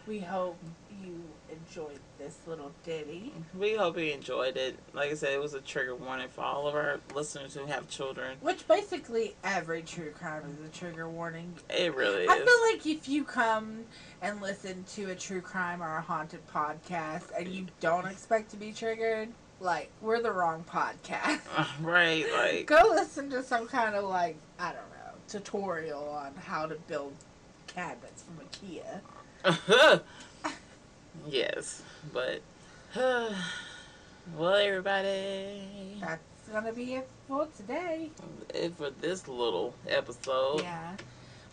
We 0.08 0.20
hope 0.20 0.58
you 1.02 1.24
enjoyed 1.50 2.00
this 2.20 2.38
little 2.46 2.74
ditty. 2.84 3.32
we 3.58 3.76
hope 3.76 3.98
you 3.98 4.12
enjoyed 4.12 4.58
it. 4.58 4.78
Like 4.94 5.10
I 5.12 5.14
said, 5.14 5.32
it 5.32 5.42
was 5.42 5.54
a 5.54 5.62
trigger 5.62 5.96
warning 5.96 6.28
for 6.28 6.42
all 6.42 6.68
of 6.68 6.76
our 6.76 7.00
listeners 7.16 7.54
who 7.54 7.66
have 7.68 7.88
children. 7.88 8.36
Which 8.42 8.68
basically 8.68 9.36
every 9.42 9.84
true 9.84 10.12
crime 10.12 10.44
is 10.52 10.66
a 10.66 10.70
trigger 10.78 11.08
warning. 11.08 11.54
It 11.70 11.96
really 11.96 12.24
is. 12.24 12.30
I 12.30 12.40
feel 12.40 12.76
like 12.76 12.86
if 12.86 13.08
you 13.08 13.24
come 13.24 13.86
and 14.22 14.42
listen 14.42 14.84
to 14.96 15.12
a 15.12 15.16
true 15.16 15.40
crime 15.40 15.82
or 15.82 15.96
a 15.96 16.02
haunted 16.02 16.46
podcast 16.48 17.30
and 17.40 17.48
you 17.48 17.68
don't 17.80 18.06
expect 18.08 18.52
to 18.52 18.58
be 18.58 18.74
triggered, 18.74 19.30
like 19.60 19.90
we're 20.02 20.22
the 20.22 20.32
wrong 20.32 20.64
podcast. 20.70 21.40
Uh, 21.58 21.66
right, 21.82 22.26
like 22.34 22.66
Go 22.68 22.92
listen 22.92 23.30
to 23.32 23.42
some 23.44 23.68
kind 23.68 23.96
of 23.96 24.04
like 24.06 24.38
I 24.60 24.68
don't 24.68 24.76
know 24.76 25.14
tutorial 25.28 26.08
on 26.10 26.34
how 26.36 26.66
to 26.68 26.76
build 26.88 27.14
cabinets 27.68 28.24
from 28.24 28.40
IKEA. 28.46 30.02
yes, 31.28 31.82
but 32.14 32.42
well, 32.96 33.34
everybody, 34.56 35.62
That's 36.00 36.22
gonna 36.52 36.72
be 36.74 36.96
it 36.96 37.08
for 37.28 37.48
today. 37.58 38.10
it 38.54 38.76
for 38.78 38.90
this 39.02 39.28
little 39.28 39.74
episode. 39.88 40.62
Yeah. 40.62 40.96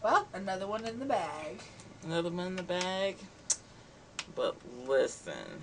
Well, 0.03 0.29
another 0.35 0.67
one 0.67 0.85
in 0.85 0.99
the 0.99 1.07
bag. 1.07 1.61
Another 2.05 2.31
one 2.31 2.47
in 2.49 2.57
the 2.57 2.63
bag. 2.63 3.17
But 4.35 4.57
listen, 4.87 5.63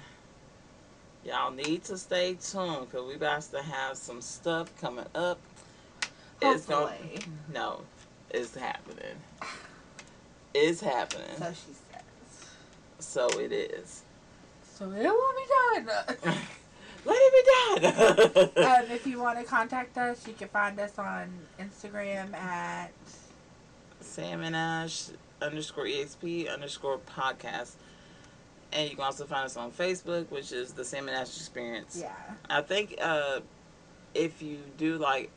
y'all 1.25 1.51
need 1.51 1.83
to 1.85 1.97
stay 1.97 2.35
tuned 2.35 2.89
because 2.89 3.07
we 3.07 3.15
about 3.15 3.41
to 3.43 3.61
have 3.61 3.97
some 3.97 4.21
stuff 4.21 4.75
coming 4.79 5.05
up. 5.15 5.39
It's 6.41 6.65
gonna- 6.65 6.87
Hopefully. 6.87 7.19
no, 7.53 7.81
it's 8.31 8.55
happening. 8.55 9.15
It's 10.53 10.81
happening. 10.81 11.37
So 11.37 11.53
she 11.53 11.73
says. 11.73 12.49
So 12.99 13.39
it 13.39 13.51
is. 13.51 14.03
So 14.63 14.85
it 14.91 15.03
will 15.03 15.33
be 15.83 15.85
done. 15.85 16.03
Let 17.03 17.17
it 17.19 17.81
be 17.81 17.81
done. 17.81 18.65
um, 18.65 18.91
if 18.91 19.07
you 19.07 19.19
want 19.19 19.39
to 19.39 19.43
contact 19.45 19.97
us, 19.97 20.27
you 20.27 20.33
can 20.33 20.49
find 20.49 20.79
us 20.79 20.99
on 20.99 21.31
Instagram 21.59 22.33
at 22.33 22.91
Sam 24.01 24.41
and 24.41 24.55
Ash 24.55 25.07
underscore 25.41 25.85
exp 25.85 26.51
underscore 26.51 26.99
podcast. 26.99 27.71
And 28.73 28.89
you 28.89 28.95
can 28.95 29.03
also 29.03 29.25
find 29.25 29.45
us 29.45 29.57
on 29.57 29.71
Facebook, 29.71 30.29
which 30.31 30.51
is 30.51 30.73
the 30.73 30.85
Sam 30.85 31.07
and 31.07 31.17
Ash 31.17 31.35
Experience. 31.35 31.97
yeah. 31.99 32.13
I 32.49 32.61
think 32.61 32.95
uh, 33.01 33.39
if 34.13 34.41
you 34.41 34.59
do 34.77 34.97
like 34.97 35.29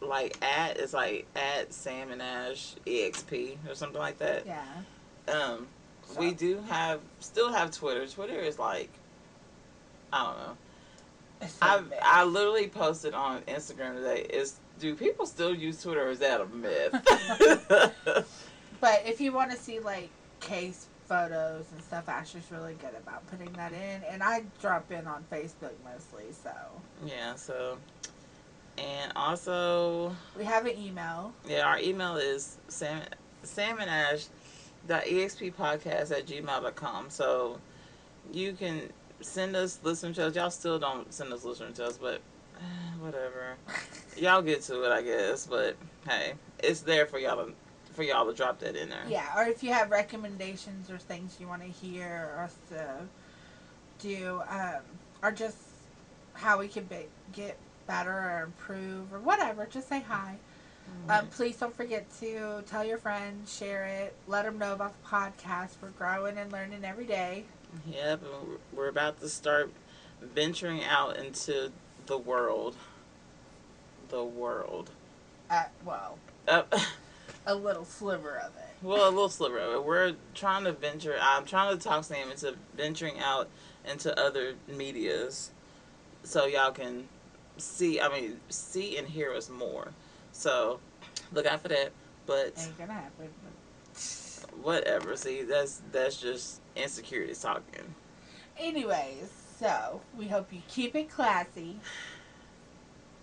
like 0.00 0.36
at 0.42 0.78
it's 0.78 0.94
like 0.94 1.26
at 1.36 1.72
Sam 1.74 2.10
and 2.10 2.22
Ash 2.22 2.74
exp 2.86 3.56
or 3.68 3.74
something 3.74 4.00
like 4.00 4.18
that. 4.18 4.46
Yeah. 4.46 4.64
Um, 5.28 5.66
we 6.18 6.32
do 6.32 6.62
have 6.68 7.00
still 7.20 7.52
have 7.52 7.70
Twitter. 7.70 8.06
Twitter 8.06 8.38
is 8.38 8.58
like 8.58 8.90
I 10.12 10.24
don't 10.24 10.38
know. 10.38 10.56
I. 11.62 11.82
I 12.02 12.24
literally 12.24 12.68
posted 12.68 13.14
on 13.14 13.42
Instagram 13.42 13.94
today. 13.96 14.22
Is 14.22 14.56
do 14.78 14.94
people 14.94 15.26
still 15.26 15.54
use 15.54 15.82
Twitter? 15.82 16.06
or 16.06 16.10
Is 16.10 16.18
that 16.20 16.40
a 16.40 16.46
myth? 16.46 16.94
But 18.80 19.02
if 19.04 19.20
you 19.20 19.32
want 19.32 19.50
to 19.50 19.56
see 19.58 19.78
like 19.78 20.08
case 20.40 20.86
photos 21.10 21.66
and 21.72 21.82
stuff, 21.82 22.08
Asher's 22.08 22.48
really 22.52 22.74
good 22.74 22.94
about 22.96 23.26
putting 23.26 23.52
that 23.54 23.72
in, 23.72 24.02
and 24.08 24.22
I 24.22 24.44
drop 24.60 24.92
in 24.92 25.08
on 25.08 25.24
Facebook 25.30 25.72
mostly. 25.84 26.26
So 26.30 26.52
yeah. 27.04 27.34
So, 27.34 27.78
and 28.78 29.12
also, 29.16 30.14
we 30.38 30.44
have 30.44 30.66
an 30.66 30.78
email. 30.78 31.32
yeah, 31.48 31.62
our 31.62 31.80
email 31.80 32.16
is 32.16 32.58
sam 32.68 33.02
sam 33.42 33.80
and 33.80 33.90
ash 33.90 34.26
dot 34.86 35.02
exp 35.02 35.52
podcast 35.54 36.12
at 36.12 36.26
gmail.com. 36.26 37.10
So 37.10 37.58
you 38.32 38.52
can 38.52 38.82
send 39.20 39.56
us 39.56 39.80
listener 39.82 40.14
to. 40.14 40.30
Y'all 40.30 40.50
still 40.50 40.78
don't 40.78 41.12
send 41.12 41.32
us 41.32 41.44
listener 41.44 41.72
to 41.72 41.86
us, 41.86 41.98
but 41.98 42.20
whatever. 43.00 43.56
Y'all 44.16 44.42
get 44.42 44.62
to 44.62 44.84
it, 44.84 44.92
I 44.92 45.02
guess. 45.02 45.44
But 45.44 45.76
hey, 46.08 46.34
it's 46.62 46.82
there 46.82 47.06
for 47.06 47.18
y'all 47.18 47.46
to 47.46 47.52
for 47.92 48.02
y'all 48.02 48.26
to 48.26 48.32
drop 48.34 48.58
that 48.60 48.76
in 48.76 48.88
there. 48.88 49.04
Yeah, 49.08 49.26
or 49.36 49.44
if 49.44 49.62
you 49.62 49.72
have 49.72 49.90
recommendations 49.90 50.90
or 50.90 50.98
things 50.98 51.36
you 51.40 51.46
want 51.48 51.62
to 51.62 51.68
hear 51.68 52.34
us 52.38 52.54
to 52.70 53.00
do, 53.98 54.42
um, 54.48 54.80
or 55.22 55.32
just 55.32 55.56
how 56.34 56.58
we 56.58 56.68
can 56.68 56.84
be, 56.84 57.06
get 57.32 57.56
better 57.86 58.12
or 58.12 58.42
improve 58.44 59.12
or 59.12 59.18
whatever, 59.18 59.66
just 59.70 59.88
say 59.88 60.00
hi. 60.00 60.36
Um, 61.08 61.26
please 61.28 61.56
don't 61.56 61.74
forget 61.74 62.04
to 62.18 62.62
tell 62.66 62.84
your 62.84 62.98
friends, 62.98 63.54
share 63.56 63.84
it, 63.86 64.14
let 64.26 64.44
them 64.44 64.58
know 64.58 64.72
about 64.72 64.92
the 65.00 65.08
podcast. 65.08 65.70
We're 65.80 65.90
growing 65.90 66.36
and 66.36 66.50
learning 66.50 66.84
every 66.84 67.04
day. 67.06 67.44
Yep, 67.88 68.22
we're- 68.22 68.58
we're 68.72 68.88
about 68.88 69.20
to 69.20 69.28
start 69.28 69.70
venturing 70.20 70.82
out 70.84 71.16
into 71.16 71.70
the 72.06 72.18
world. 72.18 72.74
The 74.08 74.24
world. 74.24 74.90
Uh, 75.48 75.64
well, 75.84 76.18
Uh, 76.48 76.62
a 77.46 77.54
little 77.54 77.84
sliver 77.84 78.36
of 78.36 78.52
it. 78.56 78.68
well, 78.82 79.08
a 79.08 79.10
little 79.10 79.28
sliver 79.28 79.58
of 79.58 79.74
it. 79.74 79.84
We're 79.84 80.14
trying 80.34 80.64
to 80.64 80.72
venture. 80.72 81.16
I'm 81.20 81.44
trying 81.44 81.76
to 81.76 81.82
talk 81.82 82.04
Sam 82.04 82.30
into 82.30 82.54
venturing 82.76 83.18
out 83.18 83.48
into 83.84 84.18
other 84.18 84.54
medias, 84.68 85.50
so 86.22 86.46
y'all 86.46 86.72
can 86.72 87.08
see. 87.56 88.00
I 88.00 88.08
mean, 88.08 88.40
see 88.48 88.96
and 88.96 89.08
hear 89.08 89.32
us 89.32 89.48
more. 89.48 89.88
So 90.32 90.80
look 91.32 91.46
out 91.46 91.60
for 91.60 91.68
that. 91.68 91.92
But 92.26 92.52
Ain't 92.58 92.78
gonna 92.78 92.92
happen. 92.92 93.28
whatever. 94.62 95.16
See, 95.16 95.42
that's 95.42 95.82
that's 95.92 96.20
just 96.20 96.60
insecurities 96.76 97.40
talking. 97.40 97.94
Anyways, 98.58 99.30
so 99.58 100.00
we 100.16 100.26
hope 100.28 100.52
you 100.52 100.60
keep 100.68 100.94
it 100.94 101.10
classy 101.10 101.76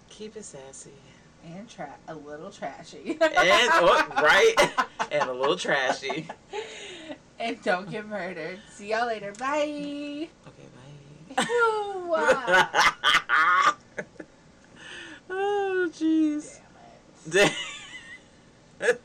Keep 0.09 0.35
it 0.37 0.45
sassy 0.45 0.89
and 1.55 1.69
tra- 1.69 1.95
a 2.07 2.15
little 2.15 2.49
trashy. 2.51 3.11
and 3.11 3.19
oh, 3.21 4.07
right, 4.21 4.55
and 5.11 5.29
a 5.29 5.33
little 5.33 5.57
trashy. 5.57 6.27
And 7.39 7.61
don't 7.63 7.89
get 7.89 8.07
murdered. 8.07 8.59
See 8.71 8.89
y'all 8.91 9.07
later. 9.07 9.33
Bye. 9.37 10.29
Okay, 10.47 10.67
bye. 11.35 11.37
oh, 15.29 15.89
jeez. 15.91 16.59
Damn 17.29 17.51
it. 18.81 19.01